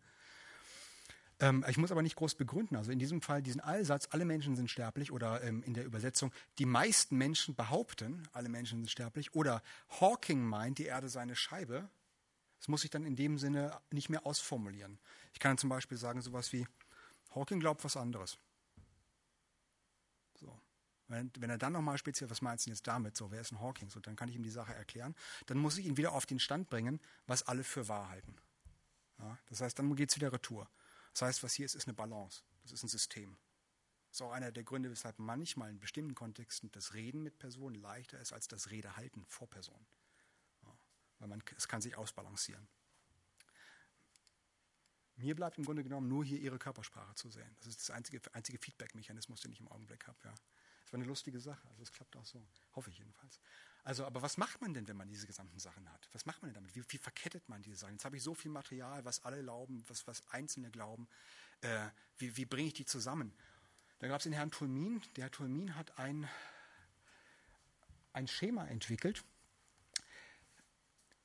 [1.40, 2.76] Ähm, ich muss aber nicht groß begründen.
[2.76, 6.32] Also in diesem Fall diesen Allsatz, alle Menschen sind sterblich oder ähm, in der Übersetzung,
[6.58, 9.62] die meisten Menschen behaupten, alle Menschen sind sterblich oder
[10.00, 11.88] Hawking meint, die Erde sei eine Scheibe,
[12.58, 14.98] das muss ich dann in dem Sinne nicht mehr ausformulieren.
[15.32, 16.66] Ich kann zum Beispiel sagen sowas wie,
[17.34, 18.38] Hawking glaubt was anderes.
[20.34, 20.58] So.
[21.06, 23.16] Wenn, wenn er dann nochmal speziell, was meinst du jetzt damit?
[23.16, 23.90] So, wer ist ein Hawking?
[23.90, 25.14] So, dann kann ich ihm die Sache erklären.
[25.46, 28.34] Dann muss ich ihn wieder auf den Stand bringen, was alle für wahr halten.
[29.18, 30.68] Ja, das heißt, dann geht es wieder retour.
[31.18, 32.42] Das heißt, was hier ist, ist eine Balance.
[32.62, 33.36] Das ist ein System.
[34.08, 37.74] Das ist auch einer der Gründe, weshalb manchmal in bestimmten Kontexten das Reden mit Personen
[37.74, 39.86] leichter ist als das Redehalten vor Personen
[41.18, 42.66] weil man, es kann sich ausbalancieren.
[45.16, 47.56] Mir bleibt im Grunde genommen nur hier ihre Körpersprache zu sehen.
[47.58, 50.18] Das ist das einzige, einzige Feedback-Mechanismus, den ich im Augenblick habe.
[50.24, 50.30] Ja.
[50.84, 51.66] Das war eine lustige Sache.
[51.68, 52.46] Also es klappt auch so.
[52.76, 53.40] Hoffe ich jedenfalls.
[53.84, 56.08] Also, aber was macht man denn, wenn man diese gesamten Sachen hat?
[56.12, 56.74] Was macht man denn damit?
[56.74, 57.94] Wie, wie verkettet man diese Sachen?
[57.94, 61.08] Jetzt habe ich so viel Material, was alle glauben, was, was Einzelne glauben.
[61.62, 63.32] Äh, wie, wie bringe ich die zusammen?
[63.98, 65.02] Da gab es den Herrn Tulmin.
[65.16, 66.28] Der Herr Tulmin hat ein,
[68.12, 69.24] ein Schema entwickelt,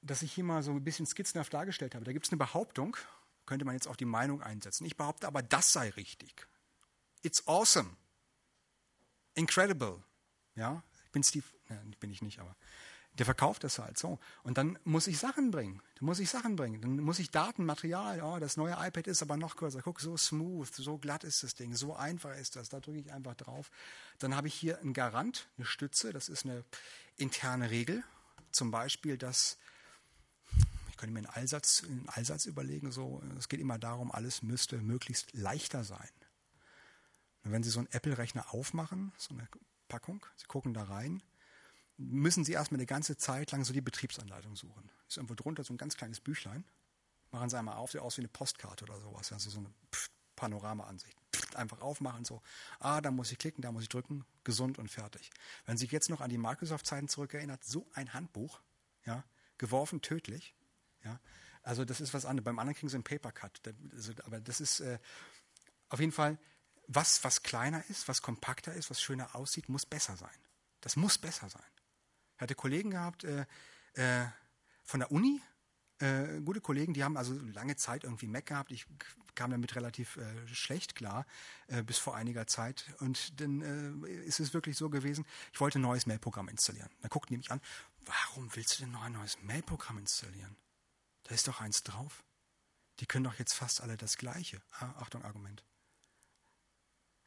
[0.02, 2.06] das ich hier mal so ein bisschen skizzenhaft dargestellt habe.
[2.06, 2.98] Da gibt es eine Behauptung,
[3.46, 4.86] könnte man jetzt auch die Meinung einsetzen.
[4.86, 6.48] Ich behaupte aber, das sei richtig.
[7.22, 7.96] It's awesome.
[9.36, 10.04] Incredible.
[10.56, 10.84] Ja,
[11.14, 12.56] bin Steve, ne, bin ich nicht, aber
[13.18, 14.18] der verkauft das halt so.
[14.42, 15.82] Und dann muss ich Sachen bringen.
[15.96, 16.82] Dann muss ich Sachen bringen.
[16.82, 18.22] Dann muss ich Daten, Material.
[18.24, 19.82] Oh, das neue iPad ist aber noch kürzer.
[19.84, 22.70] Guck, so smooth, so glatt ist das Ding, so einfach ist das.
[22.70, 23.70] Da drücke ich einfach drauf.
[24.18, 26.12] Dann habe ich hier einen Garant, eine Stütze.
[26.12, 26.64] Das ist eine
[27.16, 28.04] interne Regel.
[28.52, 29.58] Zum Beispiel, dass
[30.90, 34.78] ich könnte mir einen Allsatz, einen Allsatz überlegen, so, es geht immer darum, alles müsste
[34.78, 36.10] möglichst leichter sein.
[37.44, 39.48] Und wenn Sie so einen Apple-Rechner aufmachen, so eine
[39.94, 41.22] Packung, Sie gucken da rein,
[41.98, 44.90] müssen Sie erstmal eine ganze Zeit lang so die Betriebsanleitung suchen.
[45.08, 46.66] Ist irgendwo drunter so ein ganz kleines Büchlein.
[47.30, 49.72] Machen Sie einmal auf, sieht aus wie eine Postkarte oder sowas, also so eine
[50.36, 51.16] Panorama-Ansicht.
[51.54, 52.42] Einfach aufmachen, so,
[52.80, 55.30] ah, da muss ich klicken, da muss ich drücken, gesund und fertig.
[55.68, 58.62] Wenn Sie sich jetzt noch an die Microsoft-Zeiten zurückerinnert, so ein Handbuch,
[59.06, 59.24] ja,
[59.60, 60.56] geworfen tödlich.
[61.04, 61.20] Ja,
[61.62, 62.46] also das ist was anderes.
[62.46, 63.62] Beim anderen kriegen sie einen Paper Cut.
[63.92, 64.98] Also, aber das ist äh,
[65.90, 66.40] auf jeden Fall
[66.88, 70.38] was, was kleiner ist, was kompakter ist, was schöner aussieht, muss besser sein.
[70.82, 71.64] Das muss besser sein.
[72.36, 73.46] Ich hatte Kollegen gehabt äh,
[73.94, 74.26] äh,
[74.84, 75.42] von der Uni,
[76.00, 78.72] äh, gute Kollegen, die haben also lange Zeit irgendwie Mac gehabt.
[78.72, 78.86] Ich
[79.36, 81.26] kam damit relativ äh, schlecht klar,
[81.68, 82.94] äh, bis vor einiger Zeit.
[83.00, 86.90] Und dann äh, ist es wirklich so gewesen, ich wollte ein neues Mail-Programm installieren.
[87.02, 87.62] Da guckten die mich an,
[88.06, 90.58] warum willst du denn noch ein neues Mail-Programm installieren?
[91.24, 92.24] Da ist doch eins drauf.
[93.00, 94.62] Die können doch jetzt fast alle das Gleiche.
[94.72, 95.64] Ah, Achtung, Argument.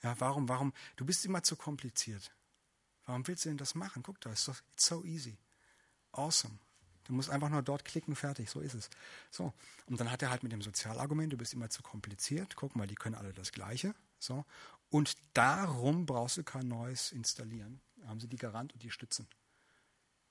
[0.02, 0.72] Ja, warum, warum?
[0.96, 2.32] Du bist immer zu kompliziert.
[3.06, 4.02] Warum willst du denn das machen?
[4.02, 5.38] Guck da, it's so easy.
[6.12, 6.58] Awesome.
[7.04, 8.90] Du musst einfach nur dort klicken, fertig, so ist es.
[9.30, 9.52] So.
[9.86, 12.56] Und dann hat er halt mit dem Sozialargument, du bist immer zu kompliziert.
[12.56, 13.94] Guck mal, die können alle das Gleiche.
[14.18, 14.44] So.
[14.90, 17.80] Und darum brauchst du kein neues installieren.
[17.96, 19.28] Da haben sie die Garant und die Stützen.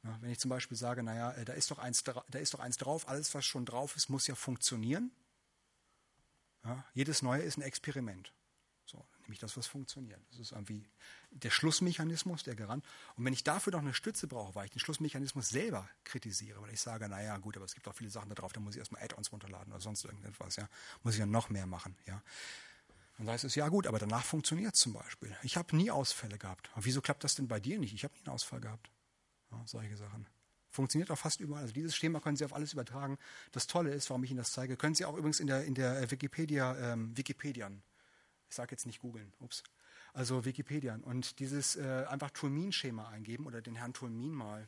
[0.03, 2.59] Ja, wenn ich zum Beispiel sage, naja, äh, da ist, doch eins, da ist doch
[2.59, 5.11] eins drauf, alles, was schon drauf ist, muss ja funktionieren.
[6.63, 8.33] Ja, jedes Neue ist ein Experiment.
[9.25, 10.19] So, dann nehme ich das, was funktioniert.
[10.29, 10.87] Das ist irgendwie
[11.31, 12.85] der Schlussmechanismus, der Garant.
[13.15, 16.71] Und wenn ich dafür noch eine Stütze brauche, weil ich den Schlussmechanismus selber kritisiere, weil
[16.71, 18.79] ich sage, naja, gut, aber es gibt auch viele Sachen da drauf, da muss ich
[18.79, 20.67] erstmal Add-ons runterladen oder sonst irgendetwas, ja.
[21.03, 22.21] Muss ich ja noch mehr machen, ja.
[23.17, 25.35] Dann heißt es, ja gut, aber danach funktioniert es zum Beispiel.
[25.41, 26.69] Ich habe nie Ausfälle gehabt.
[26.73, 27.93] Aber wieso klappt das denn bei dir nicht?
[27.93, 28.91] Ich habe nie einen Ausfall gehabt.
[29.51, 30.27] Ja, solche Sachen.
[30.69, 31.61] Funktioniert auch fast überall.
[31.61, 33.17] Also dieses Schema können Sie auf alles übertragen.
[33.53, 35.73] Das Tolle ist, warum ich Ihnen das zeige, können Sie auch übrigens in der, in
[35.73, 37.81] der Wikipedia, ähm, Wikipedian,
[38.55, 39.63] ich sage jetzt nicht googeln, ups,
[40.13, 44.65] also Wikipedian und dieses äh, einfach Tulmin-Schema eingeben oder den Herrn Tulmin mal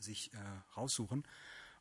[0.00, 0.36] sich äh,
[0.76, 1.22] raussuchen.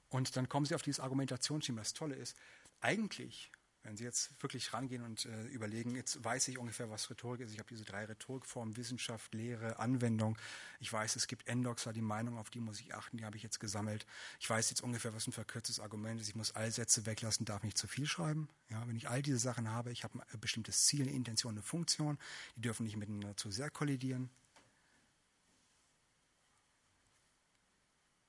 [0.09, 1.81] Und dann kommen Sie auf dieses Argumentationsschema.
[1.81, 2.37] Das Tolle ist,
[2.81, 3.51] eigentlich
[3.87, 7.53] wenn Sie jetzt wirklich rangehen und äh, überlegen, jetzt weiß ich ungefähr, was Rhetorik ist.
[7.53, 10.37] Ich habe diese drei Rhetorikformen, Wissenschaft, Lehre, Anwendung.
[10.81, 13.43] Ich weiß, es gibt Endoxer, die Meinung, auf die muss ich achten, die habe ich
[13.43, 14.05] jetzt gesammelt.
[14.41, 16.27] Ich weiß jetzt ungefähr, was ein verkürztes Argument ist.
[16.27, 18.49] Ich muss alle Sätze weglassen, darf nicht zu viel schreiben.
[18.69, 21.61] Ja, wenn ich all diese Sachen habe, ich habe ein bestimmtes Ziel, eine Intention, eine
[21.61, 22.17] Funktion,
[22.57, 24.29] die dürfen nicht miteinander zu sehr kollidieren.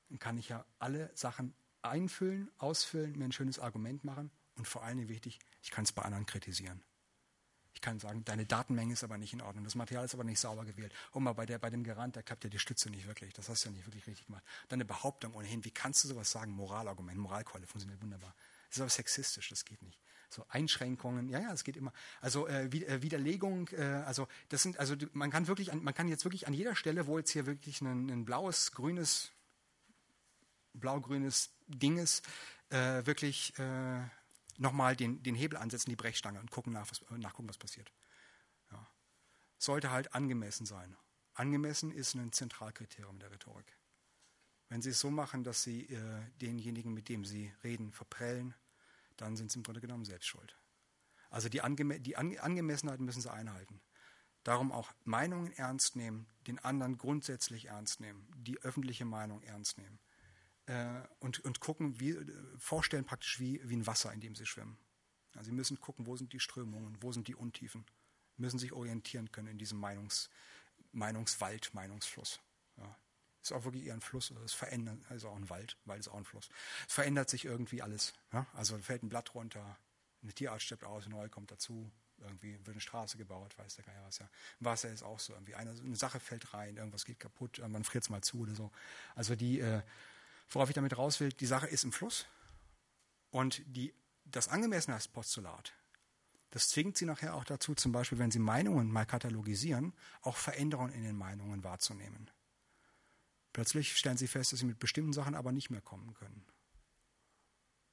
[0.09, 1.53] Dann kann ich ja alle Sachen
[1.83, 5.93] einfüllen, ausfüllen, mir ein schönes Argument machen und vor allen Dingen wichtig, ich kann es
[5.93, 6.83] bei anderen kritisieren.
[7.79, 10.41] Ich kann sagen, deine Datenmenge ist aber nicht in Ordnung, das Material ist aber nicht
[10.41, 10.93] sauber gewählt.
[11.13, 13.33] Oh mal, bei, der, bei dem Garant, da klappt ja die Stütze nicht wirklich.
[13.35, 14.43] Das hast du ja nicht wirklich richtig gemacht.
[14.69, 15.65] Dann eine Behauptung ohnehin.
[15.65, 16.51] Wie kannst du sowas sagen?
[16.51, 18.35] Moralargument, Moralkeule funktioniert wunderbar.
[18.69, 20.01] Das ist aber sexistisch, das geht nicht.
[20.29, 21.93] So Einschränkungen, ja, ja, es geht immer.
[22.21, 26.09] Also äh, äh Widerlegung, äh, also das sind, also man kann wirklich, an, man kann
[26.09, 29.31] jetzt wirklich an jeder Stelle, wo jetzt hier wirklich ein, ein blaues, grünes,
[30.75, 32.27] blau-grünes Ding ist,
[32.71, 34.01] äh, wirklich äh,
[34.59, 37.93] nochmal den, den Hebel ansetzen, die Brechstange und gucken nach, was, nachgucken, was passiert.
[38.71, 38.91] Ja.
[39.57, 40.97] Sollte halt angemessen sein.
[41.35, 43.77] Angemessen ist ein Zentralkriterium der Rhetorik.
[44.69, 48.55] Wenn Sie es so machen, dass Sie äh, denjenigen, mit dem Sie reden, verprellen,
[49.17, 50.57] dann sind Sie im Grunde genommen selbst schuld.
[51.31, 53.81] Also die, Angeme die An Angemessenheit müssen Sie einhalten.
[54.45, 59.99] Darum auch Meinungen ernst nehmen, den anderen grundsätzlich ernst nehmen, die öffentliche Meinung ernst nehmen
[60.69, 62.27] äh, und, und gucken, wie, äh,
[62.59, 64.79] vorstellen praktisch wie, wie ein Wasser, in dem sie schwimmen.
[65.35, 67.85] Also sie müssen gucken, wo sind die Strömungen, wo sind die Untiefen,
[68.37, 70.31] müssen sich orientieren können in diesem Meinungs,
[70.93, 72.41] Meinungswald, Meinungsfluss.
[72.77, 72.97] Ja.
[73.43, 76.17] Ist auch wirklich eher ein Fluss, es verändert, also auch ein Wald, Wald ist auch
[76.17, 76.49] ein Fluss.
[76.87, 78.13] Es verändert sich irgendwie alles.
[78.33, 78.47] Ja?
[78.53, 79.79] Also fällt ein Blatt runter,
[80.23, 83.85] eine Tierart stirbt aus, eine neue kommt dazu, irgendwie wird eine Straße gebaut, weiß der
[83.85, 84.29] Geier was ja.
[84.61, 85.55] Wasser ist auch so irgendwie.
[85.55, 88.73] Eine, eine Sache fällt rein, irgendwas geht kaputt, irgendwann friert es mal zu oder so.
[89.15, 89.83] Also die, äh,
[90.51, 92.27] Worauf ich damit raus will, die Sache ist im Fluss
[93.31, 93.95] und die,
[94.25, 95.73] das Angemessenheitspostulat,
[96.51, 99.93] das zwingt sie nachher auch dazu, zum Beispiel, wenn sie Meinungen mal katalogisieren,
[100.23, 102.31] auch Veränderungen in den Meinungen wahrzunehmen.
[103.53, 106.45] Plötzlich stellen sie fest, dass sie mit bestimmten Sachen aber nicht mehr kommen können.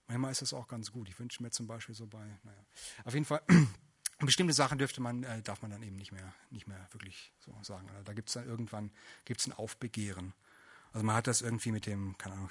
[0.08, 1.10] Manchmal ist das auch ganz gut.
[1.10, 2.66] Ich wünsche mir zum Beispiel so bei, naja,
[3.04, 3.42] auf jeden Fall,
[4.20, 7.58] bestimmte Sachen dürfte man, äh, darf man dann eben nicht mehr, nicht mehr wirklich so
[7.64, 7.90] sagen.
[7.90, 8.92] Also da gibt es dann irgendwann
[9.26, 10.34] gibt's ein Aufbegehren.
[10.96, 12.50] Also man hat das irgendwie mit dem, keine Ahnung,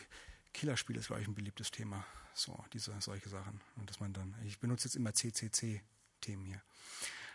[0.53, 2.05] Killerspiel ist, glaube ich, ein beliebtes Thema.
[2.35, 3.59] So, diese, solche Sachen.
[3.77, 6.63] Und dass man dann, ich benutze jetzt immer CCC-Themen hier.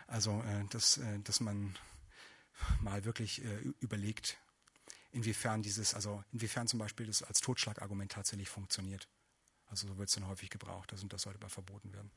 [0.06, 1.76] Also, äh, dass, äh, dass man
[2.80, 4.38] mal wirklich äh, überlegt,
[5.10, 9.08] inwiefern dieses, also inwiefern zum Beispiel das als Totschlagargument tatsächlich funktioniert.
[9.66, 12.12] Also so wird es dann häufig gebraucht, das und das sollte mal verboten werden.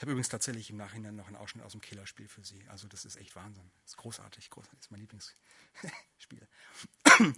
[0.00, 2.66] Ich habe übrigens tatsächlich im Nachhinein noch einen Ausschnitt aus dem Killerspiel für Sie.
[2.68, 3.70] Also das ist echt Wahnsinn.
[3.82, 4.78] Das ist großartig, großartig.
[4.78, 6.48] Das ist mein Lieblingsspiel.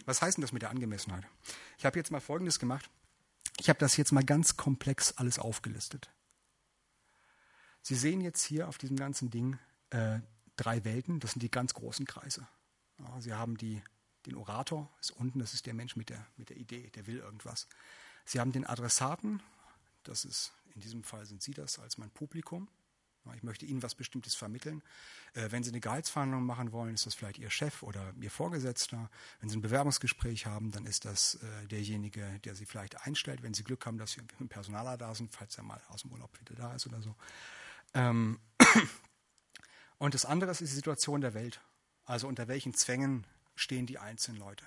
[0.04, 1.24] Was heißt denn das mit der Angemessenheit?
[1.78, 2.88] Ich habe jetzt mal Folgendes gemacht.
[3.58, 6.10] Ich habe das jetzt mal ganz komplex alles aufgelistet.
[7.82, 9.58] Sie sehen jetzt hier auf diesem ganzen Ding
[9.90, 10.20] äh,
[10.56, 11.20] drei Welten.
[11.20, 12.46] Das sind die ganz großen Kreise.
[12.98, 13.82] Ja, Sie haben die,
[14.26, 17.18] den Orator, ist unten, das ist der Mensch mit der, mit der Idee, der will
[17.18, 17.66] irgendwas.
[18.24, 19.42] Sie haben den Adressaten,
[20.04, 22.68] das ist in diesem Fall sind Sie das als mein Publikum.
[23.36, 24.82] Ich möchte Ihnen was Bestimmtes vermitteln.
[25.34, 29.10] Äh, wenn Sie eine Gehaltsverhandlung machen wollen, ist das vielleicht Ihr Chef oder Ihr Vorgesetzter.
[29.40, 33.54] Wenn Sie ein Bewerbungsgespräch haben, dann ist das äh, derjenige, der Sie vielleicht einstellt, wenn
[33.54, 36.38] Sie Glück haben, dass Sie im Personaler da sind, falls er mal aus dem Urlaub
[36.40, 37.14] wieder da ist oder so.
[37.94, 38.40] Ähm,
[39.98, 41.60] und das andere ist die Situation der Welt.
[42.04, 44.66] Also unter welchen Zwängen stehen die einzelnen Leute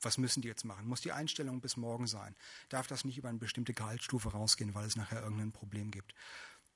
[0.00, 0.86] was müssen die jetzt machen?
[0.86, 2.36] Muss die Einstellung bis morgen sein?
[2.68, 6.14] Darf das nicht über eine bestimmte Gehaltsstufe rausgehen, weil es nachher irgendein Problem gibt?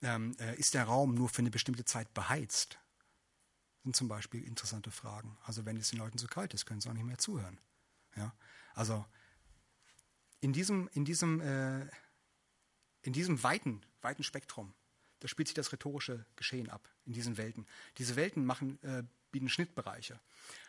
[0.03, 2.79] Ähm, äh, ist der Raum nur für eine bestimmte Zeit beheizt?
[3.85, 5.37] Sind zum Beispiel interessante Fragen.
[5.45, 7.59] Also wenn es den Leuten zu kalt ist, können sie auch nicht mehr zuhören.
[8.17, 8.35] Ja?
[8.75, 9.05] Also
[10.41, 11.87] in diesem, in diesem, äh,
[13.03, 14.75] in diesem weiten, weiten Spektrum,
[15.21, 17.67] da spielt sich das rhetorische Geschehen ab, in diesen Welten.
[17.99, 20.21] Diese Welten machen, äh, bieten Schnittbereiche.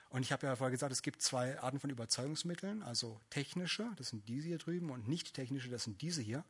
[0.09, 4.09] Und ich habe ja vorher gesagt, es gibt zwei Arten von Überzeugungsmitteln, also technische, das
[4.09, 6.45] sind diese hier drüben, und nicht technische, das sind diese hier.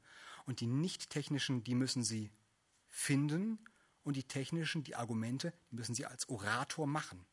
[0.46, 2.30] Und die nicht technischen, die müssen Sie
[2.94, 3.58] finden
[4.04, 7.26] und die technischen, die Argumente, müssen Sie als Orator machen.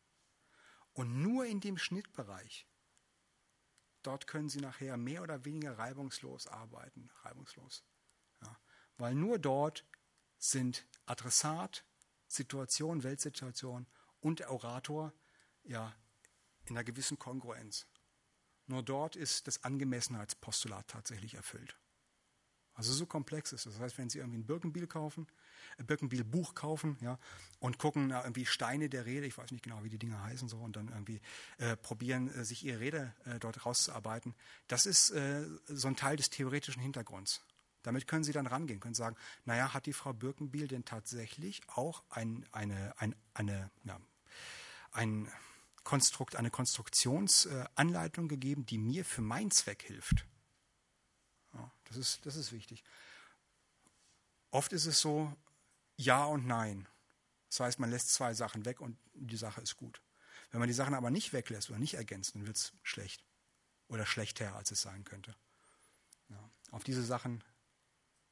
[0.94, 2.66] Und nur in dem Schnittbereich,
[4.02, 7.84] dort können Sie nachher mehr oder weniger reibungslos arbeiten, reibungslos.
[8.42, 8.58] Ja.
[8.96, 9.86] Weil nur dort
[10.38, 11.84] sind Adressat,
[12.26, 13.86] Situation, Weltsituation
[14.20, 15.12] und der Orator
[15.62, 15.94] ja
[16.64, 17.86] in einer gewissen Kongruenz.
[18.66, 21.76] Nur dort ist das Angemessenheitspostulat tatsächlich erfüllt.
[22.80, 23.74] Also so komplex ist es.
[23.74, 25.26] Das heißt, wenn Sie irgendwie ein Birkenbiel kaufen,
[25.76, 27.18] ein Birkenbiel Buch kaufen, ja,
[27.58, 30.48] und gucken na, irgendwie Steine der Rede, ich weiß nicht genau, wie die Dinge heißen
[30.48, 31.20] so, und dann irgendwie
[31.58, 34.34] äh, probieren, äh, sich Ihre Rede äh, dort rauszuarbeiten,
[34.66, 37.42] das ist äh, so ein Teil des theoretischen Hintergrunds.
[37.82, 42.02] Damit können Sie dann rangehen, können sagen, naja, hat die Frau Birkenbiel denn tatsächlich auch
[42.08, 44.00] ein, eine, ein, eine, ja,
[44.92, 45.30] ein
[45.84, 50.24] Konstrukt, eine Konstruktionsanleitung gegeben, die mir für meinen Zweck hilft?
[51.90, 52.82] Das, ist, das ist wichtig.
[54.50, 55.32] Oft ist es so,
[55.96, 56.88] ja und nein.
[57.50, 60.00] Das heißt, man lässt zwei Sachen weg und die Sache ist gut.
[60.50, 63.22] Wenn man die Sachen aber nicht weglässt oder nicht ergänzt, dann wird es schlecht.
[63.88, 65.34] Oder schlechter, als es sein könnte.
[66.28, 67.42] Ja, auf diese Sachen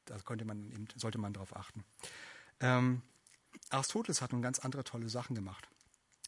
[0.09, 1.85] da könnte man eben, sollte man darauf achten.
[2.59, 3.01] Ähm,
[3.69, 5.67] Aristoteles hat nun ganz andere tolle Sachen gemacht.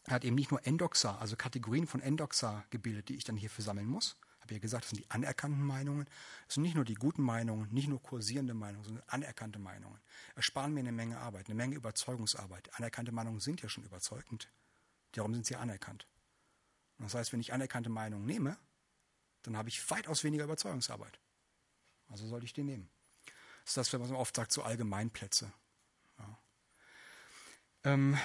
[0.06, 3.64] Er hat eben nicht nur Endoxa, also Kategorien von Endoxa gebildet, die ich dann hierfür
[3.64, 4.18] sammeln muss.
[4.52, 6.06] Habe ja gesagt, das sind die anerkannten Meinungen.
[6.46, 9.98] Das sind nicht nur die guten Meinungen, nicht nur kursierende Meinungen, sondern anerkannte Meinungen.
[10.36, 12.70] Ersparen mir eine Menge Arbeit, eine Menge Überzeugungsarbeit.
[12.76, 14.52] Anerkannte Meinungen sind ja schon überzeugend.
[15.14, 16.06] Darum sind sie anerkannt.
[16.98, 18.58] das heißt, wenn ich anerkannte Meinungen nehme,
[19.44, 21.18] dann habe ich weitaus weniger Überzeugungsarbeit.
[22.10, 22.90] Also sollte ich die nehmen.
[23.64, 25.54] Das ist das, was man oft sagt, so Allgemeinplätze.
[26.20, 26.38] Ja.
[27.86, 28.18] Ähm,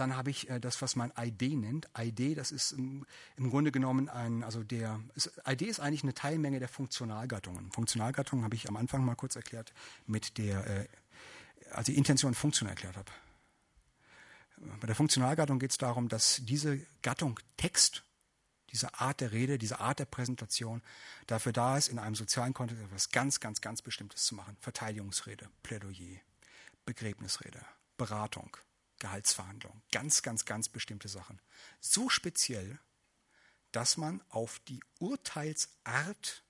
[0.00, 1.88] dann habe ich äh, das, was man ID nennt.
[1.98, 3.06] ID, das ist im,
[3.36, 7.70] im Grunde genommen ein, also der, ist, ID ist eigentlich eine Teilmenge der Funktionalgattungen.
[7.72, 9.72] Funktionalgattungen habe ich am Anfang mal kurz erklärt
[10.06, 10.88] mit der, äh,
[11.70, 13.10] also die Intention Funktion erklärt habe.
[14.80, 18.04] Bei der Funktionalgattung geht es darum, dass diese Gattung Text
[18.72, 20.82] diese Art der Rede, diese Art der Präsentation
[21.26, 24.56] dafür da ist, in einem sozialen Kontext etwas ganz, ganz, ganz Bestimmtes zu machen.
[24.60, 26.20] Verteidigungsrede, Plädoyer,
[26.84, 27.60] Begräbnisrede,
[27.96, 28.56] Beratung,
[28.98, 31.40] Gehaltsverhandlung, ganz, ganz, ganz bestimmte Sachen.
[31.80, 32.78] So speziell,
[33.72, 36.42] dass man auf die Urteilsart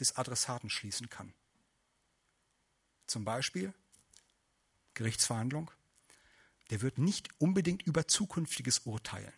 [0.00, 1.32] des Adressaten schließen kann.
[3.06, 3.72] Zum Beispiel
[4.94, 5.70] Gerichtsverhandlung.
[6.70, 9.32] Der wird nicht unbedingt über zukünftiges urteilen.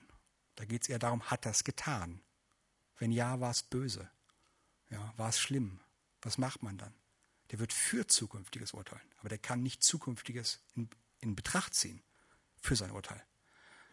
[0.54, 2.22] Da geht es eher darum, hat es getan?
[2.96, 4.10] Wenn ja, war es böse?
[4.88, 5.80] Ja, war es schlimm?
[6.22, 6.94] Was macht man dann?
[7.50, 10.88] Der wird für zukünftiges urteilen, aber der kann nicht zukünftiges in,
[11.20, 12.02] in Betracht ziehen
[12.68, 13.24] für sein Urteil.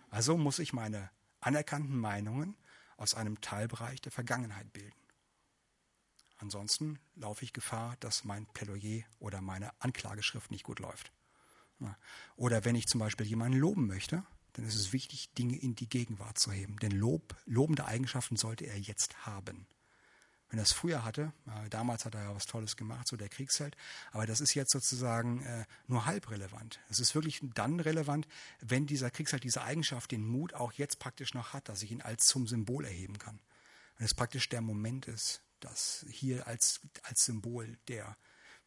[0.09, 2.57] Also muss ich meine anerkannten Meinungen
[2.97, 4.99] aus einem Teilbereich der Vergangenheit bilden.
[6.37, 11.13] Ansonsten laufe ich Gefahr, dass mein Plädoyer oder meine Anklageschrift nicht gut läuft.
[12.35, 15.87] Oder wenn ich zum Beispiel jemanden loben möchte, dann ist es wichtig, Dinge in die
[15.87, 16.77] Gegenwart zu heben.
[16.79, 19.67] Denn Lob, lobende Eigenschaften sollte er jetzt haben.
[20.49, 23.29] Wenn er es früher hatte, äh, damals hat er ja was Tolles gemacht, so der
[23.29, 23.75] Kriegsheld,
[24.11, 26.79] aber das ist jetzt sozusagen äh, nur halb relevant.
[26.89, 28.27] Es ist wirklich dann relevant,
[28.59, 32.01] wenn dieser Kriegsheld diese Eigenschaft, den Mut auch jetzt praktisch noch hat, dass ich ihn
[32.01, 33.39] als zum Symbol erheben kann.
[33.97, 38.15] Wenn es praktisch der Moment ist, dass hier als, als Symbol der,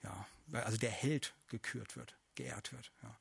[0.02, 2.90] ja, also der Held gekürt wird, geehrt wird.
[3.02, 3.16] Ja.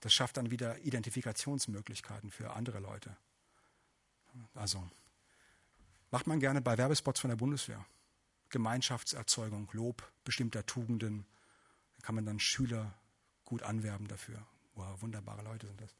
[0.00, 3.16] Das schafft dann wieder Identifikationsmöglichkeiten für andere Leute.
[4.54, 4.86] Also
[6.14, 7.84] macht man gerne bei Werbespots von der Bundeswehr.
[8.50, 11.26] Gemeinschaftserzeugung, Lob bestimmter Tugenden.
[11.96, 12.94] Da kann man dann Schüler
[13.44, 14.46] gut anwerben dafür.
[14.76, 15.96] Wow, wunderbare Leute sind das.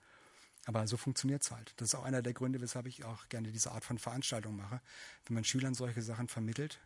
[0.66, 1.72] Aber so funktioniert es halt.
[1.78, 4.80] Das ist auch einer der Gründe, weshalb ich auch gerne diese Art von Veranstaltung mache.
[5.24, 6.78] Wenn man Schülern solche Sachen vermittelt,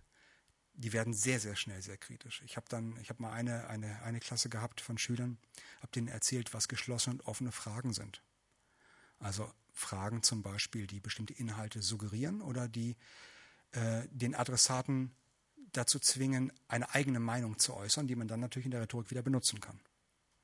[0.72, 2.40] die werden sehr, sehr schnell sehr kritisch.
[2.46, 5.36] Ich habe dann, ich habe mal eine, eine, eine Klasse gehabt von Schülern,
[5.82, 8.22] habe denen erzählt, was geschlossene und offene Fragen sind.
[9.18, 12.96] Also Fragen zum Beispiel, die bestimmte Inhalte suggerieren oder die
[13.72, 15.14] äh, den Adressaten
[15.72, 19.22] dazu zwingen, eine eigene Meinung zu äußern, die man dann natürlich in der Rhetorik wieder
[19.22, 19.80] benutzen kann.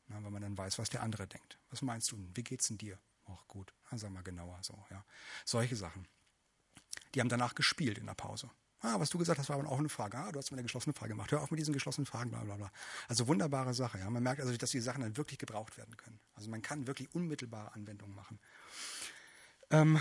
[0.07, 1.59] Na, wenn man dann weiß, was der andere denkt.
[1.71, 2.19] Was meinst du?
[2.35, 2.99] Wie geht's denn dir?
[3.25, 3.73] Auch gut.
[3.91, 5.05] Dann sag mal genauer so, ja.
[5.45, 6.07] Solche Sachen.
[7.15, 8.51] Die haben danach gespielt in der Pause.
[8.81, 10.19] Ah, was du gesagt hast, war aber auch eine Frage.
[10.19, 11.33] Ah, du hast mir eine geschlossene Frage gemacht.
[11.33, 12.71] Hör auf mit diesen geschlossenen Fragen, bla bla bla.
[13.09, 13.99] Also wunderbare Sache.
[13.99, 14.11] Ja.
[14.11, 16.21] Man merkt also, dass die Sachen dann wirklich gebraucht werden können.
[16.35, 18.39] Also man kann wirklich unmittelbare Anwendungen machen.
[19.71, 20.01] Ähm,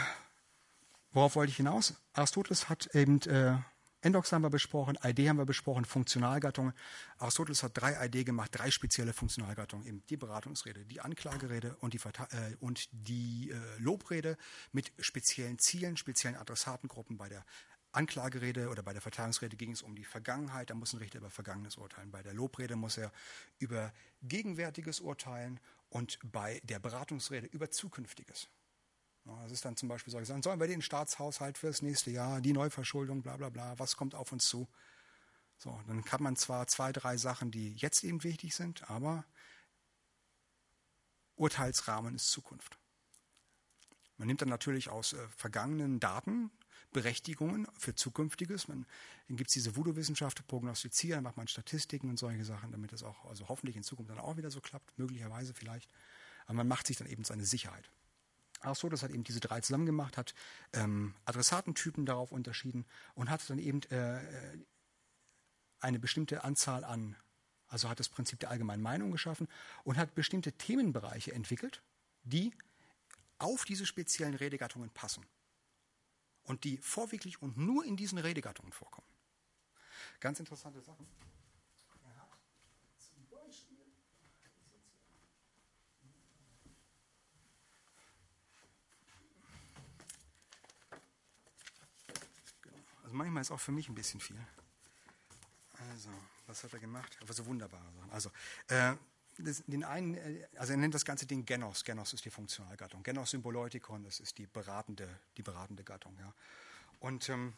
[1.11, 1.93] worauf wollte ich hinaus?
[2.13, 3.57] Aristoteles hat eben äh,
[4.03, 6.73] Endox haben wir besprochen, ID haben wir besprochen, Funktionalgattungen.
[7.19, 11.99] Aristoteles hat drei ID gemacht, drei spezielle Funktionalgattungen, eben die Beratungsrede, die Anklagerede und die,
[11.99, 14.37] äh, und die äh, Lobrede
[14.73, 17.45] mit speziellen Zielen, speziellen Adressatengruppen bei der
[17.93, 21.29] Anklagerede oder bei der Verteidigungsrede ging es um die Vergangenheit, da muss ein Richter über
[21.29, 22.11] Vergangenes urteilen.
[22.11, 23.11] Bei der Lobrede muss er
[23.59, 25.59] über Gegenwärtiges urteilen
[25.89, 28.49] und bei der Beratungsrede über Zukünftiges.
[29.25, 32.53] Das ist dann zum Beispiel so gesagt, sollen wir den Staatshaushalt fürs nächste Jahr, die
[32.53, 34.67] Neuverschuldung, bla bla bla, was kommt auf uns zu?
[35.57, 39.25] So, dann hat man zwar zwei, drei Sachen, die jetzt eben wichtig sind, aber
[41.35, 42.77] Urteilsrahmen ist Zukunft.
[44.17, 46.51] Man nimmt dann natürlich aus äh, vergangenen Daten
[46.91, 48.67] Berechtigungen für Zukünftiges.
[48.67, 48.85] Man,
[49.27, 53.25] dann gibt es diese Voodoo-Wissenschaft, prognostizieren, macht man Statistiken und solche Sachen, damit das auch,
[53.25, 55.89] also hoffentlich in Zukunft dann auch wieder so klappt, möglicherweise vielleicht.
[56.45, 57.89] Aber man macht sich dann eben seine Sicherheit.
[58.63, 60.33] Auch so, das hat eben diese drei zusammen gemacht, hat
[60.71, 64.19] ähm, Adressatentypen darauf unterschieden und hat dann eben äh,
[65.79, 67.17] eine bestimmte Anzahl an,
[67.67, 69.49] also hat das Prinzip der allgemeinen Meinung geschaffen
[69.83, 71.83] und hat bestimmte Themenbereiche entwickelt,
[72.23, 72.53] die
[73.37, 75.25] auf diese speziellen Redegattungen passen
[76.43, 79.07] und die vorwiegend und nur in diesen Redegattungen vorkommen.
[80.21, 81.05] Ganz interessante Sachen.
[93.13, 94.43] Also manchmal ist auch für mich ein bisschen viel.
[95.91, 96.09] Also,
[96.47, 97.15] was hat er gemacht?
[97.21, 98.11] Aber so wunderbare Sachen.
[98.11, 98.31] Also,
[98.69, 98.95] äh,
[99.37, 101.83] das, den einen, äh, also er nennt das ganze Ding Genos.
[101.83, 103.03] Genos ist die Funktionalgattung.
[103.03, 105.07] Genos Symboleutikon, das ist die beratende,
[105.37, 106.17] die beratende Gattung.
[106.19, 106.33] Ja.
[107.01, 107.53] Und ähm,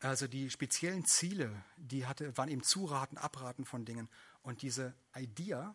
[0.00, 4.08] also die speziellen Ziele, die hatte, waren eben Zuraten, Abraten von Dingen.
[4.44, 5.74] Und diese Idea,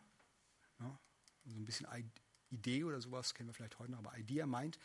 [0.79, 0.99] ja,
[1.45, 1.85] so ein bisschen
[2.49, 4.79] Idee oder sowas kennen wir vielleicht heute noch, aber Idea meint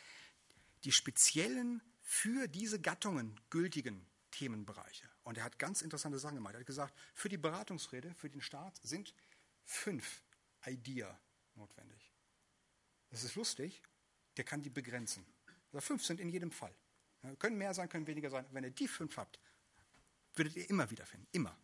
[0.84, 5.08] die speziellen für diese Gattungen gültigen Themenbereiche.
[5.22, 6.54] Und er hat ganz interessante Sachen gemacht.
[6.54, 9.14] Er hat gesagt, für die Beratungsrede, für den Staat sind
[9.64, 10.22] fünf
[10.66, 11.18] Idea
[11.54, 12.12] notwendig.
[13.08, 13.82] Das ist lustig,
[14.36, 15.24] der kann die begrenzen.
[15.72, 16.74] Also fünf sind in jedem Fall.
[17.38, 18.44] Können mehr sein, können weniger sein.
[18.50, 19.40] Wenn ihr die fünf habt,
[20.34, 21.26] würdet ihr immer wiederfinden.
[21.32, 21.56] Immer.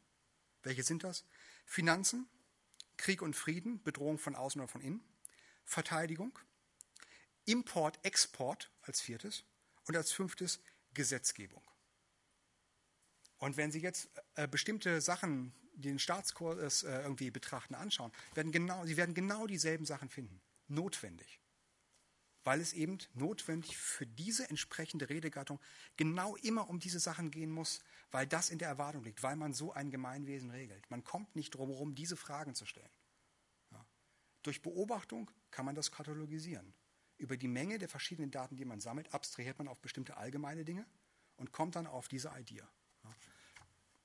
[0.62, 1.24] Welche sind das?
[1.66, 2.26] Finanzen,
[2.96, 5.04] Krieg und Frieden, Bedrohung von außen oder von innen,
[5.64, 6.38] Verteidigung,
[7.44, 9.44] Import, Export als viertes
[9.86, 10.60] und als fünftes
[10.94, 11.62] Gesetzgebung.
[13.40, 18.52] Und wenn Sie jetzt äh, bestimmte Sachen, die den Staatskurs äh, irgendwie betrachten, anschauen, werden
[18.52, 20.40] genau, Sie werden genau dieselben Sachen finden.
[20.68, 21.40] Notwendig.
[22.44, 25.58] Weil es eben notwendig für diese entsprechende Redegattung
[25.96, 27.80] genau immer um diese Sachen gehen muss,
[28.10, 30.90] weil das in der Erwartung liegt, weil man so ein Gemeinwesen regelt.
[30.90, 32.90] Man kommt nicht drum herum, diese Fragen zu stellen.
[33.72, 33.86] Ja.
[34.42, 36.74] Durch Beobachtung kann man das katalogisieren.
[37.20, 40.86] Über die Menge der verschiedenen Daten, die man sammelt, abstrahiert man auf bestimmte allgemeine Dinge
[41.36, 42.62] und kommt dann auf diese Idee.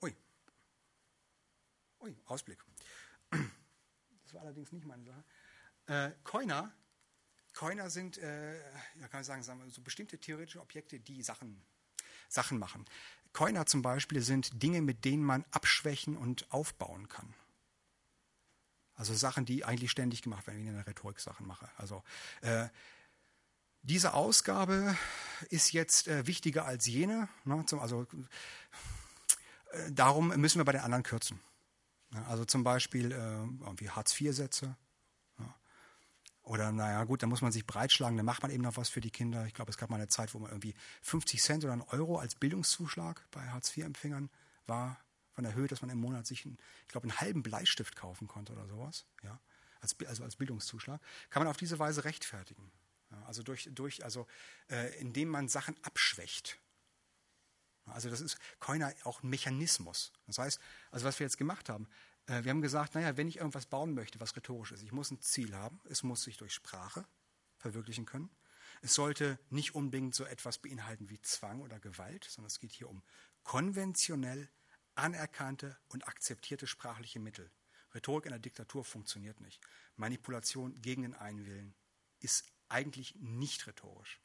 [0.02, 0.16] Ui.
[2.02, 2.60] Ui, Ausblick.
[3.30, 5.24] Das war allerdings nicht meine Sache.
[5.88, 6.74] Äh, Coiner,
[7.54, 8.58] Coiner sind, äh,
[9.00, 11.64] ja, kann ich sagen, sagen wir, so bestimmte theoretische Objekte, die Sachen,
[12.28, 12.86] Sachen machen.
[13.32, 17.34] Coiner zum Beispiel sind Dinge, mit denen man abschwächen und aufbauen kann.
[18.96, 21.70] Also Sachen, die eigentlich ständig gemacht werden, wie ich in der Rhetorik Sachen mache.
[21.78, 22.04] Also
[22.42, 22.68] äh,
[23.86, 24.98] diese Ausgabe
[25.50, 27.30] ist jetzt äh, wichtiger als jene.
[27.44, 28.08] Ne, zum, also
[29.72, 31.40] äh, darum müssen wir bei den anderen kürzen.
[32.14, 34.76] Ja, also zum Beispiel äh, irgendwie Hartz-IV-Sätze.
[35.38, 35.56] Ja.
[36.44, 39.02] Oder naja, gut, da muss man sich breitschlagen, dann macht man eben noch was für
[39.02, 39.46] die Kinder.
[39.46, 42.18] Ich glaube, es gab mal eine Zeit, wo man irgendwie 50 Cent oder einen Euro
[42.18, 44.30] als Bildungszuschlag bei Hartz-IV-Empfängern
[44.66, 45.00] war,
[45.34, 48.28] von der Höhe, dass man im Monat sich, einen, ich glaube, einen halben Bleistift kaufen
[48.28, 49.06] konnte oder sowas.
[49.22, 49.40] Ja,
[49.82, 51.02] als, also als Bildungszuschlag.
[51.30, 52.72] Kann man auf diese Weise rechtfertigen.
[53.26, 54.28] Also durch, durch also
[54.70, 56.60] äh, indem man Sachen abschwächt.
[57.86, 60.12] Also das ist keiner auch ein Mechanismus.
[60.28, 60.60] Das heißt,
[60.92, 61.88] also was wir jetzt gemacht haben,
[62.28, 65.12] äh, wir haben gesagt, naja, wenn ich irgendwas bauen möchte, was rhetorisch ist, ich muss
[65.12, 67.06] ein Ziel haben, es muss sich durch Sprache
[67.58, 68.30] verwirklichen können.
[68.82, 72.90] Es sollte nicht unbedingt so etwas beinhalten wie Zwang oder Gewalt, sondern es geht hier
[72.90, 73.04] um
[73.44, 74.50] konventionell
[74.96, 77.52] anerkannte und akzeptierte sprachliche Mittel.
[77.94, 79.62] Rhetorik in der Diktatur funktioniert nicht.
[79.96, 81.76] Manipulation gegen den Einwillen
[82.20, 84.20] ist eigentlich nicht rhetorisch.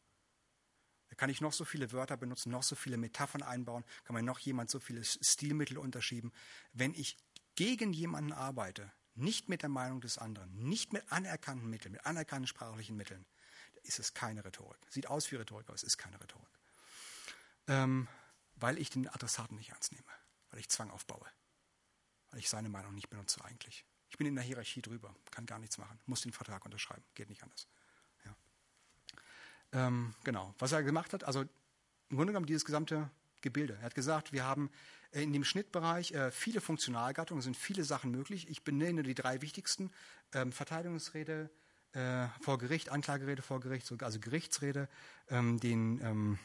[1.08, 4.24] Da kann ich noch so viele Wörter benutzen, noch so viele Metaphern einbauen, kann man
[4.24, 6.32] noch jemand so viele Stilmittel unterschieben.
[6.72, 7.16] Wenn ich
[7.56, 12.46] gegen jemanden arbeite, nicht mit der Meinung des anderen, nicht mit anerkannten Mitteln, mit anerkannten
[12.46, 13.26] sprachlichen Mitteln,
[13.82, 14.80] ist es keine Rhetorik.
[14.88, 16.48] Sieht aus wie Rhetorik, aber es ist keine Rhetorik.
[17.66, 18.08] Ähm,
[18.54, 20.12] weil ich den Adressaten nicht ernst nehme,
[20.50, 21.26] weil ich Zwang aufbaue,
[22.30, 23.84] weil ich seine Meinung nicht benutze eigentlich.
[24.10, 27.30] Ich bin in der Hierarchie drüber, kann gar nichts machen, muss den Vertrag unterschreiben, geht
[27.30, 27.66] nicht anders.
[29.72, 33.08] Ähm, genau, was er gemacht hat, also im Grunde genommen dieses gesamte
[33.40, 33.76] Gebilde.
[33.80, 34.70] Er hat gesagt, wir haben
[35.12, 38.48] in dem Schnittbereich äh, viele Funktionalgattungen, sind viele Sachen möglich.
[38.48, 39.90] Ich benenne die drei wichtigsten.
[40.32, 41.50] Ähm, Verteidigungsrede
[41.92, 44.88] äh, vor Gericht, Anklagerede vor Gericht, also Gerichtsrede,
[45.28, 46.38] ähm, den, ähm,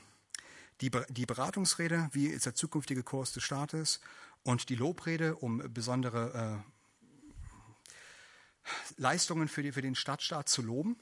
[0.82, 4.00] die, die Beratungsrede, wie ist der zukünftige Kurs des Staates
[4.44, 6.76] und die Lobrede, um besondere äh,
[8.98, 10.98] Leistungen für, die, für den Stadtstaat zu loben.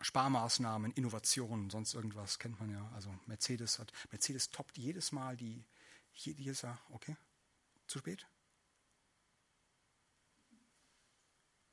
[0.00, 2.90] Sparmaßnahmen, Innovationen, sonst irgendwas kennt man ja.
[2.94, 5.64] Also Mercedes hat, Mercedes toppt jedes Mal die,
[6.12, 7.16] jedes Jahr, okay,
[7.86, 8.26] zu spät?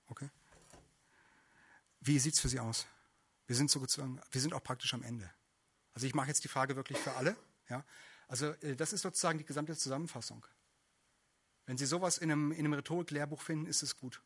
[0.08, 0.30] Okay.
[2.02, 2.86] Wie sieht es für Sie aus?
[3.48, 5.30] Wir sind sozusagen, wir sind auch praktisch am Ende.
[5.94, 7.36] Also ich mache jetzt die Frage wirklich für alle.
[7.70, 7.86] Ja?
[8.28, 10.46] Also äh, das ist sozusagen die gesamte Zusammenfassung.
[11.66, 14.22] Wenn Sie sowas in einem, in einem Rhetorik-Lehrbuch finden, ist es gut.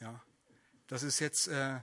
[0.00, 0.22] Ja,
[0.86, 1.80] das ist jetzt, äh,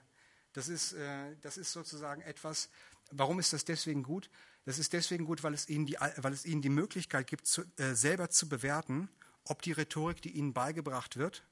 [0.57, 2.69] das ist, äh, das ist sozusagen etwas.
[3.11, 4.31] Warum ist das deswegen gut?
[4.65, 7.61] Das ist deswegen gut, weil es Ihnen die, weil es Ihnen die Möglichkeit gibt, zu,
[7.77, 9.07] äh, selber zu bewerten,
[9.43, 11.43] ob die Rhetorik, die Ihnen beigebracht wird,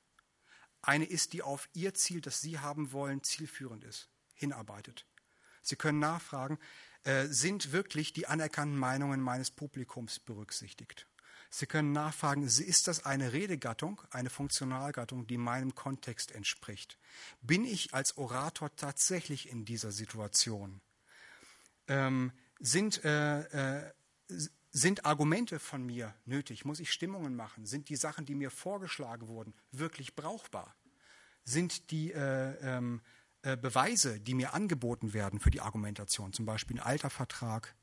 [0.82, 5.06] eine ist, die auf Ihr Ziel, das Sie haben wollen, zielführend ist, hinarbeitet.
[5.62, 6.58] Sie können nachfragen,
[7.04, 11.08] äh, sind wirklich die anerkannten Meinungen meines Publikums berücksichtigt?
[11.58, 17.00] Sie können nachfragen, ist das eine Redegattung, eine Funktionalgattung, die meinem Kontext entspricht?
[17.42, 20.82] Bin ich als Orator tatsächlich in dieser Situation?
[21.88, 23.94] Ähm, sind, äh, äh,
[24.72, 26.66] sind Argumente von mir nötig?
[26.66, 27.66] Muss ich Stimmungen machen?
[27.66, 30.76] Sind die Sachen, die mir vorgeschlagen wurden, wirklich brauchbar?
[31.46, 33.02] Sind die äh, ähm,
[33.44, 37.78] äh, Beweise, die mir angeboten werden für die Argumentation, zum Beispiel ein alter Vertrag,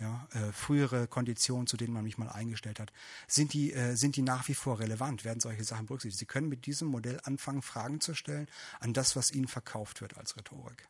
[0.00, 2.92] ja, äh, frühere Konditionen, zu denen man mich mal eingestellt hat,
[3.26, 5.24] sind die, äh, sind die nach wie vor relevant?
[5.24, 6.20] Werden solche Sachen berücksichtigt?
[6.20, 8.46] Sie können mit diesem Modell anfangen, Fragen zu stellen
[8.78, 10.88] an das, was Ihnen verkauft wird als Rhetorik.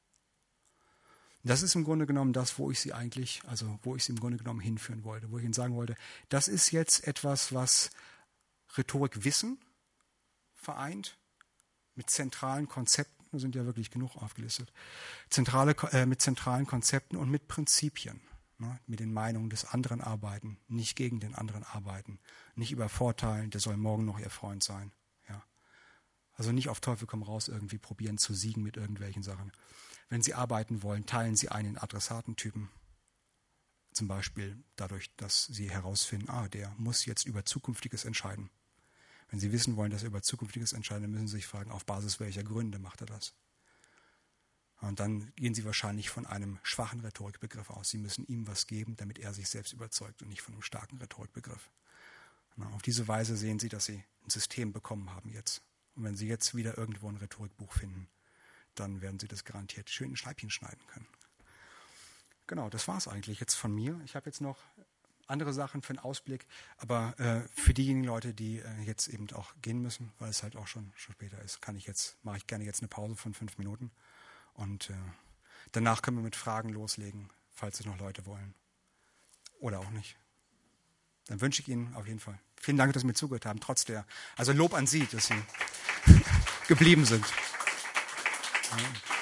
[1.43, 4.21] Das ist im Grunde genommen das, wo ich Sie eigentlich, also wo ich Sie im
[4.21, 5.95] Grunde genommen hinführen wollte, wo ich Ihnen sagen wollte,
[6.29, 7.91] das ist jetzt etwas, was
[8.77, 9.59] Rhetorikwissen
[10.55, 11.17] vereint
[11.95, 14.73] mit zentralen Konzepten, sind ja wirklich genug aufgelistet,
[15.31, 18.21] zentrale, äh, mit zentralen Konzepten und mit Prinzipien
[18.59, 22.19] ne, mit den Meinungen des anderen arbeiten, nicht gegen den anderen arbeiten,
[22.55, 24.93] nicht übervorteilen, der soll morgen noch ihr Freund sein.
[25.29, 25.43] Ja.
[26.35, 29.53] Also nicht auf Teufel komm raus irgendwie probieren zu siegen mit irgendwelchen Sachen.
[30.09, 32.71] Wenn Sie arbeiten wollen, teilen Sie einen Adressatentypen.
[33.93, 38.51] Zum Beispiel dadurch, dass Sie herausfinden, ah, der muss jetzt über Zukünftiges entscheiden.
[39.29, 42.21] Wenn Sie wissen wollen, dass er über Zukünftiges entscheidet, müssen Sie sich fragen, auf Basis
[42.21, 43.35] welcher Gründe macht er das?
[44.81, 47.91] Und dann gehen Sie wahrscheinlich von einem schwachen Rhetorikbegriff aus.
[47.91, 50.99] Sie müssen ihm was geben, damit er sich selbst überzeugt und nicht von einem starken
[50.99, 51.71] Rhetorikbegriff.
[52.57, 55.63] Na, auf diese Weise sehen Sie, dass Sie ein System bekommen haben jetzt.
[55.97, 58.09] Und wenn Sie jetzt wieder irgendwo ein Rhetorikbuch finden,
[58.77, 61.07] dann werden Sie das garantiert schön in Scheibchen schneiden können.
[62.47, 64.01] Genau, das war es eigentlich jetzt von mir.
[64.05, 64.59] Ich habe jetzt noch
[65.27, 66.47] andere Sachen für einen Ausblick,
[66.79, 70.57] aber äh, für diejenigen Leute, die äh, jetzt eben auch gehen müssen, weil es halt
[70.57, 73.35] auch schon, schon später ist, kann ich jetzt, mache ich gerne jetzt eine Pause von
[73.35, 73.91] fünf Minuten.
[74.59, 74.95] Und äh,
[75.73, 78.55] danach können wir mit Fragen loslegen, falls es noch Leute wollen.
[79.59, 80.17] Oder auch nicht.
[81.27, 83.85] Dann wünsche ich Ihnen auf jeden Fall vielen Dank, dass Sie mir zugehört haben, trotz
[83.85, 84.05] der,
[84.37, 85.43] also Lob an Sie, dass Sie
[86.69, 87.25] geblieben sind.
[88.71, 89.18] Ja.